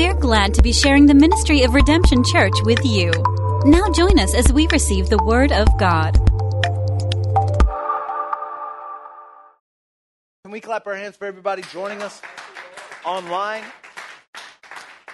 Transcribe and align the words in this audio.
We're 0.00 0.14
glad 0.14 0.54
to 0.54 0.62
be 0.62 0.72
sharing 0.72 1.04
the 1.04 1.14
ministry 1.14 1.62
of 1.62 1.74
Redemption 1.74 2.24
Church 2.24 2.54
with 2.62 2.82
you. 2.86 3.12
Now 3.66 3.92
join 3.92 4.18
us 4.18 4.34
as 4.34 4.50
we 4.50 4.66
receive 4.68 5.10
the 5.10 5.22
Word 5.22 5.52
of 5.52 5.68
God. 5.78 6.14
Can 10.42 10.52
we 10.52 10.60
clap 10.60 10.86
our 10.86 10.94
hands 10.94 11.16
for 11.18 11.26
everybody 11.26 11.60
joining 11.70 12.00
us 12.00 12.22
online? 13.04 13.62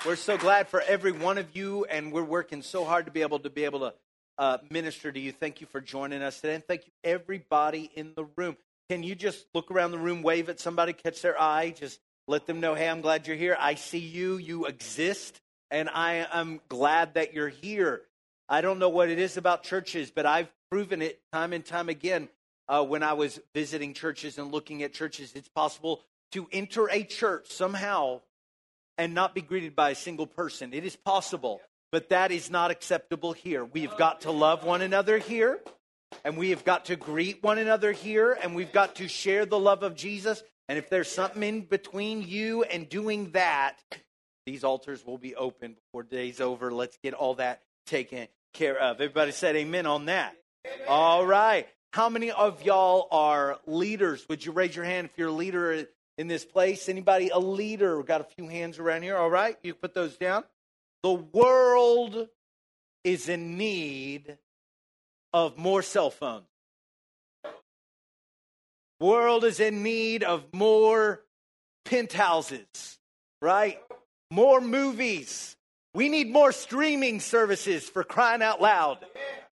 We're 0.06 0.14
so 0.14 0.38
glad 0.38 0.68
for 0.68 0.80
every 0.82 1.10
one 1.10 1.36
of 1.36 1.56
you, 1.56 1.84
and 1.86 2.12
we're 2.12 2.22
working 2.22 2.62
so 2.62 2.84
hard 2.84 3.06
to 3.06 3.10
be 3.10 3.22
able 3.22 3.40
to 3.40 3.50
be 3.50 3.64
able 3.64 3.80
to 3.80 3.94
uh, 4.38 4.58
minister 4.70 5.10
to 5.10 5.18
you. 5.18 5.32
Thank 5.32 5.60
you 5.60 5.66
for 5.66 5.80
joining 5.80 6.22
us 6.22 6.40
today, 6.40 6.54
and 6.54 6.64
thank 6.64 6.86
you 6.86 6.92
everybody 7.02 7.90
in 7.96 8.12
the 8.14 8.26
room. 8.36 8.56
Can 8.88 9.02
you 9.02 9.16
just 9.16 9.46
look 9.52 9.72
around 9.72 9.90
the 9.90 9.98
room, 9.98 10.22
wave 10.22 10.48
at 10.48 10.60
somebody, 10.60 10.92
catch 10.92 11.22
their 11.22 11.38
eye, 11.42 11.74
just 11.76 11.98
let 12.29 12.46
them 12.46 12.61
know, 12.61 12.74
hey, 12.74 12.88
I'm 12.88 13.00
glad 13.00 13.27
you're 13.27 13.36
here. 13.36 13.56
I 13.59 13.77
see 13.77 13.98
you. 13.98 14.36
You 14.36 14.66
exist. 14.66 15.40
And 15.70 15.88
I 15.88 16.27
am 16.33 16.60
glad 16.69 17.14
that 17.14 17.34
you're 17.34 17.48
here. 17.48 18.02
I 18.48 18.60
don't 18.60 18.78
know 18.78 18.88
what 18.88 19.09
it 19.10 19.19
is 19.19 19.37
about 19.37 19.62
churches, 19.62 20.10
but 20.10 20.27
I've 20.27 20.48
proven 20.70 21.02
it 21.02 21.20
time 21.33 21.52
and 21.52 21.64
time 21.64 21.88
again 21.88 22.28
uh, 22.69 22.84
when 22.84 23.02
I 23.02 23.14
was 23.14 23.41
visiting 23.55 23.95
churches 23.95 24.38
and 24.38 24.52
looking 24.52 24.83
at 24.83 24.92
churches. 24.92 25.33
It's 25.34 25.48
possible 25.48 26.02
to 26.33 26.48
enter 26.52 26.88
a 26.91 27.02
church 27.02 27.50
somehow 27.50 28.20
and 28.98 29.14
not 29.14 29.34
be 29.34 29.42
greeted 29.42 29.77
by 29.77 29.91
a 29.91 29.95
single 29.95 30.27
person. 30.27 30.72
It 30.72 30.84
is 30.84 30.97
possible, 30.97 31.61
but 31.92 32.08
that 32.11 32.30
is 32.30 32.50
not 32.50 32.70
acceptable 32.70 33.33
here. 33.33 33.64
We've 33.64 33.97
got 33.97 34.22
to 34.22 34.30
love 34.30 34.64
one 34.64 34.83
another 34.83 35.19
here, 35.19 35.61
and 36.24 36.36
we 36.36 36.50
have 36.50 36.64
got 36.64 36.86
to 36.86 36.97
greet 36.97 37.42
one 37.42 37.58
another 37.58 37.92
here, 37.92 38.38
and 38.41 38.55
we've 38.55 38.72
got 38.72 38.97
to 38.97 39.08
share 39.08 39.47
the 39.47 39.58
love 39.58 39.83
of 39.83 39.95
Jesus 39.97 40.42
and 40.69 40.79
if 40.79 40.91
there's 40.91 41.11
something 41.11 41.43
in 41.43 41.61
between 41.62 42.23
you 42.23 42.65
and 42.65 42.88
doing 42.88 43.30
that, 43.33 43.79
these 44.47 44.65
altars 44.65 45.05
will 45.05 45.19
be 45.19 45.34
open 45.34 45.75
before 45.75 46.02
day's 46.02 46.41
over. 46.41 46.73
Let's 46.73 46.98
get 47.02 47.15
all 47.15 47.34
that 47.37 47.62
taken 47.86 48.28
care 48.53 48.78
of. 48.78 49.00
Everybody 49.00 49.33
said 49.33 49.56
amen 49.56 49.86
on 49.86 50.06
that. 50.06 50.36
All 50.89 51.25
right. 51.25 51.69
How 51.92 52.08
many 52.08 52.31
of 52.31 52.62
y'all 52.62 53.08
are 53.11 53.58
leaders? 53.67 54.27
Would 54.28 54.45
you 54.45 54.53
raise 54.53 54.75
your 54.75 54.84
hand 54.84 55.08
if 55.11 55.17
you're 55.17 55.28
a 55.28 55.33
leader 55.33 55.86
in 56.19 56.27
this 56.28 56.45
place? 56.45 56.89
Anybody 56.89 57.28
a 57.28 57.39
leader? 57.39 57.97
We've 57.97 58.06
got 58.06 58.20
a 58.20 58.27
few 58.36 58.48
hands 58.48 58.78
around 58.78 59.03
here. 59.03 59.17
All 59.17 59.30
right. 59.30 59.56
You 59.62 59.75
put 59.75 59.95
those 59.95 60.17
down. 60.17 60.45
The 61.03 61.12
world 61.12 62.28
is 63.05 63.28
in 63.28 63.56
need 63.56 64.36
of 65.33 65.56
more 65.56 65.83
cell 65.83 66.11
phones 66.11 66.47
world 69.00 69.44
is 69.44 69.61
in 69.61 69.83
need 69.83 70.22
of 70.25 70.44
more 70.52 71.22
penthouses, 71.84 72.98
right? 73.41 73.78
More 74.30 74.61
movies. 74.61 75.56
We 75.94 76.08
need 76.08 76.30
more 76.30 76.52
streaming 76.52 77.20
services 77.20 77.89
for 77.89 78.05
crying 78.05 78.42
out 78.42 78.61
loud. 78.61 78.98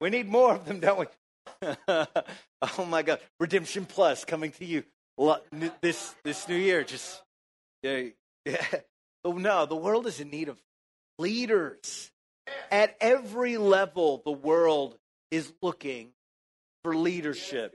We 0.01 0.11
need 0.11 0.29
more 0.29 0.55
of 0.55 0.67
them, 0.67 0.81
don't 0.81 1.01
we? 1.01 1.07
oh 1.89 2.85
my 2.87 3.03
God. 3.03 3.21
Redemption 3.41 3.87
Plus 3.87 4.25
coming 4.25 4.51
to 4.53 4.65
you 4.65 4.85
this, 5.81 6.15
this 6.23 6.49
new 6.49 6.57
year. 6.57 6.85
Just, 6.85 7.23
yeah, 7.83 8.09
yeah. 8.45 8.65
Oh 9.27 9.33
no, 9.33 9.65
the 9.65 9.75
world 9.75 10.07
is 10.07 10.21
in 10.21 10.29
need 10.29 10.51
of 10.51 10.61
leaders. 11.19 12.11
At 12.71 12.95
every 13.01 13.57
level, 13.57 14.21
the 14.23 14.33
world 14.33 14.99
is 15.31 15.51
looking 15.63 16.11
for 16.83 16.95
leadership 16.95 17.75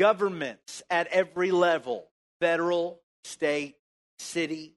governments 0.00 0.82
at 0.88 1.06
every 1.08 1.50
level 1.50 2.06
federal, 2.40 3.02
state, 3.22 3.76
city. 4.18 4.74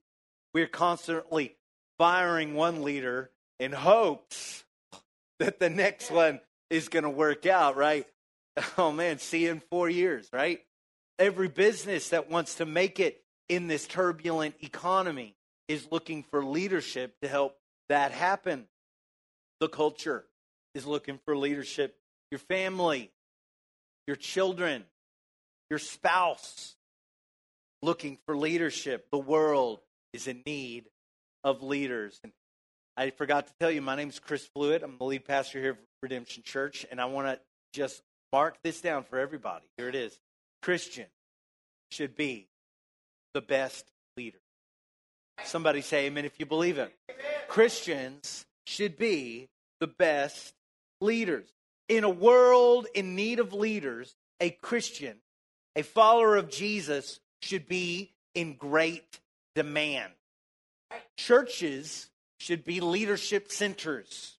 We're 0.52 0.66
constantly 0.66 1.56
firing 1.96 2.52
one 2.52 2.82
leader 2.82 3.30
in 3.58 3.72
hopes 3.72 4.64
that 5.38 5.58
the 5.58 5.70
next 5.70 6.10
one 6.10 6.40
is 6.68 6.90
going 6.90 7.04
to 7.04 7.10
work 7.10 7.46
out, 7.46 7.76
right? 7.76 8.06
Oh 8.78 8.92
man, 8.92 9.18
see 9.18 9.48
in 9.48 9.60
four 9.68 9.88
years, 9.88 10.28
right? 10.32 10.60
Every 11.18 11.48
business 11.48 12.10
that 12.10 12.30
wants 12.30 12.56
to 12.56 12.66
make 12.66 13.00
it 13.00 13.20
in 13.48 13.66
this 13.66 13.84
turbulent 13.88 14.54
economy 14.60 15.34
is 15.66 15.88
looking 15.90 16.22
for 16.22 16.44
leadership 16.44 17.16
to 17.22 17.28
help 17.28 17.56
that 17.88 18.12
happen. 18.12 18.66
The 19.58 19.68
culture 19.68 20.24
is 20.76 20.86
looking 20.86 21.18
for 21.24 21.36
leadership. 21.36 21.96
Your 22.30 22.38
family, 22.38 23.10
your 24.06 24.16
children, 24.16 24.84
your 25.70 25.78
spouse 25.78 26.76
looking 27.82 28.18
for 28.26 28.36
leadership. 28.36 29.06
The 29.10 29.18
world 29.18 29.80
is 30.12 30.26
in 30.26 30.42
need 30.46 30.84
of 31.42 31.62
leaders. 31.62 32.18
And 32.22 32.32
I 32.96 33.10
forgot 33.10 33.46
to 33.46 33.52
tell 33.60 33.70
you, 33.70 33.82
my 33.82 33.96
name 33.96 34.08
is 34.08 34.18
Chris 34.18 34.46
Fluid. 34.54 34.82
I'm 34.82 34.96
the 34.98 35.04
lead 35.04 35.24
pastor 35.24 35.60
here 35.60 35.72
at 35.72 35.78
Redemption 36.02 36.42
Church, 36.42 36.86
and 36.90 37.00
I 37.00 37.06
want 37.06 37.26
to 37.28 37.40
just 37.72 38.02
mark 38.32 38.56
this 38.62 38.80
down 38.80 39.04
for 39.04 39.18
everybody. 39.18 39.64
Here 39.76 39.88
it 39.88 39.94
is 39.94 40.18
Christian 40.62 41.06
should 41.90 42.16
be 42.16 42.48
the 43.34 43.40
best 43.40 43.84
leader. 44.16 44.38
Somebody 45.44 45.82
say 45.82 46.06
amen 46.06 46.24
if 46.24 46.38
you 46.38 46.46
believe 46.46 46.78
it. 46.78 46.94
Christians 47.48 48.46
should 48.66 48.96
be 48.96 49.48
the 49.80 49.86
best 49.86 50.54
leaders. 51.00 51.48
In 51.88 52.04
a 52.04 52.10
world 52.10 52.86
in 52.94 53.14
need 53.14 53.40
of 53.40 53.52
leaders, 53.52 54.14
a 54.40 54.50
Christian 54.50 55.16
a 55.76 55.82
follower 55.82 56.36
of 56.36 56.50
Jesus 56.50 57.20
should 57.42 57.68
be 57.68 58.12
in 58.34 58.54
great 58.54 59.20
demand. 59.54 60.12
Churches 61.16 62.10
should 62.38 62.64
be 62.64 62.80
leadership 62.80 63.50
centers. 63.50 64.36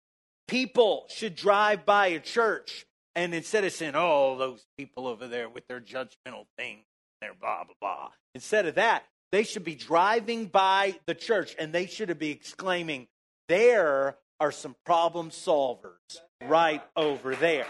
People 0.48 1.06
should 1.10 1.36
drive 1.36 1.86
by 1.86 2.08
a 2.08 2.20
church 2.20 2.86
and 3.16 3.34
instead 3.34 3.64
of 3.64 3.72
saying, 3.72 3.94
oh, 3.96 4.38
those 4.38 4.66
people 4.78 5.08
over 5.08 5.28
there 5.28 5.48
with 5.48 5.68
their 5.68 5.80
judgmental 5.80 6.46
thing, 6.58 6.80
they're 7.22 7.34
blah, 7.34 7.64
blah, 7.64 7.74
blah. 7.80 8.10
Instead 8.36 8.66
of 8.66 8.76
that, 8.76 9.06
they 9.32 9.44
should 9.44 9.64
be 9.64 9.76
driving 9.76 10.48
by 10.48 10.96
the 11.06 11.16
church 11.16 11.56
and 11.58 11.72
they 11.72 11.86
should 11.86 12.18
be 12.20 12.30
exclaiming, 12.30 13.08
there 13.48 14.18
are 14.40 14.52
some 14.52 14.76
problem 14.86 15.30
solvers 15.30 16.20
right 16.46 16.84
over 16.98 17.36
there. 17.36 17.68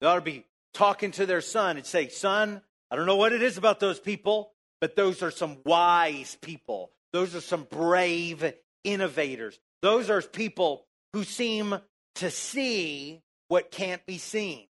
They 0.00 0.06
ought 0.06 0.16
to 0.16 0.20
be 0.20 0.44
talking 0.74 1.10
to 1.12 1.26
their 1.26 1.40
son 1.40 1.76
and 1.76 1.86
say, 1.86 2.08
Son, 2.08 2.62
I 2.90 2.96
don't 2.96 3.06
know 3.06 3.16
what 3.16 3.32
it 3.32 3.42
is 3.42 3.58
about 3.58 3.80
those 3.80 4.00
people, 4.00 4.52
but 4.80 4.96
those 4.96 5.22
are 5.22 5.30
some 5.30 5.58
wise 5.64 6.36
people. 6.40 6.90
Those 7.12 7.34
are 7.34 7.40
some 7.40 7.64
brave 7.64 8.52
innovators. 8.84 9.58
Those 9.82 10.10
are 10.10 10.22
people 10.22 10.86
who 11.12 11.24
seem 11.24 11.78
to 12.16 12.30
see 12.30 13.22
what 13.48 13.70
can't 13.70 14.04
be 14.06 14.18
seen. 14.18 14.66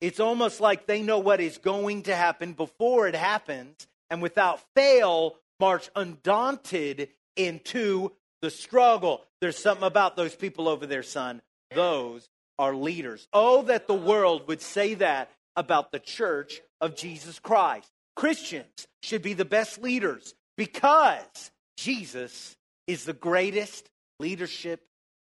It's 0.00 0.20
almost 0.20 0.60
like 0.60 0.86
they 0.86 1.02
know 1.02 1.18
what 1.18 1.40
is 1.40 1.58
going 1.58 2.02
to 2.02 2.14
happen 2.14 2.52
before 2.52 3.08
it 3.08 3.14
happens, 3.14 3.86
and 4.10 4.20
without 4.20 4.60
fail, 4.74 5.36
march 5.60 5.88
undaunted 5.96 7.08
into 7.36 8.12
the 8.42 8.50
struggle. 8.50 9.24
There's 9.40 9.56
something 9.56 9.86
about 9.86 10.16
those 10.16 10.34
people 10.34 10.68
over 10.68 10.86
there, 10.86 11.02
son. 11.02 11.40
Those 11.74 12.28
are 12.58 12.74
leaders. 12.74 13.26
Oh, 13.32 13.62
that 13.62 13.86
the 13.86 13.94
world 13.94 14.48
would 14.48 14.62
say 14.62 14.94
that 14.94 15.30
about 15.56 15.92
the 15.92 15.98
church 15.98 16.60
of 16.80 16.96
Jesus 16.96 17.38
Christ. 17.38 17.88
Christians 18.16 18.86
should 19.02 19.22
be 19.22 19.34
the 19.34 19.44
best 19.44 19.82
leaders 19.82 20.34
because 20.56 21.50
Jesus 21.76 22.56
is 22.86 23.04
the 23.04 23.12
greatest 23.12 23.88
leadership 24.20 24.80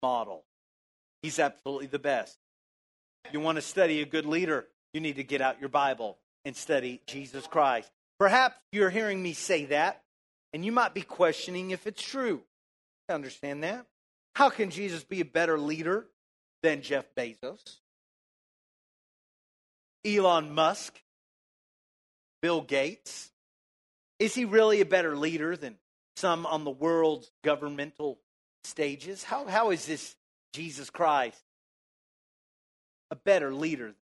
model. 0.03 0.45
He's 1.23 1.39
absolutely 1.39 1.87
the 1.87 1.99
best. 1.99 2.37
You 3.33 3.41
want 3.41 3.57
to 3.57 3.63
study 3.63 4.03
a 4.03 4.07
good 4.07 4.27
leader, 4.27 4.67
you 4.93 5.01
need 5.01 5.17
to 5.17 5.25
get 5.25 5.41
out 5.41 5.61
your 5.61 5.69
Bible 5.69 6.19
and 6.45 6.55
study 6.55 7.01
Jesus 7.07 7.47
Christ. 7.47 7.91
Perhaps 8.19 8.57
you're 8.73 8.91
hearing 8.91 9.23
me 9.23 9.33
say 9.33 9.67
that, 9.67 10.03
and 10.53 10.65
you 10.65 10.73
might 10.73 10.95
be 10.95 11.03
questioning 11.03 11.71
if 11.71 11.87
it's 11.87 12.03
true. 12.03 12.43
I 13.09 13.15
understand 13.15 13.63
that. 13.63 13.87
How 14.35 14.51
can 14.51 14.71
Jesus 14.71 15.03
be 15.03 15.21
a 15.21 15.25
better 15.25 15.59
leader 15.59 16.07
than 16.63 16.83
Jeff 16.83 17.05
Bezos, 17.17 17.79
Elon 20.05 20.55
Musk, 20.55 21.01
Bill 22.43 22.61
Gates? 22.61 23.31
Is 24.19 24.35
he 24.35 24.45
really 24.45 24.81
a 24.81 24.87
better 24.87 25.17
leader 25.17 25.57
than 25.57 25.77
some 26.17 26.47
on 26.47 26.65
the 26.65 26.71
world's 26.71 27.31
governmental 27.45 28.19
stages? 28.65 29.23
How, 29.23 29.47
how 29.47 29.71
is 29.71 29.87
this 29.87 30.17
Jesus 30.53 30.91
Christ 30.91 31.41
a 33.11 33.17
better 33.17 33.53
leader? 33.53 33.95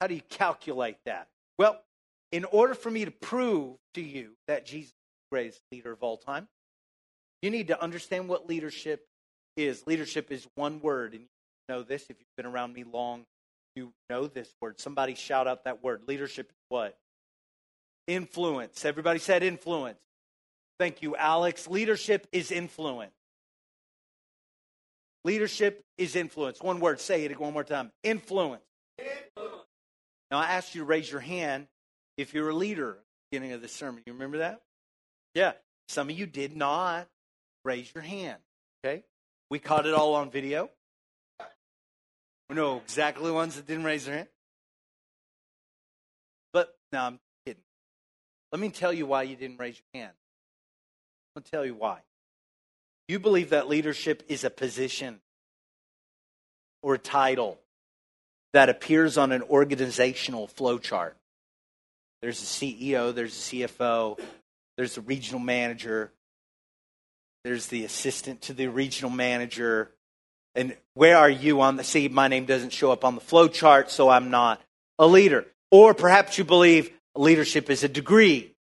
How 0.00 0.08
do 0.08 0.14
you 0.14 0.22
calculate 0.28 0.98
that? 1.06 1.28
Well, 1.58 1.80
in 2.32 2.44
order 2.44 2.74
for 2.74 2.90
me 2.90 3.04
to 3.04 3.10
prove 3.10 3.76
to 3.94 4.02
you 4.02 4.30
that 4.46 4.66
Jesus 4.66 4.90
is 4.90 4.94
the 5.30 5.36
greatest 5.36 5.62
leader 5.72 5.92
of 5.92 6.02
all 6.02 6.18
time, 6.18 6.48
you 7.42 7.50
need 7.50 7.68
to 7.68 7.82
understand 7.82 8.28
what 8.28 8.48
leadership 8.48 9.06
is. 9.56 9.86
Leadership 9.86 10.30
is 10.30 10.46
one 10.54 10.80
word, 10.80 11.14
and 11.14 11.24
know 11.68 11.82
this. 11.82 12.02
If 12.02 12.16
you've 12.18 12.36
been 12.36 12.46
around 12.46 12.72
me 12.74 12.84
long, 12.84 13.24
you 13.74 13.92
know 14.10 14.26
this 14.26 14.52
word. 14.60 14.80
Somebody 14.80 15.14
shout 15.14 15.46
out 15.46 15.64
that 15.64 15.82
word. 15.82 16.02
Leadership 16.06 16.48
is 16.50 16.56
what? 16.68 16.96
Influence. 18.06 18.84
Everybody 18.84 19.18
said 19.18 19.42
influence. 19.42 19.98
Thank 20.78 21.02
you, 21.02 21.16
Alex. 21.16 21.66
Leadership 21.68 22.26
is 22.32 22.50
influence. 22.50 23.12
Leadership 25.24 25.82
is 25.98 26.14
influence. 26.14 26.60
One 26.62 26.80
word, 26.80 27.00
say 27.00 27.24
it 27.24 27.40
one 27.40 27.52
more 27.52 27.64
time. 27.64 27.90
Influence. 28.04 28.62
influence. 28.98 29.64
Now, 30.30 30.38
I 30.38 30.52
asked 30.52 30.74
you 30.74 30.82
to 30.82 30.84
raise 30.84 31.10
your 31.10 31.20
hand 31.20 31.66
if 32.16 32.34
you're 32.34 32.50
a 32.50 32.54
leader 32.54 32.98
beginning 33.30 33.52
of 33.52 33.62
the 33.62 33.68
sermon. 33.68 34.02
You 34.06 34.12
remember 34.12 34.38
that? 34.38 34.60
Yeah. 35.34 35.52
Some 35.88 36.10
of 36.10 36.18
you 36.18 36.26
did 36.26 36.56
not 36.56 37.08
raise 37.64 37.90
your 37.94 38.02
hand. 38.02 38.38
Okay? 38.84 39.02
We 39.50 39.58
caught 39.58 39.86
it 39.86 39.94
all 39.94 40.14
on 40.14 40.30
video. 40.30 40.70
We 42.48 42.56
know 42.56 42.76
exactly 42.78 43.26
the 43.26 43.34
ones 43.34 43.56
that 43.56 43.66
didn't 43.66 43.84
raise 43.84 44.06
their 44.06 44.16
hand. 44.16 44.28
But, 46.52 46.76
no, 46.92 47.00
I'm 47.00 47.20
kidding. 47.44 47.62
Let 48.52 48.60
me 48.60 48.70
tell 48.70 48.92
you 48.92 49.06
why 49.06 49.24
you 49.24 49.36
didn't 49.36 49.58
raise 49.58 49.80
your 49.92 50.02
hand. 50.02 50.14
I'll 51.34 51.42
tell 51.42 51.66
you 51.66 51.74
why. 51.74 52.00
You 53.08 53.18
believe 53.18 53.50
that 53.50 53.68
leadership 53.68 54.22
is 54.28 54.44
a 54.44 54.50
position 54.50 55.20
or 56.82 56.94
a 56.94 56.98
title 56.98 57.58
that 58.52 58.68
appears 58.68 59.18
on 59.18 59.32
an 59.32 59.42
organizational 59.42 60.46
flow 60.46 60.78
chart. 60.78 61.16
There's 62.22 62.40
a 62.40 62.46
CEO, 62.46 63.14
there's 63.14 63.36
a 63.36 63.56
CFO, 63.56 64.18
there's 64.76 64.96
a 64.96 65.00
regional 65.02 65.40
manager, 65.40 66.12
there's 67.44 67.66
the 67.68 67.84
assistant 67.84 68.42
to 68.42 68.54
the 68.54 68.66
regional 68.66 69.10
manager. 69.10 69.92
And 70.56 70.74
where 70.94 71.18
are 71.18 71.30
you 71.30 71.60
on 71.60 71.76
the 71.76 71.84
see 71.84 72.08
my 72.08 72.28
name 72.28 72.46
doesn't 72.46 72.72
show 72.72 72.90
up 72.90 73.04
on 73.04 73.14
the 73.14 73.20
flow 73.20 73.46
chart 73.46 73.90
so 73.90 74.08
I'm 74.08 74.30
not 74.30 74.60
a 74.98 75.06
leader. 75.06 75.46
Or 75.70 75.92
perhaps 75.92 76.38
you 76.38 76.44
believe 76.44 76.90
leadership 77.14 77.68
is 77.68 77.84
a 77.84 77.88
degree. 77.88 78.54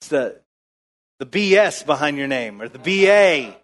It's 0.00 0.08
the 0.08 0.40
the 1.18 1.26
BS 1.26 1.86
behind 1.86 2.18
your 2.18 2.26
name 2.26 2.60
or 2.60 2.68
the 2.68 2.78
BA. 2.78 3.56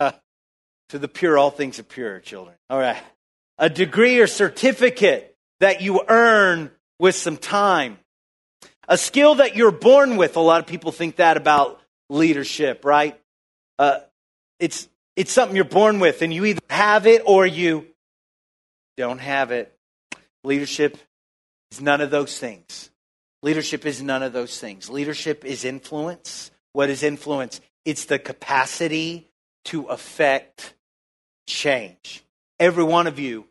To 0.88 0.98
the 0.98 1.08
pure, 1.08 1.38
all 1.38 1.50
things 1.50 1.78
are 1.78 1.84
pure, 1.84 2.20
children. 2.20 2.54
All 2.68 2.78
right. 2.78 3.02
A 3.56 3.70
degree 3.70 4.20
or 4.20 4.26
certificate 4.26 5.34
that 5.60 5.80
you 5.80 6.02
earn 6.06 6.70
with 6.98 7.14
some 7.14 7.38
time. 7.38 7.98
A 8.88 8.98
skill 8.98 9.36
that 9.36 9.56
you're 9.56 9.70
born 9.70 10.18
with. 10.18 10.36
A 10.36 10.40
lot 10.40 10.60
of 10.60 10.66
people 10.66 10.92
think 10.92 11.16
that 11.16 11.38
about 11.38 11.80
leadership, 12.10 12.84
right? 12.84 13.18
Uh, 13.82 13.98
it's, 14.60 14.88
it's 15.16 15.32
something 15.32 15.56
you're 15.56 15.64
born 15.64 15.98
with, 15.98 16.22
and 16.22 16.32
you 16.32 16.44
either 16.44 16.60
have 16.70 17.04
it 17.08 17.20
or 17.26 17.44
you 17.44 17.84
don't 18.96 19.18
have 19.18 19.50
it. 19.50 19.76
Leadership 20.44 20.96
is 21.72 21.80
none 21.80 22.00
of 22.00 22.12
those 22.12 22.38
things. 22.38 22.90
Leadership 23.42 23.84
is 23.84 24.00
none 24.00 24.22
of 24.22 24.32
those 24.32 24.60
things. 24.60 24.88
Leadership 24.88 25.44
is 25.44 25.64
influence. 25.64 26.52
What 26.74 26.90
is 26.90 27.02
influence? 27.02 27.60
It's 27.84 28.04
the 28.04 28.20
capacity 28.20 29.28
to 29.64 29.86
affect 29.86 30.74
change. 31.48 32.22
Every 32.60 32.84
one 32.84 33.08
of 33.08 33.18
you 33.18 33.46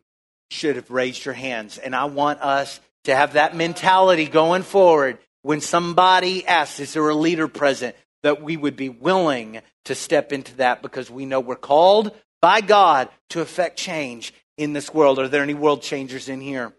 should 0.50 0.78
have 0.78 0.92
raised 0.92 1.26
your 1.26 1.34
hands. 1.34 1.78
And 1.78 1.94
I 1.94 2.06
want 2.06 2.40
us 2.40 2.80
to 3.04 3.14
have 3.14 3.34
that 3.34 3.54
mentality 3.54 4.28
going 4.28 4.64
forward 4.64 5.18
when 5.42 5.60
somebody 5.60 6.48
asks, 6.48 6.80
Is 6.80 6.94
there 6.94 7.10
a 7.10 7.14
leader 7.14 7.50
present? 7.50 7.98
that 8.24 8.42
we 8.42 8.58
would 8.58 8.76
be 8.76 8.90
willing 8.90 9.62
to 9.86 9.96
step 9.96 10.32
into 10.32 10.56
that 10.58 10.82
because 10.82 11.10
we 11.10 11.26
know 11.26 11.40
we're 11.40 11.56
called 11.56 12.12
by 12.42 12.62
God 12.62 13.10
to 13.30 13.42
affect 13.42 13.78
change 13.78 14.34
in 14.58 14.74
this 14.74 14.94
world. 14.94 15.20
Are 15.20 15.28
there 15.28 15.44
any 15.44 15.54
world 15.54 15.82
changers 15.82 16.30
in 16.30 16.42
here? 16.42 16.74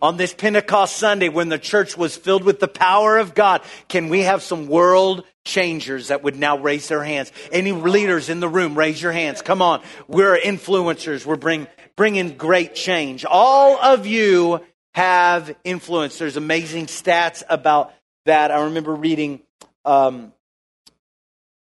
on 0.00 0.16
this 0.16 0.34
Pentecost 0.34 0.96
Sunday 0.96 1.28
when 1.28 1.48
the 1.48 1.58
church 1.58 1.96
was 1.96 2.16
filled 2.16 2.44
with 2.44 2.60
the 2.60 2.68
power 2.68 3.18
of 3.18 3.34
God, 3.34 3.62
can 3.88 4.08
we 4.08 4.20
have 4.20 4.42
some 4.42 4.68
world 4.68 5.24
changers 5.44 6.08
that 6.08 6.22
would 6.22 6.36
now 6.36 6.58
raise 6.58 6.88
their 6.88 7.02
hands? 7.02 7.32
Any 7.50 7.72
leaders 7.72 8.28
in 8.28 8.40
the 8.40 8.48
room, 8.48 8.76
raise 8.76 9.00
your 9.00 9.12
hands. 9.12 9.42
Come 9.42 9.62
on. 9.62 9.82
We're 10.06 10.38
influencers. 10.38 11.26
We're 11.26 11.36
bring, 11.36 11.66
bringing 11.96 12.36
great 12.36 12.74
change. 12.74 13.24
All 13.24 13.76
of 13.78 14.06
you 14.06 14.60
have 14.94 15.54
influence. 15.64 16.18
There's 16.18 16.36
amazing 16.36 16.86
stats 16.86 17.42
about 17.48 17.92
that. 18.26 18.50
I 18.50 18.64
remember 18.64 18.94
reading 18.94 19.40
um, 19.84 20.32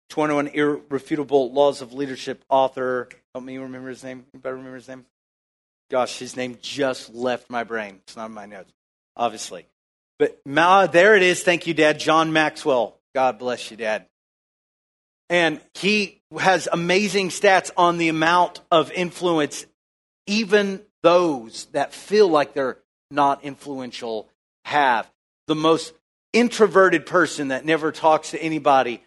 21 0.09 0.47
Irrefutable 0.47 1.51
Laws 1.51 1.81
of 1.81 1.93
Leadership 1.93 2.43
author. 2.49 3.09
Help 3.33 3.45
me 3.45 3.57
remember 3.57 3.89
his 3.89 4.03
name. 4.03 4.25
Better 4.33 4.55
remember 4.55 4.77
his 4.77 4.87
name. 4.87 5.05
Gosh, 5.89 6.19
his 6.19 6.35
name 6.35 6.57
just 6.61 7.13
left 7.13 7.49
my 7.49 7.63
brain. 7.63 7.99
It's 8.03 8.15
not 8.15 8.27
in 8.27 8.33
my 8.33 8.45
notes, 8.45 8.71
obviously. 9.15 9.67
But 10.19 10.39
there 10.45 11.15
it 11.15 11.23
is. 11.23 11.43
Thank 11.43 11.67
you, 11.67 11.73
Dad. 11.73 11.99
John 11.99 12.33
Maxwell. 12.33 12.97
God 13.13 13.37
bless 13.39 13.71
you, 13.71 13.77
Dad. 13.77 14.05
And 15.29 15.59
he 15.73 16.21
has 16.39 16.67
amazing 16.71 17.29
stats 17.29 17.71
on 17.77 17.97
the 17.97 18.09
amount 18.09 18.61
of 18.71 18.91
influence 18.91 19.65
even 20.25 20.81
those 21.03 21.65
that 21.67 21.93
feel 21.93 22.27
like 22.27 22.53
they're 22.53 22.77
not 23.09 23.43
influential 23.43 24.27
have. 24.65 25.09
The 25.47 25.55
most 25.55 25.93
introverted 26.33 27.05
person 27.05 27.49
that 27.49 27.65
never 27.65 27.91
talks 27.91 28.31
to 28.31 28.41
anybody 28.41 29.01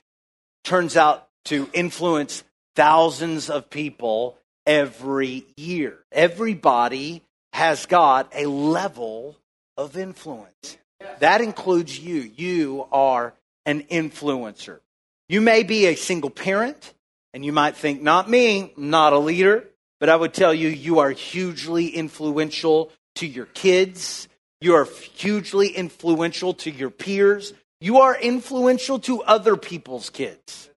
turns 0.64 0.96
out 0.96 1.28
to 1.46 1.68
influence 1.72 2.44
thousands 2.76 3.50
of 3.50 3.70
people 3.70 4.36
every 4.66 5.44
year. 5.56 5.98
Everybody 6.12 7.22
has 7.52 7.86
got 7.86 8.32
a 8.34 8.46
level 8.46 9.36
of 9.76 9.96
influence. 9.96 10.76
That 11.20 11.40
includes 11.40 11.98
you. 11.98 12.30
You 12.36 12.86
are 12.92 13.34
an 13.66 13.82
influencer. 13.84 14.80
You 15.28 15.40
may 15.40 15.62
be 15.62 15.86
a 15.86 15.94
single 15.94 16.30
parent, 16.30 16.92
and 17.32 17.44
you 17.44 17.52
might 17.52 17.76
think, 17.76 18.02
not 18.02 18.28
me, 18.28 18.72
not 18.76 19.12
a 19.12 19.18
leader, 19.18 19.68
but 19.98 20.08
I 20.08 20.16
would 20.16 20.34
tell 20.34 20.52
you, 20.52 20.68
you 20.68 20.98
are 20.98 21.10
hugely 21.10 21.88
influential 21.88 22.90
to 23.16 23.26
your 23.26 23.46
kids. 23.46 24.28
You 24.60 24.74
are 24.74 24.84
hugely 24.84 25.68
influential 25.68 26.54
to 26.54 26.70
your 26.70 26.90
peers. 26.90 27.52
You 27.80 28.00
are 28.00 28.14
influential 28.14 28.98
to 29.00 29.22
other 29.22 29.56
people's 29.56 30.10
kids. 30.10 30.68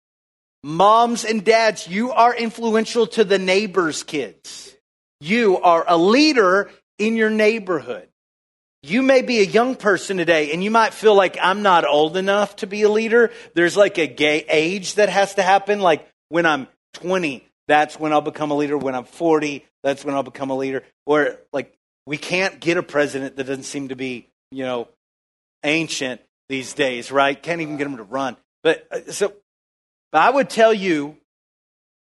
Moms 0.63 1.25
and 1.25 1.43
dads, 1.43 1.87
you 1.87 2.11
are 2.11 2.33
influential 2.33 3.07
to 3.07 3.25
the 3.25 3.37
neighbor's 3.37 4.03
kids. 4.03 4.75
You 5.19 5.59
are 5.59 5.83
a 5.85 5.97
leader 5.97 6.71
in 6.97 7.17
your 7.17 7.29
neighborhood. 7.29 8.07
You 8.81 9.01
may 9.01 9.21
be 9.21 9.39
a 9.39 9.45
young 9.45 9.75
person 9.75 10.17
today 10.17 10.51
and 10.53 10.63
you 10.63 10.71
might 10.71 10.93
feel 10.93 11.15
like 11.15 11.37
I'm 11.41 11.61
not 11.61 11.85
old 11.85 12.15
enough 12.15 12.57
to 12.57 12.67
be 12.67 12.83
a 12.83 12.89
leader. 12.89 13.31
There's 13.53 13.75
like 13.75 13.97
a 13.97 14.07
gay 14.07 14.45
age 14.49 14.95
that 14.95 15.09
has 15.09 15.35
to 15.35 15.41
happen. 15.41 15.81
Like 15.81 16.07
when 16.29 16.45
I'm 16.45 16.67
20, 16.95 17.45
that's 17.67 17.99
when 17.99 18.13
I'll 18.13 18.21
become 18.21 18.51
a 18.51 18.55
leader. 18.55 18.77
When 18.77 18.95
I'm 18.95 19.05
40, 19.05 19.65
that's 19.83 20.05
when 20.05 20.15
I'll 20.15 20.23
become 20.23 20.49
a 20.49 20.57
leader. 20.57 20.83
Or 21.05 21.37
like 21.51 21.73
we 22.05 22.17
can't 22.17 22.59
get 22.59 22.77
a 22.77 22.83
president 22.83 23.35
that 23.35 23.45
doesn't 23.45 23.63
seem 23.63 23.89
to 23.89 23.95
be, 23.95 24.27
you 24.51 24.63
know, 24.63 24.87
ancient 25.63 26.21
these 26.53 26.73
days, 26.73 27.11
right? 27.11 27.41
Can't 27.41 27.61
even 27.61 27.77
get 27.77 27.85
them 27.85 27.97
to 27.97 28.03
run. 28.03 28.37
But 28.61 28.87
uh, 28.91 29.11
so 29.11 29.33
but 30.11 30.21
I 30.21 30.29
would 30.29 30.51
tell 30.51 30.71
you, 30.71 31.17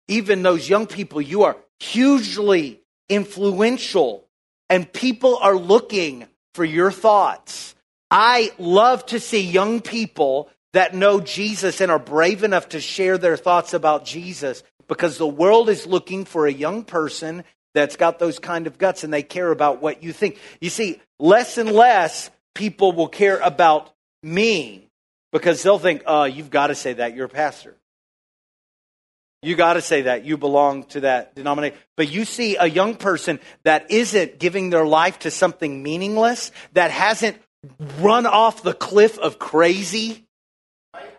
even 0.08 0.42
those 0.42 0.70
young 0.70 0.88
people, 0.88 1.20
you 1.22 1.44
are 1.44 1.58
hugely 1.82 2.82
influential 3.10 4.26
and 4.70 4.92
people 4.92 5.38
are 5.42 5.58
looking 5.58 6.28
for 6.56 6.64
your 6.64 6.94
thoughts. 6.94 7.76
I 8.10 8.54
love 8.58 9.06
to 9.08 9.20
see 9.20 9.42
young 9.42 9.82
people 9.82 10.50
that 10.72 10.96
know 10.96 11.20
Jesus 11.20 11.82
and 11.82 11.92
are 11.92 12.00
brave 12.00 12.46
enough 12.46 12.70
to 12.70 12.80
share 12.80 13.18
their 13.18 13.36
thoughts 13.36 13.74
about 13.74 14.06
Jesus 14.06 14.64
because 14.88 15.18
the 15.18 15.28
world 15.28 15.68
is 15.68 15.86
looking 15.86 16.24
for 16.24 16.48
a 16.48 16.54
young 16.54 16.86
person 16.86 17.44
that's 17.74 17.98
got 17.98 18.18
those 18.18 18.40
kind 18.40 18.66
of 18.66 18.78
guts 18.78 19.04
and 19.04 19.14
they 19.14 19.24
care 19.24 19.52
about 19.52 19.82
what 19.82 20.04
you 20.04 20.14
think. 20.14 20.40
You 20.62 20.70
see, 20.70 21.02
less 21.20 21.58
and 21.58 21.74
less 21.74 22.32
people 22.56 22.94
will 22.94 23.10
care 23.10 23.40
about 23.40 23.92
me 24.24 24.90
because 25.32 25.62
they'll 25.64 25.80
think, 25.80 26.04
oh, 26.06 26.24
you've 26.24 26.50
got 26.50 26.68
to 26.68 26.76
say 26.76 26.94
that. 26.94 27.16
You're 27.16 27.26
a 27.26 27.30
pastor. 27.30 27.76
You 29.42 29.56
got 29.56 29.74
to 29.74 29.82
say 29.82 30.04
that. 30.04 30.26
You 30.26 30.38
belong 30.38 30.84
to 30.86 31.02
that 31.02 31.36
denomination. 31.36 31.78
But 31.96 32.10
you 32.12 32.26
see 32.26 32.56
a 32.56 32.66
young 32.66 32.96
person 32.96 33.40
that 33.64 33.92
isn't 33.92 34.40
giving 34.40 34.70
their 34.70 34.86
life 34.86 35.20
to 35.20 35.32
something 35.32 35.84
meaningless, 35.84 36.52
that 36.74 36.92
hasn't 36.92 37.38
run 38.00 38.26
off 38.26 38.64
the 38.64 38.74
cliff 38.74 39.20
of 39.20 39.40
crazy, 39.40 40.26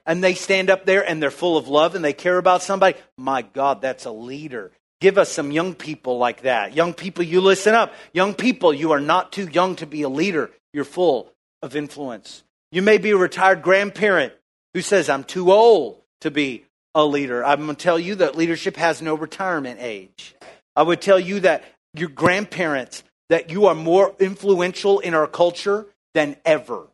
and 0.04 0.24
they 0.24 0.34
stand 0.34 0.70
up 0.70 0.84
there 0.86 1.08
and 1.08 1.22
they're 1.22 1.30
full 1.30 1.56
of 1.56 1.68
love 1.68 1.94
and 1.94 2.04
they 2.04 2.12
care 2.12 2.38
about 2.38 2.62
somebody. 2.62 2.98
My 3.16 3.42
God, 3.42 3.82
that's 3.82 4.06
a 4.06 4.10
leader. 4.10 4.72
Give 5.00 5.16
us 5.16 5.30
some 5.30 5.52
young 5.52 5.74
people 5.74 6.18
like 6.18 6.42
that. 6.42 6.74
Young 6.74 6.94
people, 6.94 7.22
you 7.22 7.40
listen 7.40 7.74
up. 7.74 7.92
Young 8.12 8.34
people, 8.34 8.74
you 8.74 8.90
are 8.92 9.00
not 9.00 9.32
too 9.32 9.46
young 9.46 9.76
to 9.76 9.86
be 9.86 10.02
a 10.02 10.08
leader. 10.08 10.50
You're 10.72 10.84
full 10.84 11.32
of 11.62 11.76
influence. 11.76 12.42
You 12.70 12.82
may 12.82 12.98
be 12.98 13.10
a 13.10 13.16
retired 13.16 13.62
grandparent 13.62 14.34
who 14.74 14.82
says, 14.82 15.08
I'm 15.08 15.24
too 15.24 15.52
old 15.52 16.02
to 16.20 16.30
be 16.30 16.64
a 16.94 17.04
leader. 17.04 17.44
I'm 17.44 17.64
going 17.64 17.74
to 17.76 17.82
tell 17.82 17.98
you 17.98 18.16
that 18.16 18.36
leadership 18.36 18.76
has 18.76 19.00
no 19.00 19.14
retirement 19.14 19.78
age. 19.80 20.34
I 20.76 20.82
would 20.82 21.00
tell 21.00 21.18
you 21.18 21.40
that 21.40 21.64
your 21.94 22.08
grandparents 22.08 23.02
that 23.28 23.50
you 23.50 23.66
are 23.66 23.74
more 23.74 24.14
influential 24.18 25.00
in 25.00 25.14
our 25.14 25.26
culture 25.26 25.86
than 26.14 26.36
ever. 26.44 26.86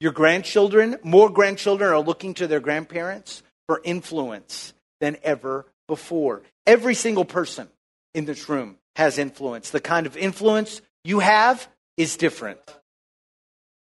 Your 0.00 0.12
grandchildren, 0.12 0.98
more 1.02 1.30
grandchildren 1.30 1.90
are 1.90 2.00
looking 2.00 2.34
to 2.34 2.46
their 2.46 2.60
grandparents 2.60 3.42
for 3.66 3.80
influence 3.84 4.74
than 5.00 5.16
ever 5.22 5.66
before. 5.88 6.42
Every 6.66 6.94
single 6.94 7.24
person 7.24 7.68
in 8.14 8.24
this 8.24 8.48
room 8.48 8.76
has 8.96 9.18
influence. 9.18 9.70
The 9.70 9.80
kind 9.80 10.06
of 10.06 10.16
influence 10.16 10.82
you 11.04 11.20
have 11.20 11.66
is 11.96 12.16
different. 12.16 12.60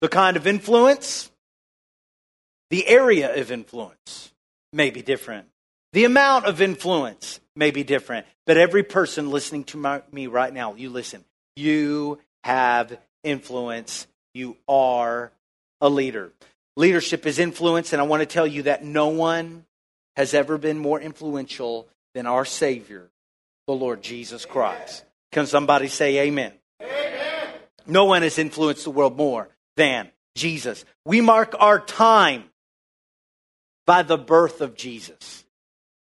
The 0.02 0.10
kind 0.10 0.36
of 0.36 0.48
influence, 0.48 1.32
the 2.72 2.88
area 2.88 3.40
of 3.40 3.52
influence 3.52 4.34
may 4.74 4.90
be 4.90 5.02
different. 5.02 5.48
The 5.94 6.06
amount 6.06 6.46
of 6.46 6.62
influence 6.62 7.40
may 7.56 7.72
be 7.72 7.84
different. 7.84 8.26
But 8.48 8.58
every 8.58 8.84
person 8.84 9.30
listening 9.30 9.66
to 9.66 9.78
my, 9.78 10.02
me 10.12 10.28
right 10.28 10.54
now, 10.54 10.74
you 10.74 10.90
listen, 10.90 11.24
you 11.56 12.20
have 12.44 12.98
influence. 13.24 14.08
You 14.34 14.58
are 14.68 15.32
a 15.82 15.90
leader. 15.90 16.32
Leadership 16.78 17.26
is 17.26 17.38
influence, 17.38 17.94
and 17.94 18.02
I 18.02 18.06
want 18.06 18.22
to 18.22 18.26
tell 18.26 18.48
you 18.48 18.64
that 18.64 18.84
no 18.84 19.10
one 19.10 19.66
has 20.16 20.34
ever 20.34 20.58
been 20.58 20.80
more 20.80 21.00
influential 21.00 21.88
than 22.14 22.26
our 22.26 22.46
Savior, 22.46 23.10
the 23.68 23.74
Lord 23.74 24.02
Jesus 24.02 24.46
Christ. 24.46 25.04
Can 25.32 25.46
somebody 25.46 25.90
say 25.90 26.20
amen? 26.20 26.54
amen? 26.82 27.48
No 27.86 28.06
one 28.06 28.22
has 28.22 28.38
influenced 28.38 28.86
the 28.86 28.92
world 28.92 29.18
more 29.18 29.50
than 29.82 30.12
Jesus. 30.36 30.86
We 31.06 31.22
mark 31.22 31.56
our 31.58 31.80
time 31.80 32.44
by 33.88 34.04
the 34.04 34.16
birth 34.16 34.62
of 34.62 34.76
Jesus. 34.76 35.44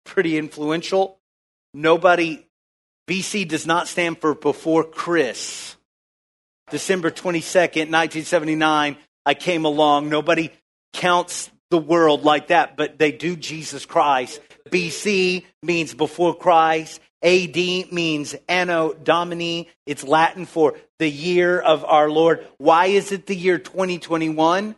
Pretty 0.05 0.37
influential. 0.37 1.19
Nobody, 1.73 2.47
BC 3.09 3.49
does 3.49 3.67
not 3.67 3.89
stand 3.89 4.19
for 4.19 4.35
before 4.35 4.85
Chris. 4.85 5.75
December 6.71 7.11
22nd, 7.11 7.89
1979, 7.89 8.99
I 9.25 9.35
came 9.35 9.65
along. 9.65 10.11
Nobody 10.11 10.51
counts 10.93 11.51
the 11.71 11.79
world 11.79 12.25
like 12.25 12.49
that, 12.49 12.77
but 12.77 12.99
they 12.99 13.11
do 13.11 13.37
Jesus 13.37 13.87
Christ. 13.87 14.43
BC 14.69 15.47
means 15.63 15.95
before 15.95 16.35
Christ. 16.35 17.01
AD 17.23 17.57
means 17.93 18.35
Anno 18.49 18.93
Domini. 18.95 19.69
It's 19.87 20.05
Latin 20.05 20.47
for 20.47 20.75
the 20.99 21.09
year 21.09 21.61
of 21.61 21.85
our 21.85 22.11
Lord. 22.11 22.47
Why 22.59 22.87
is 22.87 23.13
it 23.13 23.27
the 23.27 23.37
year 23.37 23.59
2021? 23.59 24.75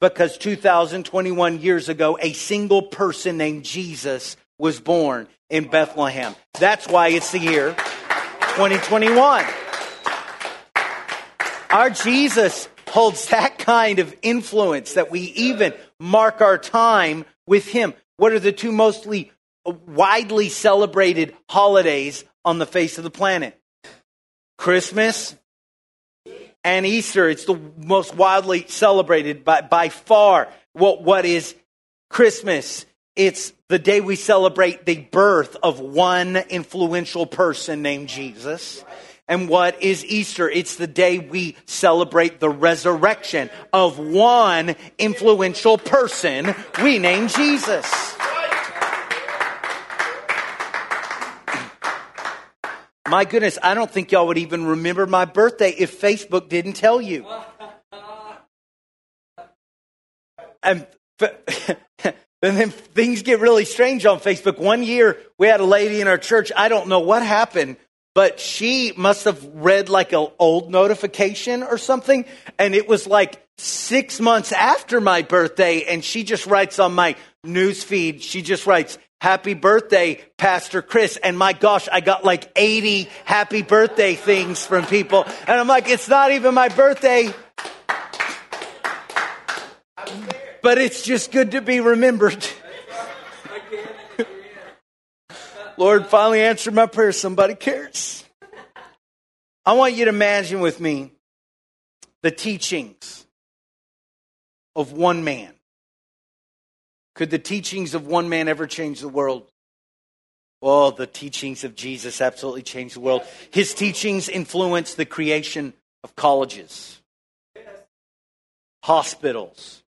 Because 0.00 0.36
2021 0.38 1.60
years 1.60 1.88
ago, 1.88 2.18
a 2.20 2.32
single 2.32 2.82
person 2.82 3.36
named 3.36 3.64
Jesus 3.64 4.36
was 4.58 4.80
born 4.80 5.28
in 5.48 5.68
Bethlehem. 5.68 6.34
That's 6.58 6.88
why 6.88 7.08
it's 7.08 7.32
the 7.32 7.38
year 7.38 7.74
2021. 7.74 9.44
Our 11.70 11.90
Jesus 11.90 12.68
holds 12.88 13.26
that 13.28 13.58
kind 13.58 13.98
of 13.98 14.14
influence 14.22 14.94
that 14.94 15.10
we 15.10 15.20
even 15.20 15.74
mark 15.98 16.40
our 16.40 16.58
time 16.58 17.24
with 17.46 17.66
him. 17.66 17.94
What 18.16 18.32
are 18.32 18.38
the 18.38 18.52
two 18.52 18.70
mostly 18.70 19.32
widely 19.64 20.48
celebrated 20.48 21.34
holidays 21.48 22.24
on 22.44 22.58
the 22.58 22.66
face 22.66 22.98
of 22.98 23.04
the 23.04 23.10
planet? 23.10 23.58
Christmas 24.58 25.36
and 26.62 26.86
Easter. 26.86 27.28
It's 27.28 27.44
the 27.44 27.60
most 27.76 28.14
widely 28.14 28.66
celebrated 28.68 29.44
by, 29.44 29.60
by 29.60 29.88
far. 29.88 30.48
What, 30.72 31.02
what 31.02 31.24
is 31.24 31.54
Christmas? 32.10 32.86
It's 33.16 33.52
the 33.68 33.78
day 33.78 34.00
we 34.00 34.16
celebrate 34.16 34.86
the 34.86 34.96
birth 34.96 35.56
of 35.62 35.80
one 35.80 36.36
influential 36.36 37.26
person 37.26 37.82
named 37.82 38.08
Jesus. 38.08 38.84
And 39.28 39.48
what 39.48 39.82
is 39.82 40.04
Easter? 40.04 40.50
It's 40.50 40.76
the 40.76 40.86
day 40.86 41.18
we 41.18 41.56
celebrate 41.64 42.40
the 42.40 42.50
resurrection 42.50 43.50
of 43.72 43.98
one 43.98 44.76
influential 44.98 45.78
person 45.78 46.54
we 46.82 46.98
name 46.98 47.28
Jesus. 47.28 48.14
My 53.14 53.24
goodness, 53.24 53.60
I 53.62 53.74
don't 53.74 53.88
think 53.88 54.10
y'all 54.10 54.26
would 54.26 54.38
even 54.38 54.66
remember 54.66 55.06
my 55.06 55.24
birthday 55.24 55.70
if 55.70 56.00
Facebook 56.00 56.48
didn't 56.48 56.72
tell 56.72 57.00
you. 57.00 57.24
And, 60.64 60.84
and 61.20 62.16
then 62.40 62.70
things 62.70 63.22
get 63.22 63.38
really 63.38 63.66
strange 63.66 64.04
on 64.04 64.18
Facebook. 64.18 64.58
One 64.58 64.82
year, 64.82 65.16
we 65.38 65.46
had 65.46 65.60
a 65.60 65.64
lady 65.64 66.00
in 66.00 66.08
our 66.08 66.18
church. 66.18 66.50
I 66.56 66.68
don't 66.68 66.88
know 66.88 66.98
what 66.98 67.22
happened, 67.22 67.76
but 68.16 68.40
she 68.40 68.92
must 68.96 69.26
have 69.26 69.44
read 69.54 69.88
like 69.88 70.12
an 70.12 70.26
old 70.40 70.72
notification 70.72 71.62
or 71.62 71.78
something. 71.78 72.24
And 72.58 72.74
it 72.74 72.88
was 72.88 73.06
like 73.06 73.40
six 73.58 74.18
months 74.18 74.50
after 74.50 75.00
my 75.00 75.22
birthday. 75.22 75.84
And 75.84 76.02
she 76.02 76.24
just 76.24 76.46
writes 76.46 76.80
on 76.80 76.96
my 76.96 77.14
news 77.44 77.84
feed, 77.84 78.22
she 78.22 78.42
just 78.42 78.66
writes, 78.66 78.98
Happy 79.24 79.54
birthday, 79.54 80.22
Pastor 80.36 80.82
Chris. 80.82 81.16
And 81.16 81.38
my 81.38 81.54
gosh, 81.54 81.88
I 81.90 82.02
got 82.02 82.26
like 82.26 82.52
80 82.54 83.08
happy 83.24 83.62
birthday 83.62 84.16
things 84.16 84.66
from 84.66 84.84
people. 84.84 85.24
And 85.46 85.58
I'm 85.58 85.66
like, 85.66 85.88
it's 85.88 86.10
not 86.10 86.32
even 86.32 86.52
my 86.52 86.68
birthday. 86.68 87.32
But 90.60 90.76
it's 90.76 91.00
just 91.00 91.32
good 91.32 91.52
to 91.52 91.62
be 91.62 91.80
remembered. 91.80 92.46
Lord 95.78 96.04
finally 96.04 96.42
answered 96.42 96.74
my 96.74 96.84
prayer. 96.84 97.12
Somebody 97.12 97.54
cares. 97.54 98.24
I 99.64 99.72
want 99.72 99.94
you 99.94 100.04
to 100.04 100.10
imagine 100.10 100.60
with 100.60 100.80
me 100.80 101.12
the 102.20 102.30
teachings 102.30 103.24
of 104.76 104.92
one 104.92 105.24
man. 105.24 105.53
Could 107.14 107.30
the 107.30 107.38
teachings 107.38 107.94
of 107.94 108.06
one 108.06 108.28
man 108.28 108.48
ever 108.48 108.66
change 108.66 109.00
the 109.00 109.08
world? 109.08 109.48
Well, 110.60 110.90
the 110.92 111.06
teachings 111.06 111.62
of 111.62 111.76
Jesus 111.76 112.20
absolutely 112.20 112.62
changed 112.62 112.96
the 112.96 113.00
world. 113.00 113.22
His 113.50 113.74
teachings 113.74 114.28
influenced 114.28 114.96
the 114.96 115.04
creation 115.04 115.74
of 116.02 116.16
colleges, 116.16 117.00
hospitals, 118.82 119.82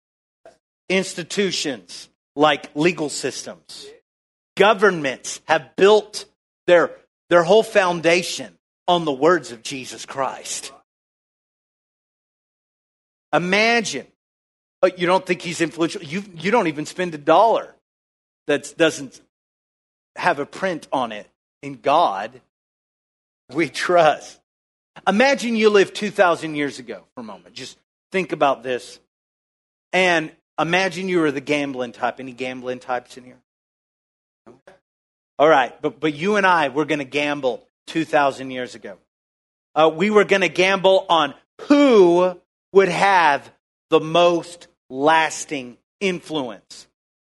institutions 0.88 2.08
like 2.34 2.70
legal 2.74 3.08
systems. 3.08 3.86
Governments 4.56 5.40
have 5.46 5.74
built 5.76 6.26
their, 6.66 6.90
their 7.30 7.42
whole 7.42 7.62
foundation 7.62 8.56
on 8.86 9.04
the 9.04 9.12
words 9.12 9.52
of 9.52 9.62
Jesus 9.62 10.06
Christ. 10.06 10.72
Imagine 13.32 14.06
you 14.96 15.06
don't 15.06 15.24
think 15.24 15.42
he's 15.42 15.60
influential. 15.60 16.02
You, 16.02 16.22
you 16.36 16.50
don't 16.50 16.66
even 16.66 16.86
spend 16.86 17.14
a 17.14 17.18
dollar 17.18 17.74
that 18.46 18.74
doesn't 18.76 19.20
have 20.16 20.38
a 20.38 20.46
print 20.46 20.88
on 20.92 21.12
it. 21.12 21.26
In 21.62 21.74
God, 21.74 22.40
we 23.52 23.68
trust. 23.68 24.38
Imagine 25.06 25.56
you 25.56 25.70
lived 25.70 25.94
2,000 25.94 26.54
years 26.54 26.78
ago 26.78 27.04
for 27.14 27.20
a 27.20 27.24
moment. 27.24 27.54
Just 27.54 27.78
think 28.12 28.32
about 28.32 28.62
this. 28.62 29.00
And 29.92 30.30
imagine 30.58 31.08
you 31.08 31.20
were 31.20 31.30
the 31.30 31.40
gambling 31.40 31.92
type. 31.92 32.20
Any 32.20 32.32
gambling 32.32 32.78
types 32.78 33.16
in 33.16 33.24
here? 33.24 33.38
All 35.38 35.48
right, 35.48 35.80
but, 35.82 36.00
but 36.00 36.14
you 36.14 36.36
and 36.36 36.46
I, 36.46 36.68
we're 36.68 36.86
going 36.86 36.98
to 36.98 37.04
gamble 37.04 37.66
2,000 37.88 38.50
years 38.50 38.74
ago. 38.74 38.96
Uh, 39.74 39.90
we 39.94 40.08
were 40.08 40.24
going 40.24 40.40
to 40.40 40.48
gamble 40.48 41.04
on 41.10 41.34
who 41.62 42.40
would 42.72 42.88
have 42.88 43.50
the 43.90 44.00
most 44.00 44.68
lasting 44.90 45.78
influence? 46.00 46.86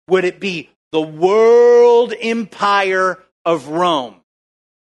Would 0.09 0.25
it 0.25 0.41
be 0.41 0.71
the 0.93 1.01
world 1.01 2.15
empire 2.19 3.19
of 3.45 3.69
Rome 3.69 4.17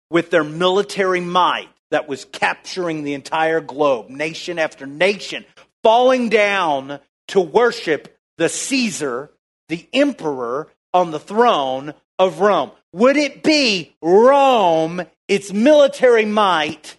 with 0.10 0.30
their 0.32 0.44
military 0.44 1.22
might 1.22 1.70
that 1.92 2.08
was 2.08 2.25
capturing 2.25 3.04
the 3.04 3.13
entire 3.13 3.62
globe, 3.62 4.10
nation 4.10 4.60
after 4.60 4.86
nation, 4.86 5.46
falling 5.84 6.30
down 6.30 7.00
to 7.30 7.42
worship 7.42 8.18
the 8.38 8.50
Caesar, 8.50 9.32
the 9.68 9.88
emperor 9.94 10.68
on 10.94 11.12
the 11.12 11.20
throne 11.20 11.94
of 12.18 12.39
Rome? 12.39 12.72
Would 12.94 13.18
it 13.18 13.44
be 13.44 13.96
Rome, 14.01 15.01
its 15.28 15.54
military 15.54 16.25
might, 16.25 16.98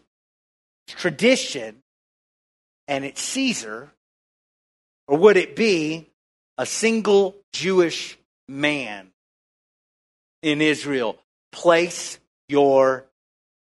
tradition, 0.86 1.82
and 2.86 3.04
its 3.04 3.22
Caesar 3.22 3.92
or 5.10 5.18
would 5.18 5.36
it 5.36 5.56
be 5.56 6.08
a 6.56 6.64
single 6.64 7.34
Jewish 7.52 8.16
man 8.46 9.10
in 10.40 10.62
Israel? 10.62 11.18
Place 11.50 12.20
your 12.48 13.06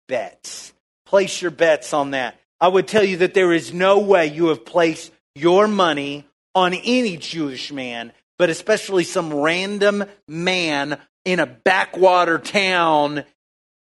bets. 0.08 0.74
Place 1.08 1.42
your 1.42 1.50
bets 1.50 1.92
on 1.92 2.12
that. 2.12 2.40
I 2.62 2.68
would 2.68 2.88
tell 2.88 3.04
you 3.04 3.18
that 3.18 3.34
there 3.34 3.52
is 3.52 3.74
no 3.74 3.98
way 3.98 4.28
you 4.28 4.50
have 4.50 4.64
placed 4.64 5.12
your 5.34 5.68
money 5.68 6.28
on 6.54 6.76
any 6.76 7.18
Jewish 7.18 7.72
man, 7.72 8.12
but 8.38 8.52
especially 8.52 9.04
some 9.04 9.34
random 9.34 10.04
man 10.28 11.00
in 11.26 11.40
a 11.40 11.48
backwater 11.48 12.38
town 12.38 13.24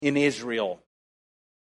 in 0.02 0.16
Israel. 0.16 0.82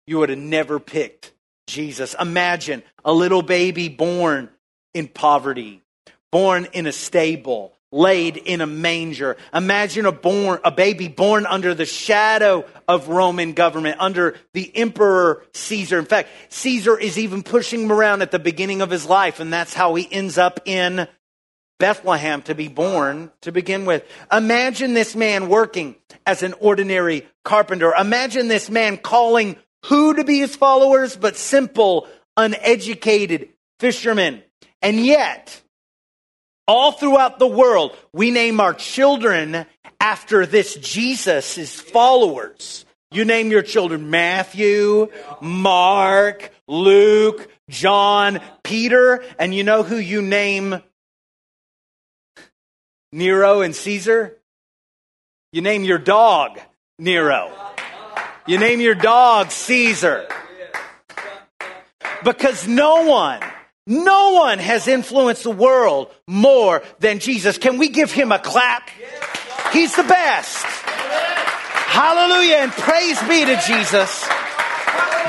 You 0.07 0.19
would 0.19 0.29
have 0.29 0.39
never 0.39 0.79
picked 0.79 1.33
Jesus. 1.67 2.15
Imagine 2.17 2.83
a 3.03 3.11
little 3.11 3.41
baby 3.41 3.89
born 3.89 4.49
in 4.93 5.07
poverty, 5.07 5.81
born 6.31 6.67
in 6.73 6.87
a 6.87 6.91
stable, 6.91 7.73
laid 7.91 8.37
in 8.37 8.61
a 8.61 8.67
manger. 8.67 9.37
Imagine 9.53 10.05
a 10.05 10.11
born 10.11 10.59
a 10.63 10.71
baby 10.71 11.07
born 11.07 11.45
under 11.45 11.75
the 11.75 11.85
shadow 11.85 12.65
of 12.87 13.07
Roman 13.07 13.53
government, 13.53 13.97
under 13.99 14.35
the 14.53 14.75
emperor 14.75 15.43
Caesar. 15.53 15.99
In 15.99 16.05
fact, 16.05 16.29
Caesar 16.49 16.99
is 16.99 17.19
even 17.19 17.43
pushing 17.43 17.83
him 17.83 17.91
around 17.91 18.21
at 18.21 18.31
the 18.31 18.39
beginning 18.39 18.81
of 18.81 18.89
his 18.89 19.05
life, 19.05 19.39
and 19.39 19.53
that's 19.53 19.73
how 19.73 19.93
he 19.95 20.11
ends 20.11 20.37
up 20.37 20.59
in 20.65 21.07
Bethlehem 21.79 22.41
to 22.43 22.55
be 22.55 22.67
born 22.67 23.31
to 23.41 23.51
begin 23.51 23.85
with. 23.85 24.03
Imagine 24.31 24.93
this 24.93 25.15
man 25.15 25.49
working 25.49 25.95
as 26.25 26.41
an 26.41 26.53
ordinary 26.59 27.27
carpenter. 27.43 27.93
Imagine 27.93 28.47
this 28.47 28.69
man 28.69 28.97
calling 28.97 29.57
who 29.85 30.13
to 30.13 30.23
be 30.23 30.39
his 30.39 30.55
followers, 30.55 31.15
but 31.15 31.35
simple, 31.35 32.07
uneducated 32.37 33.49
fishermen. 33.79 34.43
And 34.83 35.03
yet, 35.03 35.61
all 36.67 36.91
throughout 36.91 37.39
the 37.39 37.47
world, 37.47 37.95
we 38.11 38.31
name 38.31 38.59
our 38.59 38.73
children 38.73 39.65
after 39.99 40.45
this 40.45 40.75
Jesus' 40.75 41.79
followers. 41.79 42.85
You 43.09 43.25
name 43.25 43.49
your 43.49 43.61
children 43.61 44.09
Matthew, 44.09 45.09
Mark, 45.39 46.51
Luke, 46.67 47.49
John, 47.69 48.41
Peter, 48.63 49.23
and 49.39 49.55
you 49.55 49.63
know 49.63 49.83
who 49.83 49.95
you 49.95 50.21
name 50.21 50.81
Nero 53.13 53.61
and 53.61 53.75
Caesar? 53.75 54.37
You 55.53 55.61
name 55.61 55.83
your 55.83 55.99
dog 55.99 56.59
Nero. 56.99 57.51
You 58.47 58.57
name 58.57 58.81
your 58.81 58.95
dog 58.95 59.51
Caesar. 59.51 60.27
Because 62.23 62.67
no 62.67 63.05
one, 63.05 63.39
no 63.85 64.33
one 64.33 64.59
has 64.59 64.87
influenced 64.87 65.43
the 65.43 65.51
world 65.51 66.13
more 66.27 66.83
than 66.99 67.19
Jesus. 67.19 67.57
Can 67.57 67.77
we 67.77 67.89
give 67.89 68.11
him 68.11 68.31
a 68.31 68.39
clap? 68.39 68.89
He's 69.71 69.95
the 69.95 70.03
best. 70.03 70.65
Hallelujah 70.65 72.55
and 72.55 72.71
praise 72.71 73.21
be 73.23 73.45
to 73.45 73.61
Jesus. 73.67 74.27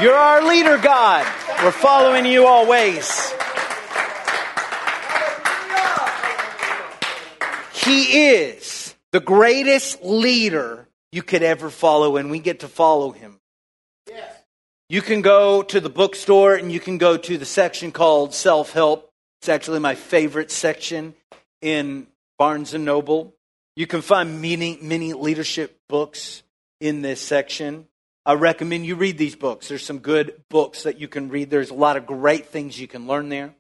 You're 0.00 0.14
our 0.14 0.46
leader, 0.46 0.78
God. 0.78 1.26
We're 1.62 1.73
following 1.73 2.26
you 2.26 2.46
always. 2.46 3.32
He 7.73 8.28
is 8.28 8.94
the 9.12 9.20
greatest 9.20 10.02
leader 10.02 10.88
you 11.12 11.23
could 11.23 11.42
ever 11.42 11.70
follow, 11.70 12.16
and 12.16 12.30
we 12.30 12.38
get 12.38 12.61
to 12.61 12.68
follow 12.68 13.12
him. 13.12 13.38
You 14.90 15.00
can 15.00 15.22
go 15.22 15.62
to 15.62 15.80
the 15.80 15.88
bookstore 15.88 16.56
and 16.56 16.70
you 16.70 16.78
can 16.78 16.98
go 16.98 17.16
to 17.16 17.38
the 17.38 17.46
section 17.46 17.90
called 17.90 18.34
Self 18.34 18.72
Help. 18.72 19.10
It's 19.40 19.48
actually 19.48 19.78
my 19.78 19.94
favorite 19.94 20.50
section 20.50 21.14
in 21.62 22.06
Barnes 22.38 22.74
and 22.74 22.84
Noble. 22.84 23.34
You 23.76 23.86
can 23.86 24.02
find 24.02 24.42
many, 24.42 24.78
many 24.82 25.14
leadership 25.14 25.80
books 25.88 26.42
in 26.80 27.00
this 27.00 27.20
section. 27.20 27.88
I 28.26 28.34
recommend 28.34 28.84
you 28.84 28.96
read 28.96 29.16
these 29.16 29.36
books. 29.36 29.68
There's 29.68 29.84
some 29.84 30.00
good 30.00 30.42
books 30.50 30.82
that 30.82 31.00
you 31.00 31.08
can 31.08 31.30
read. 31.30 31.48
There's 31.48 31.70
a 31.70 31.74
lot 31.74 31.96
of 31.96 32.06
great 32.06 32.46
things 32.46 32.78
you 32.78 32.86
can 32.86 33.06
learn 33.06 33.30
there. 33.30 33.54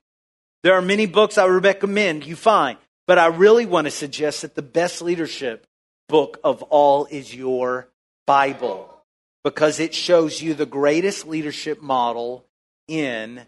There 0.62 0.74
are 0.74 0.82
many 0.82 1.06
books 1.06 1.38
I 1.38 1.46
recommend 1.46 2.26
you 2.26 2.36
find. 2.36 2.78
But 3.06 3.18
I 3.18 3.26
really 3.26 3.66
want 3.66 3.86
to 3.86 3.90
suggest 3.90 4.42
that 4.42 4.54
the 4.54 4.62
best 4.62 5.02
leadership 5.02 5.66
book 6.08 6.38
of 6.44 6.62
all 6.64 7.06
is 7.06 7.34
your 7.34 7.88
Bible 8.26 8.93
because 9.44 9.78
it 9.78 9.94
shows 9.94 10.42
you 10.42 10.54
the 10.54 10.66
greatest 10.66 11.26
leadership 11.26 11.80
model 11.80 12.44
in 12.88 13.42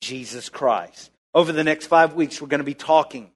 Jesus 0.00 0.48
Christ. 0.48 1.10
Over 1.34 1.52
the 1.52 1.64
next 1.64 1.86
five 1.86 2.14
weeks, 2.14 2.40
we're 2.40 2.48
going 2.48 2.60
to 2.60 2.64
be 2.64 2.74
talking, 2.74 3.30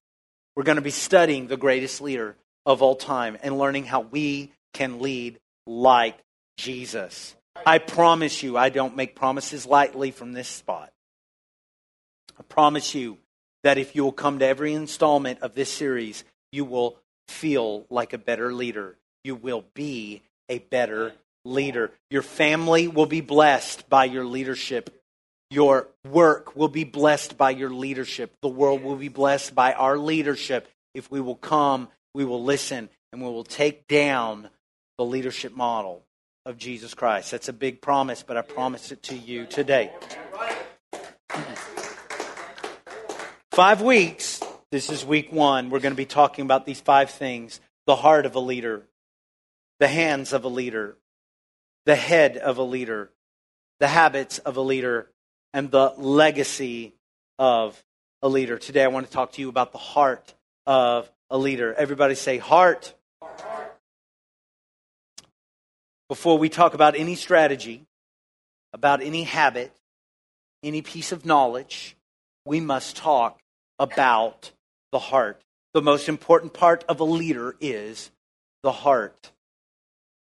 we're 0.57 0.65
going 0.65 0.77
to 0.77 0.83
be 0.83 0.91
studying 0.91 1.47
the 1.47 1.57
greatest 1.57 2.01
leader 2.01 2.37
of 2.65 2.83
all 2.83 2.97
time 2.97 3.37
and 3.43 3.59
learning 3.59 3.85
how 3.85 4.01
we 4.01 4.51
can 4.73 5.01
lead 5.01 5.39
like 5.67 6.19
Jesus. 6.57 7.37
I 7.67 7.79
promise 7.79 8.43
you, 8.43 8.57
I 8.57 8.71
don't 8.71 8.97
make 8.97 9.15
promises 9.15 9.67
lightly 9.67 10.11
from 10.11 10.33
this 10.33 10.49
spot. 10.49 10.91
I 12.39 12.43
promise 12.43 12.95
you, 12.95 13.19
that 13.63 13.79
if 13.79 13.95
you 13.95 14.05
will 14.05 14.13
come 14.13 14.39
to 14.39 14.47
every 14.47 14.73
installment 14.73 15.41
of 15.41 15.55
this 15.55 15.71
series, 15.71 16.25
you 16.53 16.65
will 16.65 16.97
feel 17.29 17.85
like 17.91 18.13
a 18.13 18.19
better 18.19 18.53
leader. 18.55 18.97
You 19.23 19.35
will 19.35 19.65
be 19.75 20.23
a 20.49 20.59
better 20.59 21.13
leader. 21.45 21.91
Your 22.11 22.23
family 22.23 22.89
will 22.89 23.07
be 23.07 23.21
blessed 23.21 23.89
by 23.89 24.05
your 24.05 24.25
leadership. 24.25 24.91
Your 25.51 25.89
work 26.09 26.55
will 26.55 26.69
be 26.69 26.85
blessed 26.85 27.37
by 27.37 27.51
your 27.51 27.71
leadership. 27.71 28.37
The 28.41 28.49
world 28.49 28.83
will 28.83 28.97
be 28.97 29.09
blessed 29.09 29.55
by 29.55 29.73
our 29.73 29.99
leadership. 29.99 30.69
If 30.95 31.11
we 31.11 31.21
will 31.21 31.37
come, 31.37 31.89
we 32.15 32.25
will 32.25 32.43
listen, 32.43 32.89
and 33.13 33.23
we 33.23 33.29
will 33.29 33.45
take 33.45 33.89
down 33.89 34.49
the 34.99 35.05
leadership 35.05 35.57
model 35.57 36.05
of 36.47 36.57
Jesus 36.57 36.95
Christ. 36.95 37.31
That's 37.31 37.49
a 37.49 37.53
big 37.53 37.81
promise, 37.81 38.23
but 38.23 38.37
I 38.37 38.43
promise 38.43 38.93
it 38.93 39.03
to 39.05 39.17
you 39.17 39.47
today. 39.47 39.91
Five 43.53 43.83
weeks, 43.83 44.41
this 44.71 44.91
is 44.91 45.05
week 45.05 45.33
one, 45.33 45.71
we're 45.71 45.81
going 45.81 45.93
to 45.93 45.97
be 45.97 46.07
talking 46.07 46.45
about 46.45 46.65
these 46.65 46.81
five 46.81 47.11
things 47.11 47.61
the 47.87 47.97
heart 47.97 48.25
of 48.25 48.37
a 48.37 48.41
leader, 48.41 48.87
the 49.81 49.89
hands 49.89 50.33
of 50.33 50.45
a 50.45 50.49
leader, 50.49 50.97
the 51.87 51.97
head 51.97 52.37
of 52.37 52.59
a 52.59 52.63
leader, 52.63 53.11
the 53.79 53.89
habits 53.89 54.39
of 54.39 54.57
a 54.57 54.61
leader, 54.61 55.11
and 55.53 55.71
the 55.71 55.93
legacy 55.97 56.95
of 57.39 57.83
a 58.23 58.29
leader. 58.29 58.59
Today, 58.59 58.85
I 58.85 58.89
want 58.89 59.07
to 59.07 59.13
talk 59.13 59.33
to 59.33 59.41
you 59.41 59.49
about 59.49 59.73
the 59.73 59.79
heart 59.79 60.35
of 60.67 61.11
a 61.31 61.39
leader. 61.39 61.75
Everybody 61.75 62.15
say, 62.15 62.39
heart. 62.39 62.95
Before 66.09 66.39
we 66.39 66.49
talk 66.49 66.75
about 66.75 66.97
any 66.97 67.15
strategy, 67.15 67.87
about 68.73 69.03
any 69.03 69.23
habit, 69.23 69.73
any 70.63 70.83
piece 70.83 71.13
of 71.13 71.25
knowledge, 71.25 71.97
we 72.45 72.61
must 72.61 72.97
talk 72.97 73.41
about 73.79 74.53
the 74.93 74.99
heart. 74.99 75.43
The 75.73 75.83
most 75.83 76.09
important 76.09 76.53
part 76.53 76.85
of 76.89 77.01
a 77.01 77.05
leader 77.05 77.57
is 77.61 78.11
the 78.63 78.73
heart. 78.73 79.31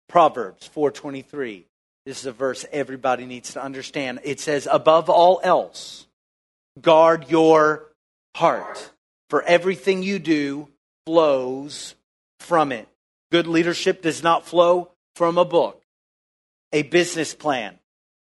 Proverbs 0.09 0.67
4:23. 0.67 1.67
This 2.07 2.21
is 2.21 2.27
a 2.27 2.33
verse 2.33 2.65
everybody 2.73 3.27
needs 3.27 3.53
to 3.53 3.63
understand. 3.63 4.21
It 4.25 4.41
says, 4.41 4.67
"Above 4.71 5.11
all 5.11 5.41
else, 5.43 6.07
guard 6.81 7.29
your 7.29 7.93
heart, 8.35 8.93
for 9.29 9.43
everything 9.43 10.03
you 10.03 10.19
do 10.19 10.73
flows 11.05 11.95
from 12.41 12.73
it." 12.73 12.89
Good 13.31 13.47
leadership 13.47 14.01
does 14.01 14.23
not 14.23 14.47
flow 14.47 14.93
from 15.15 15.37
a 15.37 15.45
book, 15.45 15.83
a 16.73 16.83
business 16.83 17.35
plan, 17.35 17.79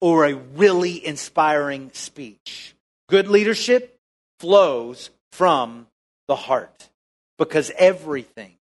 or 0.01 0.25
a 0.25 0.35
really 0.35 1.05
inspiring 1.05 1.93
speech. 1.93 2.75
Good 3.07 3.29
leadership 3.29 3.97
flows 4.39 5.09
from 5.31 5.87
the 6.27 6.35
heart 6.35 6.89
because 7.37 7.71
everything 7.77 8.57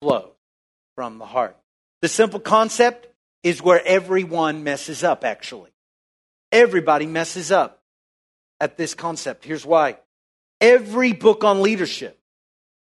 flows 0.00 0.34
from 0.94 1.18
the 1.18 1.26
heart. 1.26 1.56
The 2.06 2.10
simple 2.10 2.38
concept 2.38 3.08
is 3.42 3.60
where 3.60 3.84
everyone 3.84 4.62
messes 4.62 5.02
up, 5.02 5.24
actually. 5.24 5.72
Everybody 6.52 7.04
messes 7.04 7.50
up 7.50 7.82
at 8.60 8.76
this 8.76 8.94
concept. 8.94 9.44
Here's 9.44 9.66
why. 9.66 9.96
Every 10.60 11.12
book 11.12 11.42
on 11.42 11.62
leadership, 11.62 12.16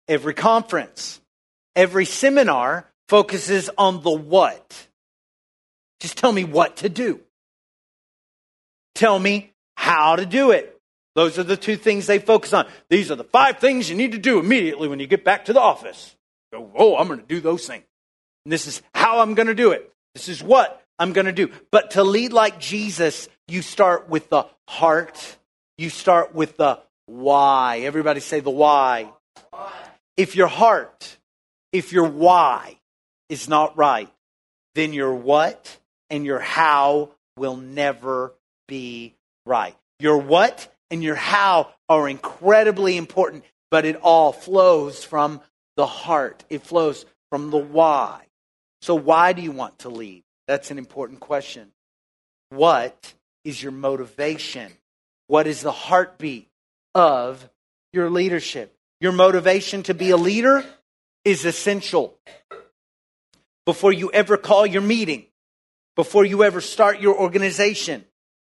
every 0.08 0.34
conference, 0.34 1.22
every 1.74 2.04
seminar 2.04 2.86
focuses 3.08 3.70
on 3.78 4.02
the 4.02 4.10
what. 4.10 4.88
Just 6.00 6.18
tell 6.18 6.30
me 6.30 6.44
what 6.44 6.76
to 6.76 6.90
do. 6.90 7.20
Tell 8.94 9.18
me 9.18 9.54
how 9.74 10.16
to 10.16 10.26
do 10.26 10.50
it. 10.50 10.78
Those 11.14 11.38
are 11.38 11.44
the 11.44 11.56
two 11.56 11.76
things 11.78 12.06
they 12.06 12.18
focus 12.18 12.52
on. 12.52 12.66
These 12.90 13.10
are 13.10 13.16
the 13.16 13.24
five 13.24 13.58
things 13.58 13.88
you 13.88 13.96
need 13.96 14.12
to 14.12 14.18
do 14.18 14.38
immediately 14.38 14.86
when 14.86 15.00
you 15.00 15.06
get 15.06 15.24
back 15.24 15.46
to 15.46 15.54
the 15.54 15.62
office. 15.62 16.14
Go, 16.52 16.70
oh, 16.76 16.98
I'm 16.98 17.06
going 17.06 17.20
to 17.20 17.26
do 17.26 17.40
those 17.40 17.66
things. 17.66 17.84
And 18.48 18.52
this 18.54 18.66
is 18.66 18.80
how 18.94 19.20
I'm 19.20 19.34
going 19.34 19.48
to 19.48 19.54
do 19.54 19.72
it. 19.72 19.92
This 20.14 20.30
is 20.30 20.42
what 20.42 20.82
I'm 20.98 21.12
going 21.12 21.26
to 21.26 21.32
do. 21.32 21.50
But 21.70 21.90
to 21.90 22.02
lead 22.02 22.32
like 22.32 22.58
Jesus, 22.58 23.28
you 23.46 23.60
start 23.60 24.08
with 24.08 24.30
the 24.30 24.46
heart. 24.66 25.36
You 25.76 25.90
start 25.90 26.34
with 26.34 26.56
the 26.56 26.80
why. 27.04 27.80
Everybody 27.80 28.20
say 28.20 28.40
the 28.40 28.48
why. 28.48 29.12
If 30.16 30.34
your 30.34 30.46
heart, 30.46 31.18
if 31.74 31.92
your 31.92 32.08
why 32.08 32.78
is 33.28 33.50
not 33.50 33.76
right, 33.76 34.08
then 34.74 34.94
your 34.94 35.12
what 35.12 35.78
and 36.08 36.24
your 36.24 36.38
how 36.40 37.10
will 37.36 37.58
never 37.58 38.32
be 38.66 39.14
right. 39.44 39.76
Your 40.00 40.16
what 40.16 40.74
and 40.90 41.04
your 41.04 41.16
how 41.16 41.68
are 41.86 42.08
incredibly 42.08 42.96
important, 42.96 43.44
but 43.70 43.84
it 43.84 43.96
all 43.96 44.32
flows 44.32 45.04
from 45.04 45.42
the 45.76 45.84
heart. 45.84 46.46
It 46.48 46.62
flows 46.62 47.04
from 47.28 47.50
the 47.50 47.58
why. 47.58 48.22
So, 48.82 48.94
why 48.94 49.32
do 49.32 49.42
you 49.42 49.52
want 49.52 49.80
to 49.80 49.88
lead? 49.88 50.24
That's 50.46 50.70
an 50.70 50.78
important 50.78 51.20
question. 51.20 51.72
What 52.50 53.14
is 53.44 53.62
your 53.62 53.72
motivation? 53.72 54.72
What 55.26 55.46
is 55.46 55.60
the 55.60 55.72
heartbeat 55.72 56.48
of 56.94 57.48
your 57.92 58.08
leadership? 58.08 58.74
Your 59.00 59.12
motivation 59.12 59.82
to 59.84 59.94
be 59.94 60.10
a 60.10 60.16
leader 60.16 60.64
is 61.24 61.44
essential. 61.44 62.18
Before 63.66 63.92
you 63.92 64.10
ever 64.12 64.36
call 64.36 64.66
your 64.66 64.82
meeting, 64.82 65.26
before 65.94 66.24
you 66.24 66.42
ever 66.42 66.60
start 66.60 67.00
your 67.00 67.18
organization, 67.18 68.04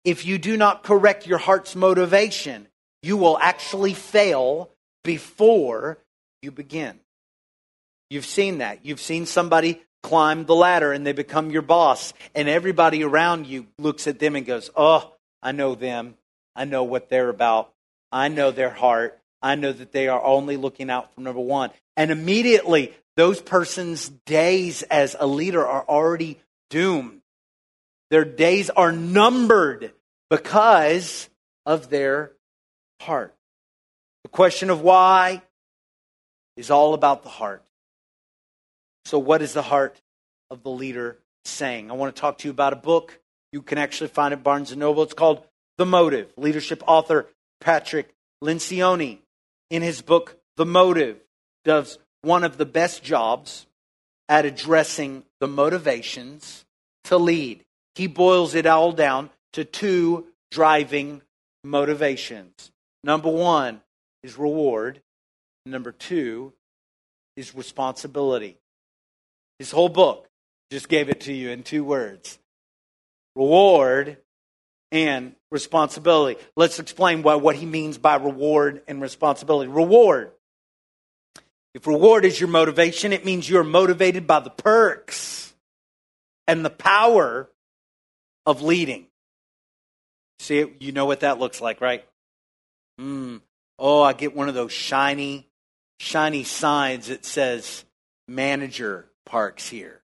if 0.06 0.26
you 0.26 0.38
do 0.38 0.56
not 0.56 0.84
correct 0.84 1.28
your 1.28 1.38
heart's 1.38 1.76
motivation, 1.76 2.68
you 3.04 3.18
will 3.18 3.38
actually 3.38 3.94
fail 3.94 4.70
before 5.04 5.98
you 6.42 6.52
begin. 6.52 7.00
You've 8.10 8.26
seen 8.26 8.60
that. 8.60 8.86
You've 8.86 9.02
seen 9.02 9.26
somebody 9.26 9.82
climb 10.04 10.46
the 10.46 10.56
ladder 10.56 10.92
and 10.92 11.06
they 11.06 11.12
become 11.12 11.52
your 11.52 11.62
boss, 11.62 12.14
and 12.34 12.48
everybody 12.48 13.04
around 13.04 13.48
you 13.48 13.68
looks 13.78 14.08
at 14.08 14.20
them 14.20 14.36
and 14.36 14.46
goes, 14.46 14.70
Oh, 14.76 15.14
I 15.42 15.52
know 15.52 15.76
them. 15.76 16.16
I 16.56 16.66
know 16.66 16.84
what 16.84 17.10
they're 17.10 17.30
about. 17.30 17.74
I 18.12 18.28
know 18.28 18.52
their 18.52 18.70
heart. 18.70 19.20
I 19.42 19.56
know 19.56 19.72
that 19.72 19.92
they 19.92 20.08
are 20.08 20.24
only 20.24 20.58
looking 20.58 20.90
out 20.90 21.14
for 21.14 21.22
number 21.22 21.40
one. 21.40 21.72
And 21.96 22.12
immediately, 22.12 22.94
those 23.16 23.42
persons' 23.42 24.10
days 24.26 24.84
as 24.84 25.16
a 25.20 25.28
leader 25.28 25.66
are 25.66 25.86
already 25.88 26.40
doomed. 26.70 27.22
Their 28.10 28.26
days 28.26 28.70
are 28.70 28.92
numbered 28.92 29.94
because 30.30 31.30
of 31.66 31.90
their 31.90 32.32
heart. 33.02 33.36
The 34.24 34.30
question 34.30 34.70
of 34.70 34.82
why 34.82 35.42
is 36.58 36.70
all 36.70 36.94
about 36.94 37.24
the 37.24 37.30
heart. 37.30 37.64
So, 39.10 39.18
what 39.18 39.42
is 39.42 39.54
the 39.54 39.64
heart 39.64 40.00
of 40.52 40.62
the 40.62 40.70
leader 40.70 41.18
saying? 41.44 41.90
I 41.90 41.96
want 41.96 42.16
to 42.16 42.22
talk 42.22 42.38
to 42.38 42.48
you 42.48 42.52
about 42.52 42.74
a 42.74 42.76
book. 42.76 43.20
You 43.52 43.64
can 43.64 43.80
actually 43.80 44.10
find 44.10 44.36
it 44.36 44.44
Barnes 44.44 44.70
and 44.70 44.80
Noble. 44.80 45.02
It's 45.02 45.16
called 45.16 45.44
The 45.80 45.86
Motive. 45.88 46.32
Leadership 46.38 46.84
author 46.86 47.26
Patrick 47.60 48.14
Lencioni, 48.44 49.18
in 49.72 49.82
his 49.82 50.04
book 50.04 50.38
The 50.58 50.66
Motive, 50.68 51.18
does 51.66 51.98
one 52.22 52.44
of 52.44 52.58
the 52.58 52.68
best 52.68 53.04
jobs 53.04 53.66
at 54.28 54.46
addressing 54.46 55.24
the 55.40 55.48
motivations 55.48 56.64
to 57.06 57.18
lead. 57.18 57.66
He 57.96 58.06
boils 58.06 58.54
it 58.54 58.68
all 58.68 58.92
down 58.92 59.32
to 59.54 59.66
two 59.66 60.28
driving 60.52 61.24
motivations. 61.64 62.72
Number 63.04 63.32
one 63.32 63.82
is 64.22 64.38
reward, 64.38 65.02
number 65.66 65.92
two 65.92 66.54
is 67.36 67.56
responsibility. 67.56 68.60
His 69.60 69.72
whole 69.72 69.90
book 69.90 70.28
just 70.72 70.90
gave 70.90 71.10
it 71.10 71.22
to 71.22 71.34
you 71.34 71.50
in 71.50 71.64
two 71.64 71.84
words 71.84 72.40
reward 73.36 74.18
and 74.92 75.36
responsibility. 75.52 76.42
Let's 76.56 76.80
explain 76.80 77.22
what, 77.22 77.42
what 77.42 77.56
he 77.56 77.66
means 77.66 77.98
by 77.98 78.16
reward 78.16 78.82
and 78.88 79.02
responsibility. 79.02 79.70
Reward. 79.70 80.32
If 81.76 81.86
reward 81.86 82.26
is 82.26 82.40
your 82.40 82.50
motivation, 82.50 83.14
it 83.14 83.26
means 83.26 83.48
you're 83.48 83.64
motivated 83.64 84.26
by 84.26 84.40
the 84.40 84.50
perks 84.50 85.54
and 86.48 86.66
the 86.66 86.72
power 86.72 87.50
of 88.46 88.62
leading. 88.64 89.06
See, 90.40 90.66
you 90.80 90.92
know 90.92 91.06
what 91.06 91.20
that 91.20 91.38
looks 91.38 91.62
like, 91.62 91.80
right? 91.82 92.04
Mm. 93.00 93.42
Oh, 93.78 94.02
I 94.02 94.14
get 94.14 94.36
one 94.36 94.50
of 94.50 94.56
those 94.56 94.72
shiny, 94.72 95.48
shiny 96.00 96.44
signs 96.44 97.08
that 97.08 97.24
says 97.24 97.86
manager 98.28 99.09
parks 99.30 99.70
here, 99.70 100.02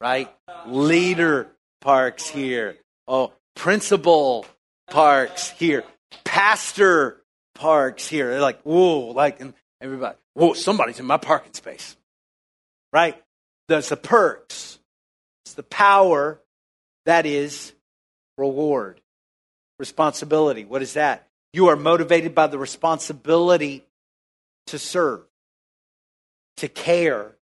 right? 0.00 0.28
Leader 0.66 1.48
parks 1.80 2.28
here. 2.28 2.76
Oh, 3.06 3.32
principal 3.54 4.46
parks 4.90 5.50
here. 5.50 5.84
Pastor 6.24 7.22
parks 7.54 8.08
here. 8.08 8.30
They're 8.30 8.40
like, 8.40 8.62
whoa, 8.62 9.10
like, 9.10 9.40
and 9.40 9.54
everybody, 9.80 10.16
whoa, 10.34 10.54
somebody's 10.54 10.98
in 10.98 11.06
my 11.06 11.18
parking 11.18 11.52
space, 11.52 11.96
right? 12.92 13.22
There's 13.68 13.90
the 13.90 13.96
perks. 13.96 14.78
It's 15.44 15.54
the 15.54 15.62
power 15.62 16.40
that 17.04 17.26
is 17.26 17.72
reward. 18.38 19.00
Responsibility. 19.78 20.64
What 20.64 20.82
is 20.82 20.94
that? 20.94 21.28
You 21.52 21.68
are 21.68 21.76
motivated 21.76 22.34
by 22.34 22.46
the 22.46 22.58
responsibility 22.58 23.84
to 24.68 24.78
serve, 24.78 25.22
to 26.56 26.68
care 26.68 27.36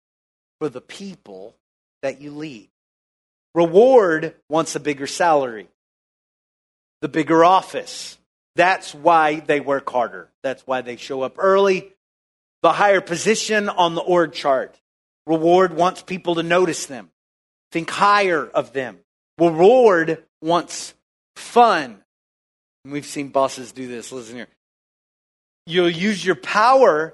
for 0.59 0.69
the 0.69 0.81
people 0.81 1.55
that 2.01 2.21
you 2.21 2.31
lead. 2.31 2.69
Reward 3.53 4.35
wants 4.49 4.75
a 4.75 4.79
bigger 4.79 5.07
salary, 5.07 5.67
the 7.01 7.09
bigger 7.09 7.43
office. 7.43 8.17
That's 8.55 8.93
why 8.93 9.39
they 9.39 9.59
work 9.59 9.89
harder. 9.89 10.29
That's 10.43 10.65
why 10.65 10.81
they 10.81 10.95
show 10.95 11.21
up 11.21 11.35
early. 11.37 11.93
The 12.63 12.73
higher 12.73 13.01
position 13.01 13.69
on 13.69 13.95
the 13.95 14.01
org 14.01 14.33
chart. 14.33 14.79
Reward 15.25 15.75
wants 15.75 16.01
people 16.01 16.35
to 16.35 16.43
notice 16.43 16.85
them, 16.85 17.09
think 17.71 17.89
higher 17.89 18.45
of 18.45 18.73
them. 18.73 18.99
Reward 19.37 20.23
wants 20.41 20.93
fun. 21.35 22.01
And 22.83 22.93
we've 22.93 23.05
seen 23.05 23.29
bosses 23.29 23.71
do 23.71 23.87
this. 23.87 24.11
Listen 24.11 24.37
here. 24.37 24.47
You'll 25.65 25.89
use 25.89 26.25
your 26.25 26.35
power 26.35 27.13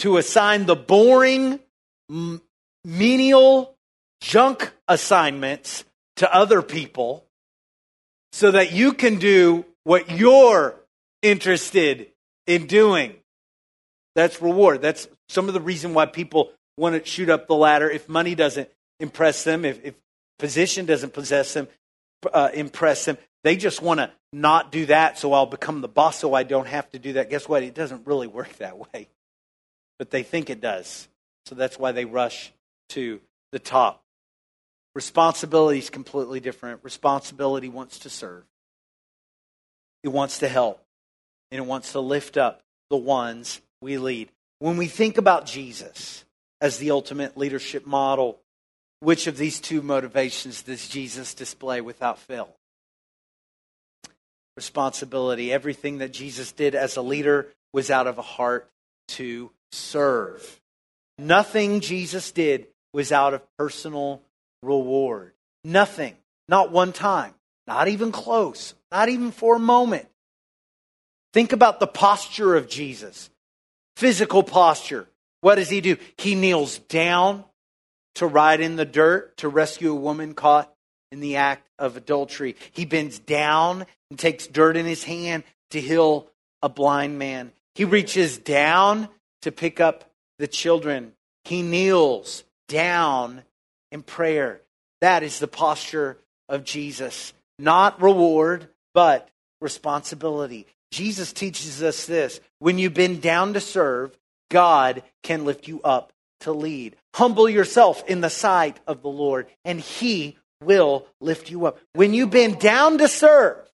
to 0.00 0.16
assign 0.16 0.66
the 0.66 0.74
boring, 0.74 1.60
menial, 2.84 3.76
junk 4.20 4.72
assignments 4.88 5.84
to 6.16 6.34
other 6.34 6.62
people 6.62 7.24
so 8.32 8.50
that 8.50 8.72
you 8.72 8.92
can 8.92 9.18
do 9.18 9.64
what 9.84 10.10
you're 10.10 10.76
interested 11.22 12.08
in 12.46 12.66
doing. 12.66 13.14
That's 14.14 14.42
reward. 14.42 14.82
That's 14.82 15.08
some 15.28 15.48
of 15.48 15.54
the 15.54 15.60
reason 15.60 15.94
why 15.94 16.06
people 16.06 16.52
want 16.76 17.02
to 17.02 17.08
shoot 17.08 17.28
up 17.28 17.46
the 17.46 17.54
ladder. 17.54 17.90
If 17.90 18.08
money 18.08 18.34
doesn't 18.34 18.68
impress 19.00 19.44
them, 19.44 19.64
if, 19.64 19.84
if 19.84 19.94
position 20.38 20.86
doesn't 20.86 21.12
possess 21.12 21.54
them, 21.54 21.68
uh, 22.32 22.50
impress 22.52 23.04
them, 23.04 23.18
they 23.44 23.56
just 23.56 23.82
want 23.82 23.98
to 23.98 24.10
not 24.32 24.72
do 24.72 24.86
that 24.86 25.18
so 25.18 25.32
I'll 25.32 25.46
become 25.46 25.80
the 25.80 25.88
boss 25.88 26.18
so 26.18 26.34
I 26.34 26.42
don't 26.42 26.68
have 26.68 26.88
to 26.90 26.98
do 26.98 27.14
that. 27.14 27.30
Guess 27.30 27.48
what? 27.48 27.62
It 27.62 27.74
doesn't 27.74 28.06
really 28.06 28.26
work 28.26 28.56
that 28.58 28.78
way. 28.78 29.08
But 29.98 30.10
they 30.10 30.22
think 30.22 30.50
it 30.50 30.60
does. 30.60 31.08
So 31.46 31.54
that's 31.54 31.78
why 31.78 31.92
they 31.92 32.04
rush 32.04 32.52
to 32.92 33.20
the 33.52 33.58
top. 33.58 34.02
Responsibility 34.94 35.78
is 35.78 35.90
completely 35.90 36.40
different. 36.40 36.80
Responsibility 36.82 37.68
wants 37.68 38.00
to 38.00 38.10
serve, 38.10 38.44
it 40.02 40.08
wants 40.08 40.38
to 40.38 40.48
help, 40.48 40.82
and 41.50 41.58
it 41.58 41.66
wants 41.66 41.92
to 41.92 42.00
lift 42.00 42.36
up 42.36 42.62
the 42.90 42.96
ones 42.96 43.60
we 43.80 43.98
lead. 43.98 44.30
When 44.58 44.76
we 44.76 44.86
think 44.86 45.18
about 45.18 45.46
Jesus 45.46 46.24
as 46.60 46.78
the 46.78 46.90
ultimate 46.90 47.36
leadership 47.36 47.86
model, 47.86 48.38
which 49.00 49.26
of 49.26 49.36
these 49.36 49.58
two 49.58 49.82
motivations 49.82 50.62
does 50.62 50.88
Jesus 50.88 51.34
display 51.34 51.80
without 51.80 52.18
fail? 52.18 52.54
Responsibility. 54.56 55.52
Everything 55.52 55.98
that 55.98 56.12
Jesus 56.12 56.52
did 56.52 56.74
as 56.74 56.96
a 56.96 57.02
leader 57.02 57.48
was 57.72 57.90
out 57.90 58.06
of 58.06 58.18
a 58.18 58.22
heart 58.22 58.70
to 59.08 59.50
serve. 59.72 60.60
Nothing 61.18 61.80
Jesus 61.80 62.30
did 62.30 62.68
was 62.92 63.12
out 63.12 63.34
of 63.34 63.42
personal 63.56 64.22
reward. 64.62 65.32
Nothing. 65.64 66.16
Not 66.48 66.70
one 66.70 66.92
time. 66.92 67.34
Not 67.66 67.88
even 67.88 68.12
close. 68.12 68.74
Not 68.90 69.08
even 69.08 69.30
for 69.30 69.56
a 69.56 69.60
moment. 69.60 70.08
Think 71.32 71.52
about 71.52 71.80
the 71.80 71.86
posture 71.86 72.56
of 72.56 72.68
Jesus. 72.68 73.30
Physical 73.96 74.42
posture. 74.42 75.08
What 75.40 75.56
does 75.56 75.70
he 75.70 75.80
do? 75.80 75.96
He 76.16 76.34
kneels 76.34 76.78
down 76.78 77.44
to 78.16 78.26
ride 78.26 78.60
in 78.60 78.76
the 78.76 78.84
dirt 78.84 79.36
to 79.38 79.48
rescue 79.48 79.92
a 79.92 79.96
woman 79.96 80.34
caught 80.34 80.72
in 81.10 81.20
the 81.20 81.36
act 81.36 81.68
of 81.78 81.96
adultery. 81.96 82.56
He 82.72 82.84
bends 82.84 83.18
down 83.18 83.86
and 84.10 84.18
takes 84.18 84.46
dirt 84.46 84.76
in 84.76 84.86
his 84.86 85.04
hand 85.04 85.44
to 85.70 85.80
heal 85.80 86.28
a 86.62 86.68
blind 86.68 87.18
man. 87.18 87.52
He 87.74 87.84
reaches 87.84 88.38
down 88.38 89.08
to 89.42 89.52
pick 89.52 89.80
up 89.80 90.10
the 90.38 90.46
children. 90.46 91.12
He 91.44 91.62
kneels 91.62 92.44
down 92.72 93.42
in 93.90 94.02
prayer. 94.02 94.62
That 95.02 95.22
is 95.22 95.38
the 95.38 95.46
posture 95.46 96.16
of 96.48 96.64
Jesus. 96.64 97.34
Not 97.58 98.00
reward, 98.00 98.68
but 98.94 99.28
responsibility. 99.60 100.66
Jesus 100.90 101.32
teaches 101.32 101.82
us 101.82 102.06
this 102.06 102.40
when 102.58 102.78
you 102.78 102.88
bend 102.88 103.20
down 103.20 103.54
to 103.54 103.60
serve, 103.60 104.16
God 104.50 105.02
can 105.22 105.44
lift 105.44 105.68
you 105.68 105.80
up 105.82 106.12
to 106.40 106.52
lead. 106.52 106.96
Humble 107.14 107.48
yourself 107.48 108.02
in 108.08 108.22
the 108.22 108.30
sight 108.30 108.80
of 108.86 109.02
the 109.02 109.08
Lord, 109.08 109.46
and 109.64 109.78
He 109.78 110.38
will 110.62 111.06
lift 111.20 111.50
you 111.50 111.66
up. 111.66 111.78
When 111.92 112.14
you 112.14 112.26
bend 112.26 112.58
down 112.58 112.98
to 112.98 113.08
serve, 113.08 113.70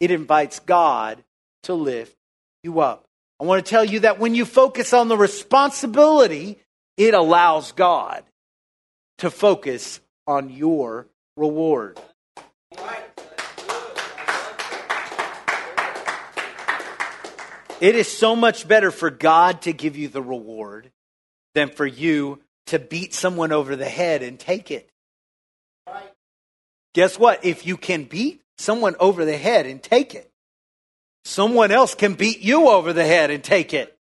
it 0.00 0.10
invites 0.10 0.60
God 0.60 1.22
to 1.64 1.74
lift 1.74 2.16
you 2.62 2.80
up. 2.80 3.06
I 3.38 3.44
want 3.44 3.64
to 3.64 3.70
tell 3.70 3.84
you 3.84 4.00
that 4.00 4.18
when 4.18 4.34
you 4.34 4.44
focus 4.44 4.92
on 4.92 5.08
the 5.08 5.16
responsibility, 5.16 6.58
it 6.96 7.14
allows 7.14 7.72
God 7.72 8.24
to 9.18 9.30
focus 9.30 10.00
on 10.26 10.50
your 10.50 11.06
reward. 11.36 11.98
It 17.80 17.94
is 17.94 18.08
so 18.08 18.36
much 18.36 18.68
better 18.68 18.90
for 18.90 19.10
God 19.10 19.62
to 19.62 19.72
give 19.72 19.96
you 19.96 20.08
the 20.08 20.20
reward 20.20 20.90
than 21.54 21.70
for 21.70 21.86
you 21.86 22.40
to 22.66 22.78
beat 22.78 23.14
someone 23.14 23.52
over 23.52 23.74
the 23.74 23.88
head 23.88 24.22
and 24.22 24.38
take 24.38 24.70
it. 24.70 24.90
Guess 26.92 27.18
what? 27.18 27.44
If 27.44 27.66
you 27.66 27.76
can 27.76 28.04
beat 28.04 28.42
someone 28.58 28.96
over 29.00 29.24
the 29.24 29.36
head 29.36 29.64
and 29.66 29.82
take 29.82 30.14
it, 30.14 30.30
someone 31.24 31.70
else 31.70 31.94
can 31.94 32.14
beat 32.14 32.40
you 32.40 32.68
over 32.68 32.92
the 32.92 33.04
head 33.04 33.30
and 33.30 33.42
take 33.42 33.72
it. 33.72 33.96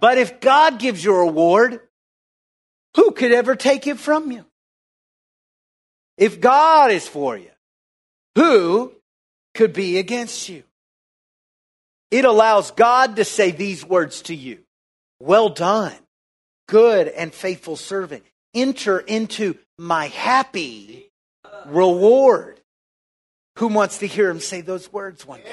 But 0.00 0.18
if 0.18 0.40
God 0.40 0.78
gives 0.78 1.02
you 1.02 1.14
a 1.14 1.26
reward, 1.26 1.80
who 2.96 3.10
could 3.12 3.32
ever 3.32 3.56
take 3.56 3.86
it 3.86 3.98
from 3.98 4.30
you? 4.30 4.44
If 6.16 6.40
God 6.40 6.90
is 6.90 7.06
for 7.06 7.36
you, 7.36 7.50
who 8.36 8.92
could 9.54 9.72
be 9.72 9.98
against 9.98 10.48
you? 10.48 10.62
It 12.10 12.24
allows 12.24 12.70
God 12.70 13.16
to 13.16 13.24
say 13.24 13.50
these 13.50 13.84
words 13.84 14.22
to 14.22 14.34
you 14.34 14.60
Well 15.20 15.48
done, 15.48 15.94
good 16.68 17.08
and 17.08 17.34
faithful 17.34 17.76
servant. 17.76 18.24
Enter 18.54 19.00
into 19.00 19.56
my 19.78 20.06
happy 20.08 21.10
reward. 21.66 22.60
Who 23.58 23.68
wants 23.68 23.98
to 23.98 24.06
hear 24.06 24.28
him 24.28 24.40
say 24.40 24.60
those 24.60 24.92
words 24.92 25.26
one 25.26 25.40
day? 25.40 25.52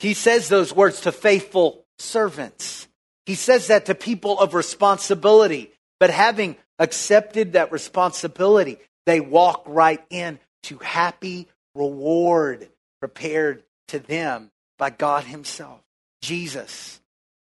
He 0.00 0.14
says 0.14 0.48
those 0.48 0.74
words 0.74 1.02
to 1.02 1.12
faithful 1.12 1.84
servants. 1.98 2.86
He 3.26 3.34
says 3.34 3.66
that 3.66 3.86
to 3.86 3.94
people 3.94 4.38
of 4.38 4.54
responsibility. 4.54 5.72
But 6.00 6.10
having 6.10 6.56
accepted 6.78 7.52
that 7.52 7.72
responsibility, 7.72 8.78
they 9.06 9.20
walk 9.20 9.64
right 9.66 10.04
in 10.10 10.38
to 10.64 10.78
happy 10.78 11.48
reward 11.74 12.68
prepared 13.00 13.62
to 13.88 13.98
them 13.98 14.50
by 14.78 14.90
God 14.90 15.24
Himself. 15.24 15.80
Jesus 16.22 17.00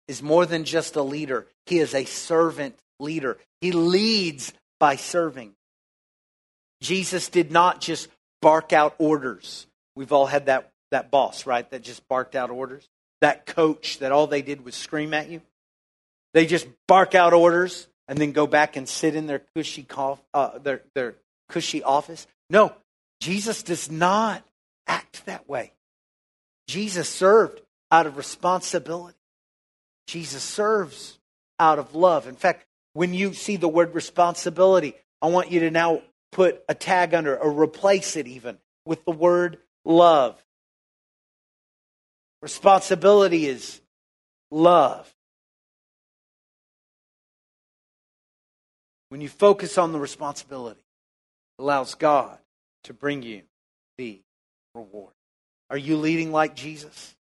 is 0.09 0.23
more 0.23 0.47
than 0.47 0.65
just 0.65 0.97
a 0.97 1.03
leader, 1.03 1.47
He 1.67 1.79
is 1.79 1.95
a 1.95 2.05
servant 2.05 2.77
leader. 2.99 3.39
He 3.61 3.73
leads 3.73 4.53
by 4.79 4.97
serving. 4.97 5.53
Jesus 6.81 7.29
did 7.29 7.53
not 7.53 7.81
just 7.81 8.09
bark 8.41 8.73
out 8.73 8.95
orders. 8.99 9.67
We've 9.95 10.13
all 10.13 10.27
had 10.27 10.47
that, 10.47 10.73
that 10.91 11.11
boss, 11.11 11.45
right, 11.45 11.69
that 11.71 11.83
just 11.83 12.07
barked 12.09 12.35
out 12.35 12.51
orders. 12.51 12.89
That 13.21 13.45
coach 13.45 13.99
that 13.99 14.13
all 14.13 14.27
they 14.27 14.41
did 14.41 14.65
was 14.65 14.75
scream 14.75 15.13
at 15.13 15.29
you. 15.29 15.43
They 16.33 16.47
just 16.47 16.67
bark 16.89 17.15
out 17.15 17.35
orders 17.35 17.87
and 18.11 18.19
then 18.19 18.33
go 18.33 18.49
back 18.49 18.75
and 18.75 18.89
sit 18.89 19.15
in 19.15 19.29
their 19.29 19.41
cushy, 19.55 19.85
cough, 19.85 20.21
uh, 20.35 20.59
their, 20.59 20.83
their 20.97 21.15
cushy 21.49 21.85
office. 21.85 22.27
No, 22.51 22.75
Jesus 23.21 23.63
does 23.63 23.89
not 23.89 24.45
act 24.89 25.25
that 25.27 25.49
way. 25.49 25.73
Jesus 26.67 27.09
served 27.09 27.63
out 27.89 28.07
of 28.07 28.17
responsibility. 28.17 29.17
Jesus 30.09 30.43
serves 30.43 31.21
out 31.61 31.79
of 31.79 31.95
love. 31.95 32.27
In 32.27 32.35
fact, 32.35 32.67
when 32.95 33.15
you 33.15 33.33
see 33.33 33.55
the 33.55 33.69
word 33.69 33.95
responsibility, 33.95 34.95
I 35.23 35.29
want 35.29 35.53
you 35.53 35.61
to 35.61 35.71
now 35.71 36.03
put 36.33 36.65
a 36.69 36.75
tag 36.75 37.15
under 37.15 37.39
or 37.39 37.53
replace 37.63 38.17
it 38.17 38.27
even 38.27 38.59
with 38.85 39.05
the 39.05 39.13
word 39.13 39.59
love. 39.85 40.43
Responsibility 42.43 43.47
is 43.47 43.81
love. 44.51 45.09
When 49.11 49.21
you 49.21 49.29
focus 49.29 49.77
on 49.77 49.93
the 49.93 49.99
responsibility, 49.99 50.81
it 51.59 51.63
allows 51.63 51.95
God 51.95 52.39
to 52.85 52.95
bring 52.95 53.23
you 53.23 53.43
the 53.99 54.21
reward. 54.75 55.13
Are 55.69 55.77
you 55.77 55.97
leading 55.97 56.33
like 56.33 56.55
Jesus? 56.55 57.15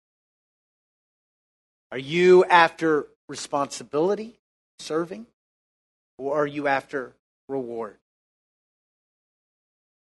Are 1.92 1.98
you 1.98 2.44
after 2.44 3.08
responsibility, 3.28 4.38
serving, 4.78 5.26
or 6.16 6.42
are 6.42 6.46
you 6.46 6.68
after 6.68 7.12
reward? 7.48 7.96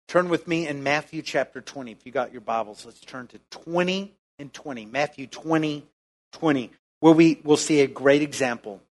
Turn 0.08 0.30
with 0.30 0.48
me 0.48 0.68
in 0.68 0.82
Matthew 0.82 1.22
chapter 1.22 1.62
20. 1.62 1.92
If 1.92 2.06
you 2.06 2.12
got 2.12 2.32
your 2.32 2.42
Bibles, 2.42 2.84
let's 2.86 3.00
turn 3.00 3.28
to 3.28 3.40
20 3.52 4.12
and 4.40 4.52
20. 4.52 4.88
Matthew 4.88 5.28
20, 5.28 5.86
20, 6.34 6.72
where 7.00 7.14
we 7.14 7.40
will 7.44 7.58
see 7.58 7.82
a 7.82 7.88
great 7.88 8.24
example 8.24 8.82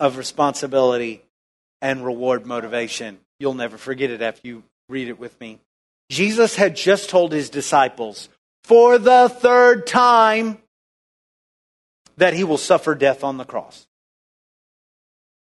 of 0.00 0.16
responsibility 0.16 1.25
and 1.80 2.04
reward 2.04 2.46
motivation. 2.46 3.18
You'll 3.38 3.54
never 3.54 3.76
forget 3.76 4.10
it 4.10 4.22
after 4.22 4.46
you 4.46 4.62
read 4.88 5.08
it 5.08 5.18
with 5.18 5.38
me. 5.40 5.60
Jesus 6.10 6.56
had 6.56 6.76
just 6.76 7.10
told 7.10 7.32
his 7.32 7.50
disciples 7.50 8.28
for 8.64 8.98
the 8.98 9.28
third 9.28 9.86
time 9.86 10.58
that 12.16 12.34
he 12.34 12.44
will 12.44 12.58
suffer 12.58 12.94
death 12.94 13.24
on 13.24 13.36
the 13.36 13.44
cross. 13.44 13.86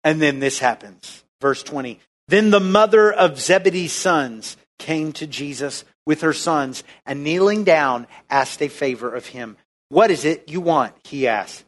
And 0.04 0.22
then 0.22 0.40
this 0.40 0.60
happens. 0.60 1.24
Verse 1.42 1.64
20. 1.64 2.00
Then 2.28 2.50
the 2.50 2.60
mother 2.60 3.12
of 3.12 3.40
Zebedee's 3.40 3.94
sons 3.94 4.58
came 4.80 5.12
to 5.14 5.28
Jesus 5.28 5.86
with 6.06 6.22
her 6.22 6.34
sons 6.34 6.84
and 7.06 7.24
kneeling 7.24 7.64
down 7.64 8.08
asked 8.30 8.62
a 8.62 8.68
favor 8.68 9.14
of 9.14 9.28
him. 9.28 9.58
What 9.90 10.12
is 10.12 10.26
it 10.26 10.50
you 10.50 10.62
want? 10.62 10.94
He 11.04 11.28
asked. 11.28 11.64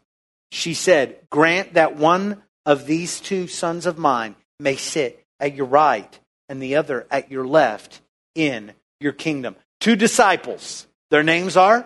She 0.52 0.74
said, 0.74 1.18
Grant 1.30 1.76
that 1.76 1.96
one 1.96 2.42
of 2.66 2.86
these 2.86 3.20
two 3.20 3.48
sons 3.48 3.86
of 3.86 3.98
mine 3.98 4.36
may 4.60 4.76
sit 4.76 5.26
at 5.40 5.56
your 5.56 5.66
right 5.66 6.20
and 6.48 6.62
the 6.62 6.76
other 6.76 7.08
at 7.10 7.32
your 7.32 7.48
left 7.48 8.02
in 8.36 8.74
your 9.00 9.14
kingdom. 9.14 9.56
Two 9.80 9.96
disciples. 9.96 10.88
Their 11.10 11.24
names 11.24 11.58
are 11.58 11.86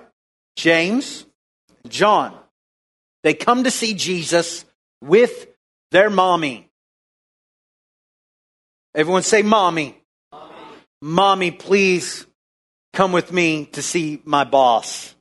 James, 0.56 1.26
and 1.84 1.92
John. 1.92 2.38
They 3.24 3.34
come 3.34 3.64
to 3.64 3.72
see 3.72 3.94
Jesus 3.94 4.66
with 5.02 5.48
their 5.92 6.10
mommy. 6.10 6.70
Everyone 8.96 9.24
say, 9.24 9.42
Mommy. 9.42 9.98
Mommy, 10.32 10.54
mommy 11.02 11.52
please 11.52 12.26
come 12.94 13.12
with 13.12 13.32
me 13.32 13.66
to 13.68 13.82
see 13.82 14.22
my 14.24 14.44
boss. 14.44 15.16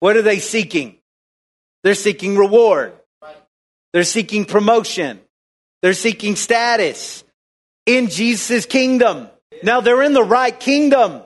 What 0.00 0.16
are 0.16 0.22
they 0.22 0.38
seeking? 0.38 0.96
They're 1.84 1.94
seeking 1.94 2.36
reward. 2.36 2.94
They're 3.92 4.04
seeking 4.04 4.46
promotion. 4.46 5.20
They're 5.82 5.94
seeking 5.94 6.36
status 6.36 7.24
in 7.86 8.08
Jesus' 8.08 8.66
kingdom. 8.66 9.28
Now 9.62 9.80
they're 9.80 10.02
in 10.02 10.12
the 10.12 10.24
right 10.24 10.58
kingdom, 10.58 11.22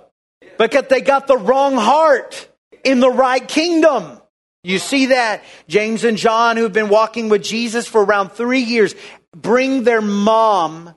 but 0.59 0.89
they 0.89 1.01
got 1.01 1.27
the 1.27 1.37
wrong 1.37 1.77
heart 1.77 2.49
in 2.83 3.01
the 3.01 3.11
right 3.11 3.47
kingdom. 3.47 4.21
You 4.65 4.79
see 4.79 5.07
that? 5.07 5.45
James 5.69 6.03
and 6.03 6.17
John, 6.17 6.57
who've 6.57 6.73
been 6.73 6.89
walking 6.89 7.29
with 7.29 7.45
Jesus 7.45 7.87
for 7.87 8.05
around 8.05 8.33
three 8.33 8.63
years, 8.63 8.95
bring 9.31 9.85
their 9.85 10.03
mom 10.03 10.95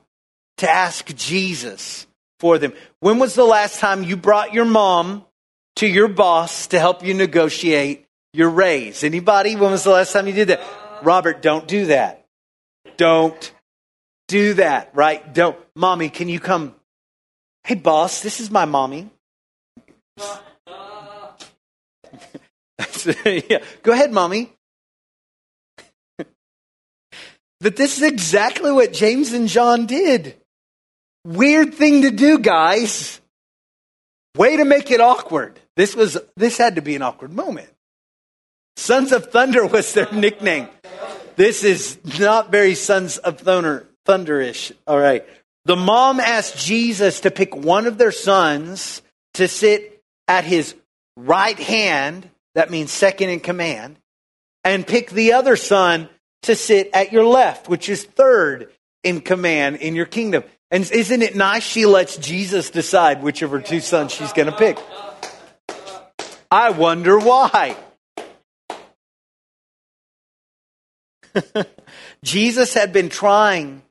to 0.58 0.68
ask 0.68 1.14
Jesus 1.14 2.06
for 2.40 2.58
them. 2.58 2.72
When 2.98 3.18
was 3.18 3.34
the 3.34 3.44
last 3.44 3.78
time 3.78 4.02
you 4.02 4.16
brought 4.16 4.52
your 4.52 4.64
mom 4.64 5.24
to 5.76 5.86
your 5.86 6.08
boss 6.08 6.66
to 6.68 6.78
help 6.78 7.04
you 7.04 7.14
negotiate 7.14 8.06
your 8.32 8.50
raise? 8.50 9.04
Anybody? 9.04 9.54
When 9.54 9.70
was 9.70 9.84
the 9.84 9.90
last 9.90 10.12
time 10.12 10.26
you 10.26 10.32
did 10.32 10.48
that? 10.48 10.62
Robert, 11.02 11.40
don't 11.40 11.68
do 11.68 11.86
that. 11.86 12.19
Don't 13.00 13.52
do 14.28 14.52
that, 14.54 14.90
right? 14.92 15.32
Don't. 15.32 15.56
Mommy, 15.74 16.10
can 16.10 16.28
you 16.28 16.38
come? 16.38 16.74
Hey, 17.64 17.74
boss, 17.74 18.20
this 18.20 18.40
is 18.40 18.50
my 18.50 18.66
mommy. 18.66 19.08
yeah. 23.24 23.60
Go 23.82 23.92
ahead, 23.92 24.12
mommy. 24.12 24.52
but 26.18 27.74
this 27.74 27.96
is 27.96 28.02
exactly 28.02 28.70
what 28.70 28.92
James 28.92 29.32
and 29.32 29.48
John 29.48 29.86
did. 29.86 30.36
Weird 31.24 31.72
thing 31.72 32.02
to 32.02 32.10
do, 32.10 32.38
guys. 32.38 33.18
Way 34.36 34.58
to 34.58 34.66
make 34.66 34.90
it 34.90 35.00
awkward. 35.00 35.58
This 35.74 35.96
was 35.96 36.18
this 36.36 36.58
had 36.58 36.74
to 36.74 36.82
be 36.82 36.96
an 36.96 37.02
awkward 37.02 37.32
moment. 37.32 37.70
Sons 38.76 39.10
of 39.12 39.32
Thunder 39.32 39.66
was 39.66 39.90
their 39.94 40.12
nickname. 40.12 40.68
This 41.40 41.64
is 41.64 41.98
not 42.20 42.52
very 42.52 42.74
Sons 42.74 43.16
of 43.16 43.40
Thunder, 43.40 43.88
Thunderish. 44.06 44.72
All 44.86 44.98
right. 44.98 45.26
The 45.64 45.74
mom 45.74 46.20
asked 46.20 46.58
Jesus 46.58 47.20
to 47.20 47.30
pick 47.30 47.56
one 47.56 47.86
of 47.86 47.96
their 47.96 48.12
sons 48.12 49.00
to 49.34 49.48
sit 49.48 50.02
at 50.28 50.44
his 50.44 50.74
right 51.16 51.58
hand, 51.58 52.28
that 52.54 52.70
means 52.70 52.90
second 52.90 53.30
in 53.30 53.40
command, 53.40 53.96
and 54.64 54.86
pick 54.86 55.12
the 55.12 55.32
other 55.32 55.56
son 55.56 56.10
to 56.42 56.54
sit 56.54 56.90
at 56.92 57.10
your 57.10 57.24
left, 57.24 57.70
which 57.70 57.88
is 57.88 58.04
third 58.04 58.70
in 59.02 59.22
command 59.22 59.76
in 59.76 59.94
your 59.94 60.04
kingdom. 60.04 60.44
And 60.70 60.82
isn't 60.92 61.22
it 61.22 61.36
nice 61.36 61.62
she 61.62 61.86
lets 61.86 62.18
Jesus 62.18 62.68
decide 62.68 63.22
which 63.22 63.40
of 63.40 63.52
her 63.52 63.62
two 63.62 63.80
sons 63.80 64.12
she's 64.12 64.34
going 64.34 64.52
to 64.52 64.58
pick? 64.58 64.78
I 66.50 66.68
wonder 66.68 67.18
why. 67.18 67.78
Jesus 72.24 72.74
had 72.74 72.92
been 72.92 73.08
trying 73.08 73.82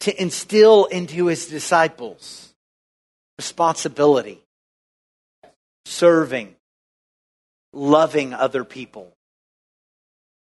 to 0.00 0.22
instill 0.22 0.86
into 0.86 1.26
his 1.26 1.46
disciples 1.48 2.54
responsibility, 3.38 4.40
serving, 5.86 6.56
loving 7.72 8.34
other 8.34 8.64
people. 8.64 9.12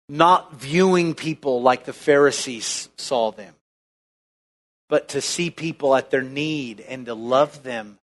not 0.09 0.53
viewing 0.55 1.15
people 1.15 1.61
like 1.61 1.85
the 1.85 1.93
Pharisees 1.93 2.89
saw 2.97 3.31
them, 3.31 3.55
but 4.89 5.09
to 5.09 5.21
see 5.21 5.49
people 5.49 5.95
at 5.95 6.09
their 6.11 6.21
need 6.21 6.81
and 6.81 7.05
to 7.05 7.13
love 7.13 7.63
them 7.63 7.97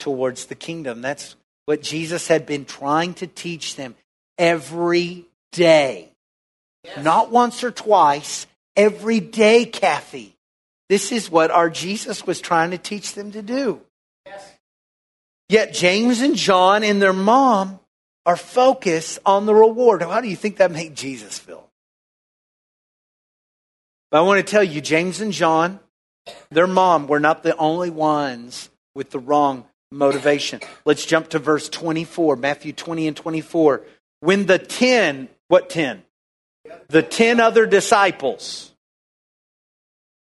towards 0.00 0.46
the 0.46 0.56
kingdom. 0.56 1.00
That's 1.00 1.36
what 1.66 1.80
Jesus 1.80 2.26
had 2.26 2.44
been 2.44 2.64
trying 2.64 3.14
to 3.14 3.28
teach 3.28 3.76
them 3.76 3.94
every 4.36 5.26
day. 5.52 6.11
Yes. 6.84 7.04
Not 7.04 7.30
once 7.30 7.62
or 7.62 7.70
twice, 7.70 8.46
every 8.76 9.20
day, 9.20 9.64
Kathy. 9.64 10.36
This 10.88 11.12
is 11.12 11.30
what 11.30 11.50
our 11.50 11.70
Jesus 11.70 12.26
was 12.26 12.40
trying 12.40 12.72
to 12.72 12.78
teach 12.78 13.14
them 13.14 13.32
to 13.32 13.42
do. 13.42 13.80
Yes. 14.26 14.52
Yet 15.48 15.74
James 15.74 16.20
and 16.20 16.36
John 16.36 16.82
and 16.82 17.00
their 17.00 17.12
mom 17.12 17.80
are 18.26 18.36
focused 18.36 19.18
on 19.24 19.46
the 19.46 19.54
reward. 19.54 20.02
How 20.02 20.20
do 20.20 20.28
you 20.28 20.36
think 20.36 20.58
that 20.58 20.70
made 20.70 20.94
Jesus 20.94 21.38
feel? 21.38 21.68
But 24.10 24.18
I 24.18 24.20
want 24.22 24.44
to 24.44 24.50
tell 24.50 24.62
you, 24.62 24.80
James 24.80 25.20
and 25.20 25.32
John, 25.32 25.80
their 26.50 26.66
mom 26.66 27.06
were 27.06 27.20
not 27.20 27.42
the 27.42 27.56
only 27.56 27.90
ones 27.90 28.70
with 28.94 29.10
the 29.10 29.18
wrong 29.18 29.64
motivation. 29.90 30.60
Let's 30.84 31.06
jump 31.06 31.30
to 31.30 31.38
verse 31.38 31.68
24, 31.68 32.36
Matthew 32.36 32.72
20 32.72 33.08
and 33.08 33.16
24. 33.16 33.82
When 34.20 34.46
the 34.46 34.58
10, 34.58 35.28
what 35.48 35.70
10? 35.70 36.02
The 36.88 37.02
10 37.02 37.40
other 37.40 37.66
disciples, 37.66 38.72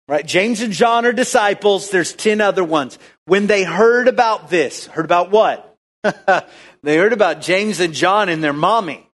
right? 0.09 0.25
James 0.27 0.61
and 0.61 0.73
John 0.73 1.07
are 1.07 1.13
disciples. 1.13 1.91
There's 1.91 2.13
10 2.13 2.41
other 2.41 2.65
ones. 2.65 2.99
When 3.27 3.47
they 3.47 3.65
heard 3.65 4.09
about 4.09 4.51
this, 4.51 4.87
heard 4.87 5.05
about 5.05 5.31
what? 5.31 5.77
they 6.83 6.97
heard 6.97 7.13
about 7.13 7.41
James 7.41 7.81
and 7.81 7.95
John 7.95 8.29
and 8.29 8.43
their 8.43 8.53
mommy. 8.53 9.09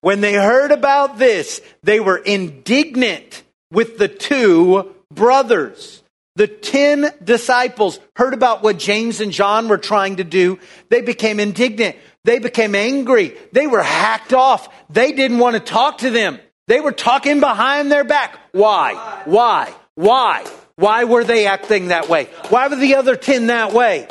When 0.00 0.20
they 0.20 0.34
heard 0.34 0.70
about 0.70 1.18
this, 1.18 1.60
they 1.82 2.00
were 2.00 2.18
indignant 2.18 3.42
with 3.70 3.98
the 3.98 4.08
two 4.08 4.94
brothers. 5.12 6.02
The 6.36 6.46
10 6.46 7.14
disciples 7.24 7.98
heard 8.14 8.32
about 8.32 8.62
what 8.62 8.78
James 8.78 9.20
and 9.20 9.32
John 9.32 9.66
were 9.68 9.78
trying 9.78 10.16
to 10.16 10.24
do. 10.24 10.60
They 10.88 11.00
became 11.00 11.40
indignant. 11.40 11.96
They 12.24 12.38
became 12.38 12.74
angry. 12.74 13.36
They 13.52 13.66
were 13.66 13.82
hacked 13.82 14.32
off. 14.32 14.68
They 14.90 15.12
didn't 15.12 15.38
want 15.38 15.54
to 15.54 15.60
talk 15.60 15.98
to 15.98 16.10
them. 16.10 16.38
They 16.66 16.80
were 16.80 16.92
talking 16.92 17.40
behind 17.40 17.90
their 17.90 18.04
back. 18.04 18.38
Why? 18.52 19.22
Why? 19.24 19.72
Why? 19.94 20.44
Why 20.76 21.04
were 21.04 21.24
they 21.24 21.46
acting 21.46 21.88
that 21.88 22.08
way? 22.08 22.26
Why 22.50 22.68
were 22.68 22.76
the 22.76 22.96
other 22.96 23.16
10 23.16 23.46
that 23.46 23.72
way? 23.72 24.06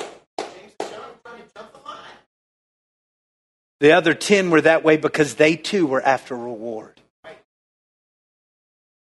The 3.80 3.92
other 3.92 4.14
10 4.14 4.50
were 4.50 4.62
that 4.62 4.84
way 4.84 4.98
because 4.98 5.36
they 5.36 5.56
too 5.56 5.86
were 5.86 6.02
after 6.02 6.36
reward. 6.36 7.00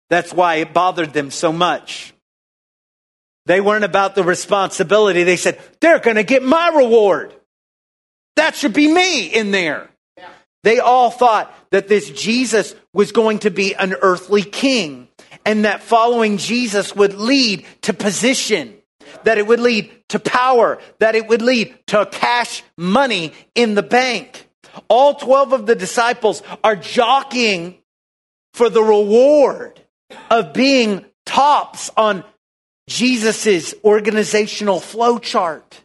That's 0.08 0.32
why 0.32 0.56
it 0.56 0.72
bothered 0.72 1.12
them 1.12 1.30
so 1.30 1.52
much. 1.52 2.14
They 3.46 3.60
weren't 3.60 3.84
about 3.84 4.14
the 4.14 4.22
responsibility. 4.22 5.24
They 5.24 5.36
said, 5.36 5.58
they're 5.80 5.98
going 5.98 6.16
to 6.16 6.22
get 6.22 6.42
my 6.42 6.68
reward. 6.68 7.34
That 8.40 8.56
should 8.56 8.72
be 8.72 8.90
me 8.90 9.26
in 9.26 9.50
there. 9.50 9.90
They 10.62 10.78
all 10.78 11.10
thought 11.10 11.54
that 11.72 11.88
this 11.88 12.08
Jesus 12.08 12.74
was 12.94 13.12
going 13.12 13.40
to 13.40 13.50
be 13.50 13.74
an 13.74 13.94
earthly 14.00 14.40
king 14.40 15.08
and 15.44 15.66
that 15.66 15.82
following 15.82 16.38
Jesus 16.38 16.96
would 16.96 17.12
lead 17.12 17.66
to 17.82 17.92
position, 17.92 18.74
that 19.24 19.36
it 19.36 19.46
would 19.46 19.60
lead 19.60 19.92
to 20.08 20.18
power, 20.18 20.78
that 21.00 21.14
it 21.14 21.28
would 21.28 21.42
lead 21.42 21.74
to 21.88 22.06
cash 22.06 22.62
money 22.78 23.34
in 23.54 23.74
the 23.74 23.82
bank. 23.82 24.48
All 24.88 25.16
12 25.16 25.52
of 25.52 25.66
the 25.66 25.74
disciples 25.74 26.42
are 26.64 26.76
jockeying 26.76 27.76
for 28.54 28.70
the 28.70 28.82
reward 28.82 29.82
of 30.30 30.54
being 30.54 31.04
tops 31.26 31.90
on 31.94 32.24
Jesus' 32.88 33.74
organizational 33.84 34.80
flow 34.80 35.18
chart. 35.18 35.82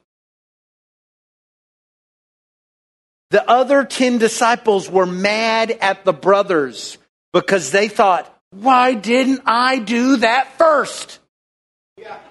The 3.32 3.50
other 3.50 3.84
10 3.84 4.18
disciples 4.18 4.90
were 4.90 5.06
mad 5.06 5.72
at 5.72 6.06
the 6.06 6.14
brothers 6.14 6.98
because 7.34 7.72
they 7.72 7.88
thought, 7.88 8.32
why 8.52 8.94
didn't 8.94 9.42
I 9.46 9.80
do 9.80 10.18
that 10.18 10.58
first? 10.58 11.20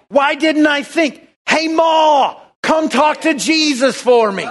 Why 0.08 0.34
didn't 0.34 0.66
I 0.66 0.82
think, 0.82 1.26
hey, 1.46 1.68
Ma, 1.68 2.40
come 2.62 2.88
talk 2.88 3.22
to 3.22 3.34
Jesus 3.34 4.00
for 4.00 4.30
me? 4.30 4.46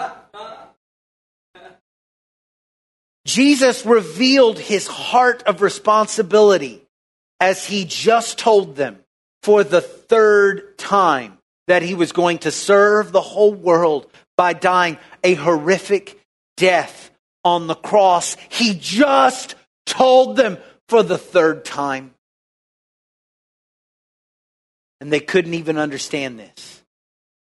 Jesus 3.25 3.85
revealed 3.85 4.59
his 4.59 4.85
heart 4.85 5.43
of 5.43 5.61
responsibility 5.61 6.83
as 7.39 7.65
he 7.65 7.85
just 7.85 8.37
told 8.37 8.75
them 8.75 8.99
for 9.41 9.63
the 9.63 9.81
third 9.81 10.77
time 10.77 11.37
that 11.67 11.81
he 11.81 11.95
was 11.95 12.11
going 12.11 12.39
to 12.39 12.51
serve 12.51 13.11
the 13.11 13.21
whole 13.21 13.53
world 13.53 14.07
by 14.35 14.53
dying 14.53 14.97
a 15.23 15.33
horrific 15.35 16.19
death 16.57 17.11
on 17.43 17.67
the 17.67 17.75
cross. 17.75 18.37
He 18.49 18.73
just 18.73 19.55
told 19.85 20.37
them 20.37 20.57
for 20.87 21.03
the 21.03 21.17
third 21.17 21.65
time. 21.65 22.13
And 25.01 25.11
they 25.11 25.19
couldn't 25.19 25.53
even 25.53 25.77
understand 25.77 26.39
this. 26.39 26.83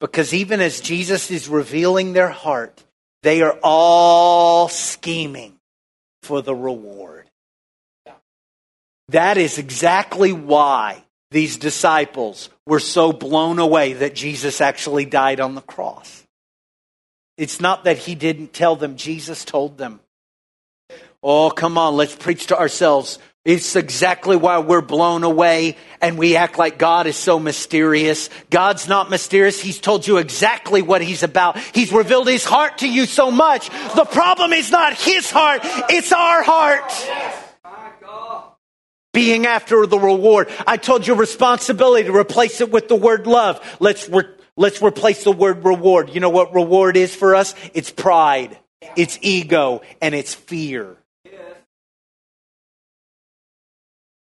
Because 0.01 0.35
even 0.35 0.61
as 0.61 0.81
Jesus 0.81 1.31
is 1.31 1.49
revealing 1.49 2.13
their 2.13 2.29
heart, 2.29 2.83
they 3.23 3.43
are 3.43 3.57
all 3.63 4.69
scheming 4.69 5.59
for 6.23 6.43
the 6.43 6.55
reward. 6.55 7.29
That 9.09 9.37
is 9.37 9.59
exactly 9.59 10.33
why 10.33 11.05
these 11.31 11.57
disciples 11.57 12.51
were 12.67 12.81
so 12.81 13.13
blown 13.13 13.59
away 13.59 13.93
that 13.95 14.15
Jesus 14.15 14.61
actually 14.61 15.05
died 15.05 15.41
on 15.41 15.55
the 15.55 15.61
cross. 15.61 16.22
It's 17.37 17.61
not 17.61 17.85
that 17.85 17.99
he 17.99 18.15
didn't 18.15 18.53
tell 18.53 18.77
them, 18.77 18.97
Jesus 18.97 19.45
told 19.45 19.79
them. 19.79 20.01
Oh, 21.23 21.51
come 21.51 21.79
on, 21.79 21.97
let's 21.97 22.15
preach 22.15 22.49
to 22.49 22.59
ourselves. 22.59 23.19
It's 23.45 23.75
exactly 23.75 24.37
why 24.37 24.59
we're 24.59 24.83
blown 24.83 25.25
away 25.25 25.77
and 26.01 26.17
we 26.17 26.37
act 26.37 26.59
like 26.59 26.79
God 26.79 27.09
is 27.09 27.17
so 27.17 27.41
mysterious. 27.41 28.31
God's 28.51 28.87
not 28.87 29.11
mysterious. 29.11 29.61
He's 29.61 29.81
told 29.81 30.07
you 30.07 30.19
exactly 30.19 30.81
what 30.81 31.03
He's 31.03 31.25
about. 31.25 31.59
He's 31.59 31.93
revealed 31.93 32.29
His 32.29 32.45
heart 32.45 32.79
to 32.79 32.89
you 32.89 33.07
so 33.07 33.33
much. 33.33 33.69
The 33.95 34.05
problem 34.05 34.53
is 34.53 34.71
not 34.71 34.95
His 34.95 35.31
heart, 35.31 35.61
it's 35.65 36.13
our 36.13 36.43
heart 36.43 36.93
being 39.13 39.47
after 39.47 39.87
the 39.87 39.99
reward. 39.99 40.51
I 40.67 40.77
told 40.77 41.07
you 41.07 41.15
responsibility 41.15 42.05
to 42.05 42.17
replace 42.17 42.61
it 42.61 42.71
with 42.71 42.89
the 42.89 42.97
word 42.97 43.27
love. 43.27 43.61
Let's, 43.81 44.09
re- 44.09 44.25
let's 44.57 44.83
replace 44.83 45.25
the 45.25 45.33
word 45.33 45.65
reward. 45.65 46.11
You 46.15 46.21
know 46.21 46.31
what 46.31 46.55
reward 46.55 46.97
is 46.97 47.15
for 47.15 47.35
us? 47.35 47.55
It's 47.75 47.91
pride, 47.91 48.59
it's 48.97 49.19
ego, 49.23 49.83
and 50.01 50.15
it's 50.15 50.35
fear. 50.35 50.97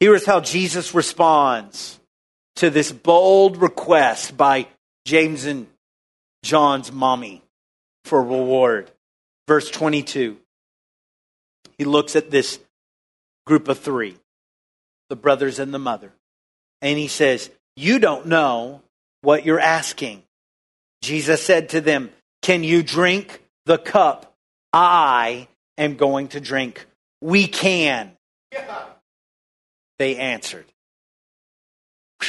Here's 0.00 0.26
how 0.26 0.40
Jesus 0.40 0.94
responds 0.94 2.00
to 2.56 2.70
this 2.70 2.90
bold 2.90 3.56
request 3.62 4.36
by 4.36 4.66
James 5.04 5.44
and 5.44 5.68
John's 6.42 6.90
mommy 6.90 7.42
for 8.04 8.20
reward. 8.20 8.90
Verse 9.46 9.70
22. 9.70 10.38
He 11.78 11.84
looks 11.84 12.16
at 12.16 12.32
this 12.32 12.58
group 13.46 13.68
of 13.68 13.78
three 13.78 14.16
the 15.08 15.16
brothers 15.16 15.58
and 15.58 15.72
the 15.72 15.78
mother. 15.78 16.12
And 16.80 16.98
he 16.98 17.06
says, 17.06 17.50
You 17.76 17.98
don't 17.98 18.26
know 18.26 18.82
what 19.22 19.44
you're 19.44 19.60
asking. 19.60 20.22
Jesus 21.00 21.42
said 21.42 21.70
to 21.70 21.80
them, 21.80 22.10
Can 22.42 22.62
you 22.62 22.82
drink 22.82 23.42
the 23.66 23.78
cup 23.78 24.34
I 24.72 25.48
am 25.78 25.96
going 25.96 26.28
to 26.28 26.40
drink? 26.40 26.86
We 27.20 27.46
can. 27.46 28.12
Yeah. 28.52 28.84
They 29.98 30.16
answered. 30.16 30.66
Whew. 32.20 32.28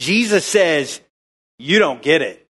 Jesus 0.00 0.44
says, 0.44 1.00
You 1.58 1.78
don't 1.78 2.02
get 2.02 2.22
it. 2.22 2.46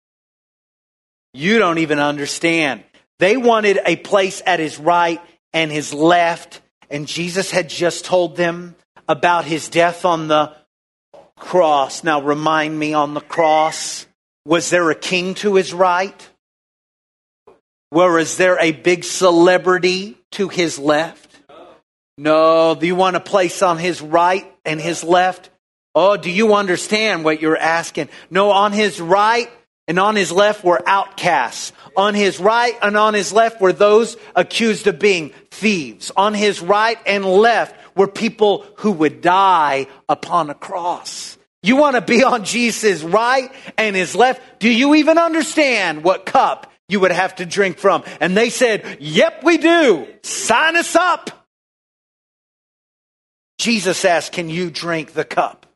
You 1.33 1.59
don't 1.59 1.79
even 1.79 1.99
understand. 1.99 2.83
They 3.19 3.38
wanted 3.38 3.79
a 3.86 3.95
place 3.95 4.41
at 4.45 4.59
his 4.59 4.77
right 4.77 5.21
and 5.53 5.71
his 5.71 5.93
left 5.93 6.61
and 6.91 7.07
Jesus 7.07 7.49
had 7.49 7.69
just 7.69 8.05
told 8.05 8.36
them 8.36 8.75
about 9.07 9.45
his 9.45 9.69
death 9.69 10.05
on 10.05 10.27
the 10.27 10.53
cross. 11.51 12.01
Now, 12.05 12.21
remind 12.21 12.79
me 12.79 12.93
on 12.93 13.13
the 13.13 13.19
cross, 13.19 14.07
was 14.45 14.69
there 14.69 14.89
a 14.89 14.95
king 14.95 15.33
to 15.43 15.55
his 15.55 15.73
right? 15.73 16.29
Or 17.91 18.19
is 18.19 18.37
there 18.37 18.57
a 18.57 18.71
big 18.71 19.03
celebrity 19.03 20.17
to 20.31 20.47
his 20.47 20.79
left? 20.79 21.29
No. 22.17 22.73
Do 22.75 22.87
you 22.87 22.95
want 22.95 23.17
a 23.17 23.19
place 23.19 23.61
on 23.61 23.77
his 23.79 24.01
right 24.01 24.49
and 24.63 24.79
his 24.79 25.03
left? 25.03 25.49
Oh, 25.93 26.15
do 26.15 26.31
you 26.31 26.53
understand 26.55 27.25
what 27.25 27.41
you're 27.41 27.57
asking? 27.57 28.07
No, 28.29 28.51
on 28.51 28.71
his 28.71 29.01
right 29.01 29.49
And 29.87 29.99
on 29.99 30.15
his 30.15 30.31
left 30.31 30.63
were 30.63 30.81
outcasts. 30.87 31.73
On 31.97 32.13
his 32.13 32.39
right 32.39 32.77
and 32.81 32.95
on 32.95 33.13
his 33.13 33.33
left 33.33 33.59
were 33.59 33.73
those 33.73 34.15
accused 34.37 34.87
of 34.87 34.99
being 34.99 35.33
thieves. 35.49 36.11
On 36.15 36.33
his 36.33 36.61
right 36.61 36.97
and 37.05 37.25
left 37.25 37.75
were 37.97 38.07
people 38.07 38.65
who 38.77 38.93
would 38.93 39.19
die 39.19 39.87
upon 40.07 40.49
a 40.49 40.53
cross. 40.53 41.30
You 41.64 41.76
want 41.76 41.95
to 41.95 42.01
be 42.01 42.24
on 42.24 42.43
Jesus' 42.43 43.03
right 43.03 43.51
and 43.78 43.95
his 43.95 44.16
left? 44.16 44.59
Do 44.59 44.70
you 44.70 44.95
even 44.95 45.18
understand 45.18 46.03
what 46.03 46.26
cup 46.26 46.72
you 46.89 46.99
would 47.01 47.12
have 47.12 47.36
to 47.36 47.45
drink 47.45 47.78
from? 47.78 48.03
And 48.20 48.36
they 48.36 48.49
said, 48.49 48.97
Yep, 48.99 49.43
we 49.43 49.57
do. 49.57 50.07
Sign 50.24 50.76
us 50.76 50.95
up. 50.95 51.30
Jesus 53.59 54.03
asked, 54.05 54.32
Can 54.32 54.49
you 54.49 54.72
drink 54.72 55.14
the 55.14 55.24
cup? 55.24 55.68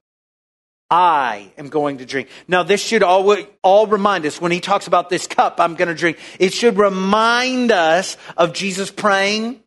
I 0.90 1.52
am 1.58 1.70
going 1.70 1.98
to 1.98 2.06
drink. 2.06 2.30
Now, 2.48 2.64
this 2.64 2.82
should 2.82 3.04
all, 3.04 3.36
all 3.64 3.88
remind 3.88 4.26
us 4.26 4.40
when 4.40 4.52
he 4.52 4.60
talks 4.60 4.88
about 4.88 5.10
this 5.10 5.28
cup 5.28 5.60
I'm 5.60 5.76
going 5.76 5.88
to 5.88 5.96
drink, 5.96 6.20
it 6.40 6.54
should 6.54 6.78
remind 6.78 7.72
us 7.72 8.18
of 8.38 8.54
Jesus 8.54 8.92
praying 8.92 9.62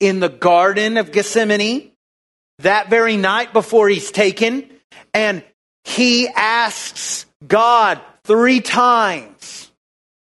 in 0.00 0.20
the 0.20 0.28
Garden 0.28 0.96
of 0.96 1.12
Gethsemane 1.12 1.90
that 2.60 2.90
very 2.90 3.16
night 3.16 3.52
before 3.52 3.88
he's 3.88 4.10
taken. 4.10 4.70
And 5.14 5.44
he 5.84 6.28
asks 6.28 7.26
God 7.46 8.00
three 8.24 8.60
times, 8.60 9.70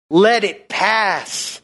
let 0.09 0.43
it 0.43 0.67
pass 0.69 1.61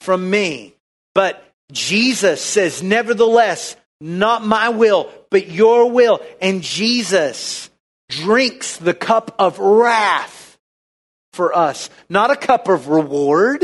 from 0.00 0.28
me. 0.28 0.74
But 1.14 1.44
Jesus 1.72 2.42
says, 2.42 2.82
nevertheless, 2.82 3.76
not 4.00 4.44
my 4.44 4.68
will, 4.68 5.10
but 5.30 5.48
your 5.48 5.90
will. 5.90 6.20
And 6.40 6.62
Jesus 6.62 7.70
drinks 8.08 8.76
the 8.76 8.94
cup 8.94 9.34
of 9.38 9.58
wrath 9.58 10.58
for 11.32 11.56
us. 11.56 11.90
Not 12.08 12.30
a 12.30 12.36
cup 12.36 12.68
of 12.68 12.88
reward, 12.88 13.62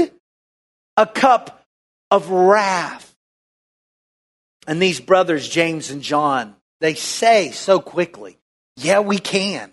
a 0.97 1.07
cup 1.07 1.65
of 2.11 2.31
wrath. 2.31 3.15
And 4.67 4.81
these 4.81 5.01
brothers, 5.01 5.49
James 5.49 5.91
and 5.91 6.03
John, 6.03 6.55
they 6.81 6.95
say 6.95 7.51
so 7.51 7.81
quickly, 7.81 8.39
yeah, 8.77 9.01
we 9.01 9.18
can. 9.18 9.72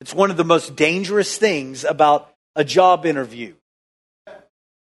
It's 0.00 0.14
one 0.14 0.30
of 0.30 0.36
the 0.36 0.44
most 0.44 0.74
dangerous 0.74 1.36
things 1.36 1.84
about 1.84 2.32
a 2.56 2.64
job 2.64 3.06
interview. 3.06 3.54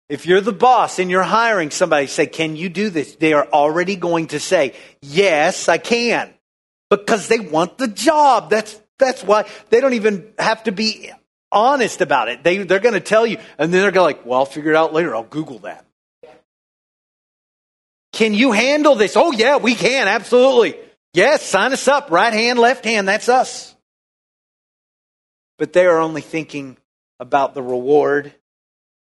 If 0.09 0.26
you're 0.26 0.41
the 0.41 0.51
boss 0.51 0.99
and 0.99 1.09
you're 1.09 1.24
hiring 1.24 1.72
somebody, 1.72 2.07
say, 2.07 2.26
Can 2.26 2.55
you 2.55 2.69
do 2.69 2.89
this? 2.89 3.15
They 3.15 3.34
are 3.34 3.47
already 3.53 3.95
going 3.95 4.28
to 4.28 4.39
say, 4.39 4.74
Yes, 5.01 5.69
I 5.69 5.78
can. 5.78 6.34
Because 6.89 7.28
they 7.28 7.39
want 7.39 7.78
the 7.78 7.88
job. 7.88 8.49
That's, 8.49 8.78
that's 8.99 9.24
why 9.24 9.47
they 9.69 9.80
don't 9.80 9.93
even 9.93 10.34
have 10.38 10.63
to 10.63 10.72
be 10.72 11.11
honest 11.51 12.01
about 12.01 12.28
it. 12.28 12.43
They, 12.43 12.57
they're 12.57 12.80
going 12.80 12.95
to 12.95 12.99
tell 12.99 13.26
you, 13.26 13.38
and 13.57 13.74
then 13.74 13.82
they're 13.82 13.91
going 13.91 14.13
to 14.13 14.17
like, 14.17 14.26
Well, 14.26 14.39
I'll 14.39 14.45
figure 14.45 14.72
it 14.72 14.76
out 14.76 14.91
later. 14.91 15.15
I'll 15.15 15.24
Google 15.24 15.59
that. 15.59 15.86
Can 18.11 18.34
you 18.34 18.51
handle 18.51 18.95
this? 18.95 19.15
Oh, 19.15 19.32
yeah, 19.32 19.57
we 19.57 19.76
can. 19.76 20.07
Absolutely. 20.07 20.78
Yes, 21.14 21.43
sign 21.43 21.74
us 21.74 21.88
up. 21.88 22.09
Right 22.09 22.34
hand, 22.34 22.57
left 22.59 22.86
hand. 22.86 23.07
That's 23.07 23.30
us. 23.30 23.76
But 25.57 25.74
they 25.74 25.86
are 25.86 25.99
only 25.99 26.22
thinking 26.22 26.78
about 27.20 27.53
the 27.53 27.62
reward. 27.62 28.34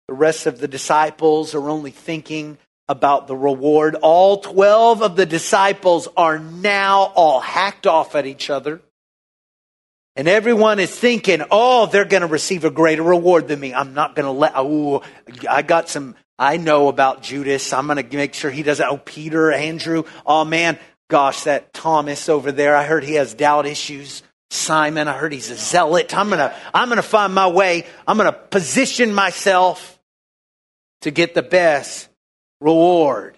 The 0.08 0.14
rest 0.14 0.46
of 0.46 0.60
the 0.60 0.68
disciples 0.68 1.56
are 1.56 1.70
only 1.70 1.92
thinking 1.92 2.58
about 2.90 3.28
the 3.28 3.36
reward. 3.36 3.96
All 3.96 4.42
12 4.42 5.02
of 5.02 5.16
the 5.16 5.26
disciples 5.26 6.08
are 6.18 6.38
now 6.38 7.12
all 7.16 7.40
hacked 7.40 7.88
off 7.88 8.16
at 8.16 8.26
each 8.26 8.50
other. 8.50 8.82
And 10.16 10.28
everyone 10.28 10.80
is 10.80 10.94
thinking, 10.96 11.42
oh, 11.50 11.88
they're 11.88 12.06
going 12.06 12.22
to 12.22 12.28
receive 12.28 12.66
a 12.66 12.70
greater 12.70 13.02
reward 13.02 13.48
than 13.48 13.60
me. 13.60 13.74
I'm 13.74 13.94
not 13.94 14.16
going 14.16 14.26
to 14.26 14.32
let, 14.32 14.54
oh, 14.56 15.02
I 15.50 15.64
got 15.64 15.90
some, 15.90 16.16
I 16.38 16.58
know 16.58 16.88
about 16.88 17.24
Judas. 17.24 17.74
I'm 17.74 17.88
going 17.88 18.08
to 18.08 18.18
make 18.18 18.36
sure 18.36 18.52
he 18.52 18.62
doesn't, 18.62 18.86
oh, 18.86 18.98
Peter, 18.98 19.52
Andrew, 19.52 20.04
oh 20.24 20.46
man, 20.46 20.78
gosh, 21.10 21.44
that 21.44 21.74
Thomas 21.74 22.30
over 22.30 22.52
there, 22.52 22.76
I 22.76 22.86
heard 22.86 23.04
he 23.04 23.16
has 23.16 23.34
doubt 23.34 23.66
issues. 23.66 24.24
Simon, 24.50 25.08
I 25.08 25.18
heard 25.18 25.34
he's 25.34 25.50
a 25.50 25.56
zealot. 25.56 26.16
I'm 26.16 26.30
going 26.30 26.40
to, 26.40 26.56
I'm 26.74 26.88
going 26.88 26.98
to 26.98 27.02
find 27.04 27.34
my 27.34 27.48
way. 27.48 27.86
I'm 28.08 28.18
going 28.18 28.32
to 28.32 28.38
position 28.38 29.14
myself 29.14 30.00
to 31.02 31.12
get 31.12 31.34
the 31.34 31.42
best 31.42 32.10
reward. 32.62 33.38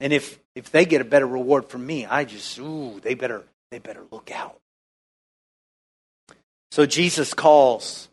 And 0.00 0.12
if, 0.12 0.38
if 0.54 0.70
they 0.70 0.84
get 0.84 1.00
a 1.00 1.04
better 1.04 1.26
reward 1.26 1.68
from 1.68 1.84
me, 1.84 2.06
I 2.06 2.24
just, 2.24 2.58
ooh, 2.58 3.00
they 3.00 3.14
better, 3.14 3.44
they 3.70 3.78
better 3.78 4.02
look 4.10 4.30
out. 4.30 4.58
So 6.70 6.86
Jesus 6.86 7.34
calls 7.34 8.08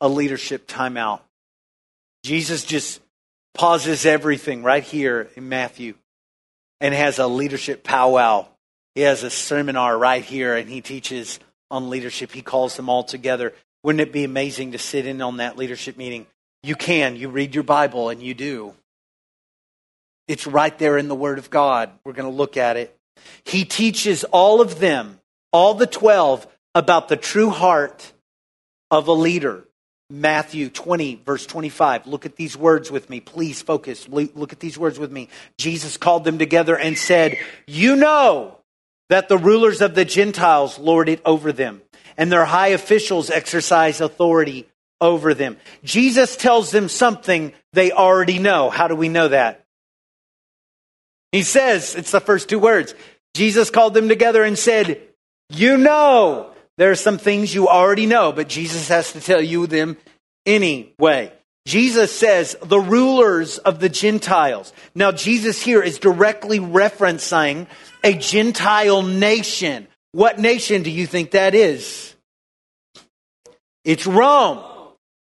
a 0.00 0.08
leadership 0.08 0.66
timeout. 0.66 1.20
Jesus 2.22 2.64
just 2.64 3.00
pauses 3.54 4.06
everything 4.06 4.62
right 4.62 4.82
here 4.82 5.30
in 5.36 5.48
Matthew 5.48 5.94
and 6.80 6.94
has 6.94 7.18
a 7.18 7.26
leadership 7.26 7.84
powwow. 7.84 8.46
He 8.94 9.02
has 9.02 9.22
a 9.22 9.30
seminar 9.30 9.96
right 9.96 10.24
here 10.24 10.56
and 10.56 10.68
he 10.68 10.80
teaches 10.80 11.38
on 11.70 11.90
leadership. 11.90 12.32
He 12.32 12.42
calls 12.42 12.76
them 12.76 12.88
all 12.88 13.04
together. 13.04 13.52
Wouldn't 13.82 14.00
it 14.00 14.12
be 14.12 14.24
amazing 14.24 14.72
to 14.72 14.78
sit 14.78 15.06
in 15.06 15.22
on 15.22 15.38
that 15.38 15.56
leadership 15.56 15.96
meeting? 15.96 16.26
You 16.62 16.74
can. 16.74 17.16
You 17.16 17.28
read 17.28 17.54
your 17.54 17.64
Bible 17.64 18.08
and 18.08 18.22
you 18.22 18.34
do. 18.34 18.74
It's 20.28 20.46
right 20.46 20.76
there 20.78 20.98
in 20.98 21.08
the 21.08 21.14
Word 21.14 21.38
of 21.38 21.50
God. 21.50 21.90
We're 22.04 22.12
going 22.12 22.30
to 22.30 22.36
look 22.36 22.56
at 22.56 22.76
it. 22.76 22.96
He 23.44 23.64
teaches 23.64 24.24
all 24.24 24.60
of 24.60 24.78
them, 24.78 25.20
all 25.52 25.74
the 25.74 25.86
12, 25.86 26.46
about 26.74 27.08
the 27.08 27.16
true 27.16 27.50
heart 27.50 28.12
of 28.90 29.08
a 29.08 29.12
leader. 29.12 29.64
Matthew 30.10 30.68
20, 30.68 31.22
verse 31.24 31.46
25. 31.46 32.08
Look 32.08 32.26
at 32.26 32.36
these 32.36 32.56
words 32.56 32.90
with 32.90 33.08
me. 33.08 33.20
Please 33.20 33.62
focus. 33.62 34.08
Look 34.08 34.52
at 34.52 34.60
these 34.60 34.76
words 34.76 34.98
with 34.98 35.12
me. 35.12 35.28
Jesus 35.56 35.96
called 35.96 36.24
them 36.24 36.38
together 36.38 36.76
and 36.76 36.98
said, 36.98 37.38
You 37.66 37.94
know 37.96 38.58
that 39.08 39.28
the 39.28 39.38
rulers 39.38 39.80
of 39.80 39.94
the 39.94 40.04
Gentiles 40.04 40.78
lord 40.78 41.08
it 41.08 41.22
over 41.24 41.52
them, 41.52 41.82
and 42.16 42.30
their 42.30 42.44
high 42.44 42.68
officials 42.68 43.30
exercise 43.30 44.00
authority 44.00 44.66
over 45.00 45.32
them. 45.32 45.56
Jesus 45.84 46.36
tells 46.36 46.70
them 46.70 46.88
something 46.88 47.52
they 47.72 47.92
already 47.92 48.38
know. 48.38 48.68
How 48.68 48.88
do 48.88 48.96
we 48.96 49.08
know 49.08 49.28
that? 49.28 49.64
He 51.32 51.42
says, 51.44 51.94
it's 51.94 52.10
the 52.10 52.20
first 52.20 52.48
two 52.48 52.58
words. 52.58 52.94
Jesus 53.34 53.70
called 53.70 53.94
them 53.94 54.08
together 54.08 54.42
and 54.42 54.58
said, 54.58 55.00
You 55.48 55.76
know 55.76 56.49
there 56.80 56.90
are 56.90 56.96
some 56.96 57.18
things 57.18 57.54
you 57.54 57.68
already 57.68 58.06
know, 58.06 58.32
but 58.32 58.48
Jesus 58.48 58.88
has 58.88 59.12
to 59.12 59.20
tell 59.20 59.42
you 59.42 59.66
them 59.66 59.98
anyway. 60.46 61.30
Jesus 61.66 62.10
says, 62.10 62.56
the 62.62 62.80
rulers 62.80 63.58
of 63.58 63.80
the 63.80 63.90
Gentiles. 63.90 64.72
Now, 64.94 65.12
Jesus 65.12 65.60
here 65.60 65.82
is 65.82 65.98
directly 65.98 66.58
referencing 66.58 67.66
a 68.02 68.14
Gentile 68.14 69.02
nation. 69.02 69.88
What 70.12 70.38
nation 70.38 70.82
do 70.82 70.90
you 70.90 71.06
think 71.06 71.32
that 71.32 71.54
is? 71.54 72.14
It's 73.84 74.06
Rome. 74.06 74.64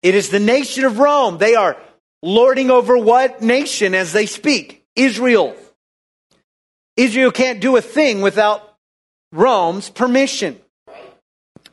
It 0.02 0.16
is 0.16 0.30
the 0.30 0.40
nation 0.40 0.84
of 0.84 0.98
Rome. 0.98 1.38
They 1.38 1.54
are 1.54 1.76
lording 2.24 2.72
over 2.72 2.98
what 2.98 3.40
nation 3.40 3.94
as 3.94 4.12
they 4.12 4.26
speak? 4.26 4.84
Israel. 4.96 5.54
Israel 6.96 7.30
can't 7.30 7.60
do 7.60 7.76
a 7.76 7.80
thing 7.80 8.20
without 8.20 8.76
Rome's 9.30 9.90
permission. 9.90 10.60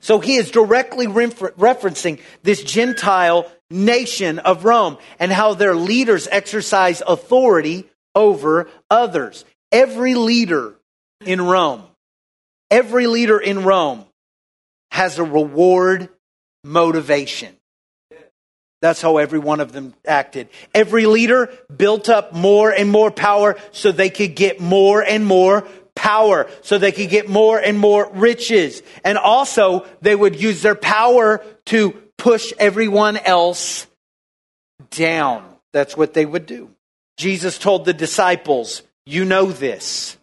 So 0.03 0.19
he 0.19 0.35
is 0.35 0.51
directly 0.51 1.07
refer- 1.07 1.51
referencing 1.51 2.19
this 2.41 2.61
Gentile 2.61 3.49
nation 3.69 4.37
of 4.37 4.65
Rome 4.65 4.97
and 5.17 5.31
how 5.31 5.53
their 5.53 5.75
leaders 5.75 6.27
exercise 6.29 7.01
authority 7.07 7.89
over 8.13 8.67
others. 8.89 9.45
Every 9.71 10.15
leader 10.15 10.75
in 11.25 11.41
Rome, 11.41 11.83
every 12.69 13.07
leader 13.07 13.39
in 13.39 13.63
Rome 13.63 14.03
has 14.91 15.19
a 15.19 15.23
reward 15.23 16.09
motivation. 16.65 17.55
That's 18.81 19.01
how 19.01 19.15
every 19.15 19.39
one 19.39 19.61
of 19.61 19.71
them 19.71 19.93
acted. 20.05 20.49
Every 20.73 21.05
leader 21.05 21.49
built 21.73 22.09
up 22.09 22.33
more 22.33 22.71
and 22.71 22.89
more 22.89 23.09
power 23.09 23.55
so 23.71 23.93
they 23.93 24.09
could 24.09 24.35
get 24.35 24.59
more 24.59 25.01
and 25.01 25.25
more 25.25 25.65
power 25.95 26.47
so 26.61 26.77
they 26.77 26.91
could 26.91 27.09
get 27.09 27.29
more 27.29 27.59
and 27.59 27.77
more 27.77 28.09
riches. 28.13 28.81
And 29.03 29.17
also, 29.17 29.85
they 30.01 30.15
would 30.15 30.39
use 30.39 30.61
their 30.61 30.75
power 30.75 31.43
to 31.67 31.91
push 32.17 32.53
everyone 32.59 33.17
else 33.17 33.87
down. 34.91 35.43
That's 35.71 35.97
what 35.97 36.13
they 36.13 36.25
would 36.25 36.45
do. 36.45 36.69
Jesus 37.17 37.57
told 37.57 37.85
the 37.85 37.93
disciples, 37.93 38.83
You 39.05 39.25
know 39.25 39.51
this. 39.51 40.17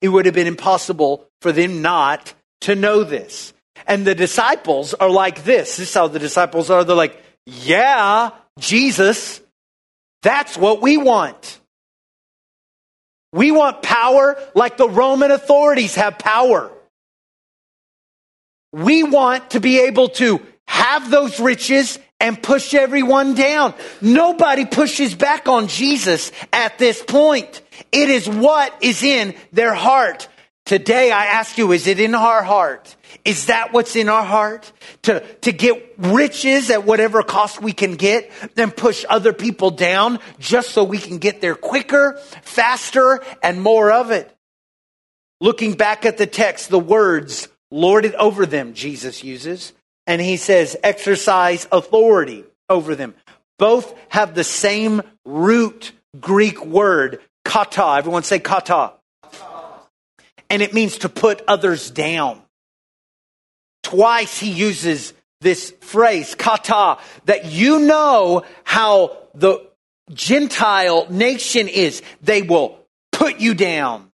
It 0.00 0.08
would 0.08 0.26
have 0.26 0.34
been 0.34 0.46
impossible 0.46 1.26
for 1.40 1.52
them 1.52 1.82
not 1.82 2.32
to 2.62 2.74
know 2.74 3.04
this. 3.04 3.52
And 3.86 4.06
the 4.06 4.14
disciples 4.14 4.94
are 4.94 5.10
like 5.10 5.44
this. 5.44 5.76
This 5.76 5.88
is 5.88 5.94
how 5.94 6.08
the 6.08 6.18
disciples 6.18 6.70
are. 6.70 6.84
They're 6.84 6.96
like, 6.96 7.22
Yeah, 7.46 8.30
Jesus, 8.58 9.40
that's 10.22 10.56
what 10.56 10.80
we 10.80 10.96
want. 10.96 11.60
We 13.32 13.50
want 13.50 13.82
power 13.82 14.36
like 14.54 14.76
the 14.76 14.88
Roman 14.88 15.30
authorities 15.30 15.94
have 15.96 16.18
power. 16.18 16.70
We 18.72 19.02
want 19.02 19.50
to 19.50 19.60
be 19.60 19.80
able 19.80 20.08
to 20.10 20.40
have 20.66 21.10
those 21.10 21.40
riches 21.40 21.98
and 22.20 22.42
push 22.42 22.74
everyone 22.74 23.34
down. 23.34 23.74
Nobody 24.00 24.64
pushes 24.64 25.14
back 25.14 25.48
on 25.48 25.68
Jesus 25.68 26.32
at 26.52 26.78
this 26.78 27.02
point. 27.02 27.62
It 27.92 28.10
is 28.10 28.28
what 28.28 28.74
is 28.80 29.02
in 29.02 29.34
their 29.52 29.74
heart. 29.74 30.28
Today, 30.68 31.10
I 31.10 31.24
ask 31.24 31.56
you, 31.56 31.72
is 31.72 31.86
it 31.86 31.98
in 31.98 32.14
our 32.14 32.42
heart? 32.42 32.94
Is 33.24 33.46
that 33.46 33.72
what's 33.72 33.96
in 33.96 34.10
our 34.10 34.22
heart? 34.22 34.70
To, 35.04 35.20
to 35.36 35.50
get 35.50 35.94
riches 35.96 36.68
at 36.68 36.84
whatever 36.84 37.22
cost 37.22 37.62
we 37.62 37.72
can 37.72 37.94
get 37.94 38.30
and 38.54 38.76
push 38.76 39.02
other 39.08 39.32
people 39.32 39.70
down 39.70 40.18
just 40.38 40.72
so 40.72 40.84
we 40.84 40.98
can 40.98 41.16
get 41.16 41.40
there 41.40 41.54
quicker, 41.54 42.18
faster, 42.42 43.24
and 43.42 43.62
more 43.62 43.90
of 43.90 44.10
it. 44.10 44.30
Looking 45.40 45.72
back 45.72 46.04
at 46.04 46.18
the 46.18 46.26
text, 46.26 46.68
the 46.68 46.78
words, 46.78 47.48
lord 47.70 48.04
it 48.04 48.14
over 48.16 48.44
them, 48.44 48.74
Jesus 48.74 49.24
uses, 49.24 49.72
and 50.06 50.20
he 50.20 50.36
says, 50.36 50.76
exercise 50.82 51.66
authority 51.72 52.44
over 52.68 52.94
them. 52.94 53.14
Both 53.58 53.94
have 54.10 54.34
the 54.34 54.44
same 54.44 55.00
root 55.24 55.92
Greek 56.20 56.62
word, 56.62 57.20
kata. 57.46 57.94
Everyone 57.96 58.22
say 58.22 58.38
kata 58.38 58.97
and 60.50 60.62
it 60.62 60.74
means 60.74 60.98
to 60.98 61.08
put 61.08 61.42
others 61.46 61.90
down. 61.90 62.40
Twice 63.82 64.38
he 64.38 64.50
uses 64.50 65.12
this 65.40 65.72
phrase, 65.80 66.34
kata, 66.34 66.98
that 67.26 67.46
you 67.46 67.80
know 67.80 68.44
how 68.64 69.16
the 69.34 69.66
Gentile 70.12 71.06
nation 71.10 71.68
is. 71.68 72.02
They 72.22 72.42
will 72.42 72.78
put 73.12 73.38
you 73.38 73.54
down. 73.54 74.10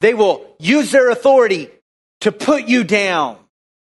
They 0.00 0.14
will 0.14 0.54
use 0.58 0.92
their 0.92 1.10
authority 1.10 1.70
to 2.20 2.32
put 2.32 2.68
you 2.68 2.84
down. 2.84 3.38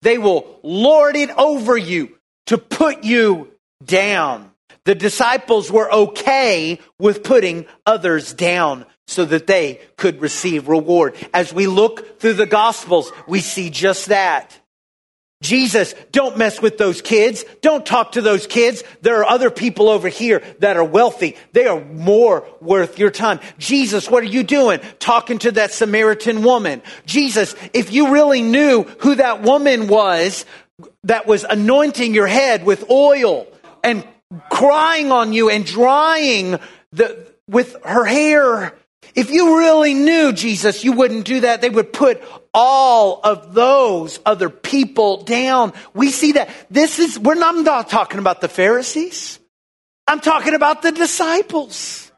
They 0.01 0.17
will 0.17 0.59
lord 0.63 1.15
it 1.15 1.29
over 1.31 1.77
you 1.77 2.17
to 2.47 2.57
put 2.57 3.03
you 3.03 3.51
down. 3.83 4.51
The 4.85 4.95
disciples 4.95 5.71
were 5.71 5.91
okay 5.91 6.79
with 6.97 7.23
putting 7.23 7.65
others 7.85 8.33
down 8.33 8.85
so 9.09 9.25
that 9.25 9.47
they 9.47 9.81
could 9.97 10.21
receive 10.21 10.67
reward. 10.67 11.15
As 11.33 11.51
we 11.51 11.65
look 11.65 12.19
through 12.19 12.33
the 12.33 12.45
Gospels, 12.45 13.11
we 13.27 13.39
see 13.39 13.71
just 13.71 14.07
that. 14.07 14.55
Jesus, 15.41 15.95
don't 16.11 16.37
mess 16.37 16.61
with 16.61 16.77
those 16.77 17.01
kids. 17.01 17.43
Don't 17.61 17.85
talk 17.85 18.11
to 18.11 18.21
those 18.21 18.45
kids. 18.45 18.83
There 19.01 19.19
are 19.19 19.25
other 19.25 19.49
people 19.49 19.89
over 19.89 20.09
here 20.09 20.43
that 20.59 20.77
are 20.77 20.83
wealthy. 20.83 21.37
They 21.53 21.65
are 21.65 21.83
more 21.83 22.45
worth 22.61 22.99
your 22.99 23.09
time. 23.09 23.39
Jesus, 23.57 24.11
what 24.11 24.21
are 24.21 24.27
you 24.27 24.43
doing? 24.43 24.79
Talking 24.99 25.39
to 25.39 25.53
that 25.53 25.71
Samaritan 25.71 26.43
woman. 26.43 26.81
Jesus, 27.05 27.55
if 27.73 27.91
you 27.91 28.11
really 28.11 28.41
knew 28.41 28.83
who 28.99 29.15
that 29.15 29.41
woman 29.41 29.87
was 29.87 30.45
that 31.05 31.25
was 31.25 31.45
anointing 31.45 32.13
your 32.13 32.27
head 32.27 32.63
with 32.63 32.89
oil 32.91 33.47
and 33.83 34.05
crying 34.51 35.11
on 35.11 35.33
you 35.33 35.49
and 35.49 35.65
drying 35.65 36.59
the, 36.91 37.25
with 37.47 37.75
her 37.83 38.05
hair 38.05 38.75
if 39.15 39.31
you 39.31 39.57
really 39.57 39.93
knew 39.93 40.33
Jesus, 40.33 40.83
you 40.83 40.93
wouldn't 40.93 41.25
do 41.25 41.41
that. 41.41 41.61
They 41.61 41.69
would 41.69 41.91
put 41.93 42.21
all 42.53 43.19
of 43.23 43.53
those 43.53 44.19
other 44.25 44.49
people 44.49 45.23
down. 45.23 45.73
We 45.93 46.11
see 46.11 46.33
that. 46.33 46.49
This 46.69 46.99
is, 46.99 47.17
we're 47.17 47.35
not, 47.35 47.55
I'm 47.55 47.63
not 47.63 47.89
talking 47.89 48.19
about 48.19 48.41
the 48.41 48.47
Pharisees. 48.47 49.39
I'm 50.07 50.19
talking 50.19 50.53
about 50.53 50.81
the 50.81 50.91
disciples. 50.91 52.11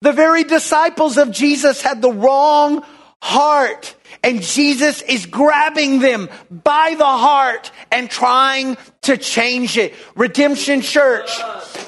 The 0.00 0.12
very 0.12 0.44
disciples 0.44 1.16
of 1.18 1.30
Jesus 1.30 1.80
had 1.80 2.02
the 2.02 2.12
wrong 2.12 2.84
heart. 3.22 3.94
And 4.22 4.40
Jesus 4.40 5.02
is 5.02 5.26
grabbing 5.26 5.98
them 5.98 6.28
by 6.48 6.94
the 6.96 7.04
heart 7.04 7.72
and 7.90 8.08
trying 8.08 8.76
to 9.02 9.16
change 9.16 9.76
it. 9.76 9.94
Redemption 10.14 10.80
Church, 10.80 11.30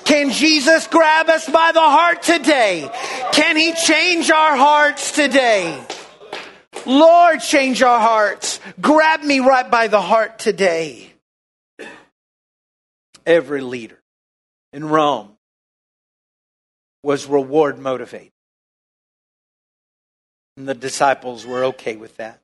can 0.04 0.30
Jesus 0.30 0.88
grab 0.88 1.28
us 1.28 1.48
by 1.48 1.70
the 1.72 1.80
heart 1.80 2.22
today? 2.22 2.90
Can 3.32 3.56
He 3.56 3.72
change 3.72 4.30
our 4.32 4.56
hearts 4.56 5.12
today? 5.12 5.80
Lord, 6.86 7.40
change 7.40 7.82
our 7.82 8.00
hearts. 8.00 8.60
Grab 8.80 9.22
me 9.22 9.38
right 9.38 9.70
by 9.70 9.88
the 9.88 10.00
heart 10.00 10.38
today. 10.38 11.12
Every 13.24 13.62
leader 13.62 14.02
in 14.72 14.84
Rome 14.84 15.30
was 17.02 17.26
reward 17.26 17.78
motivated. 17.78 18.33
And 20.56 20.68
the 20.68 20.74
disciples 20.74 21.46
were 21.46 21.64
okay 21.64 21.96
with 21.96 22.16
that. 22.18 22.40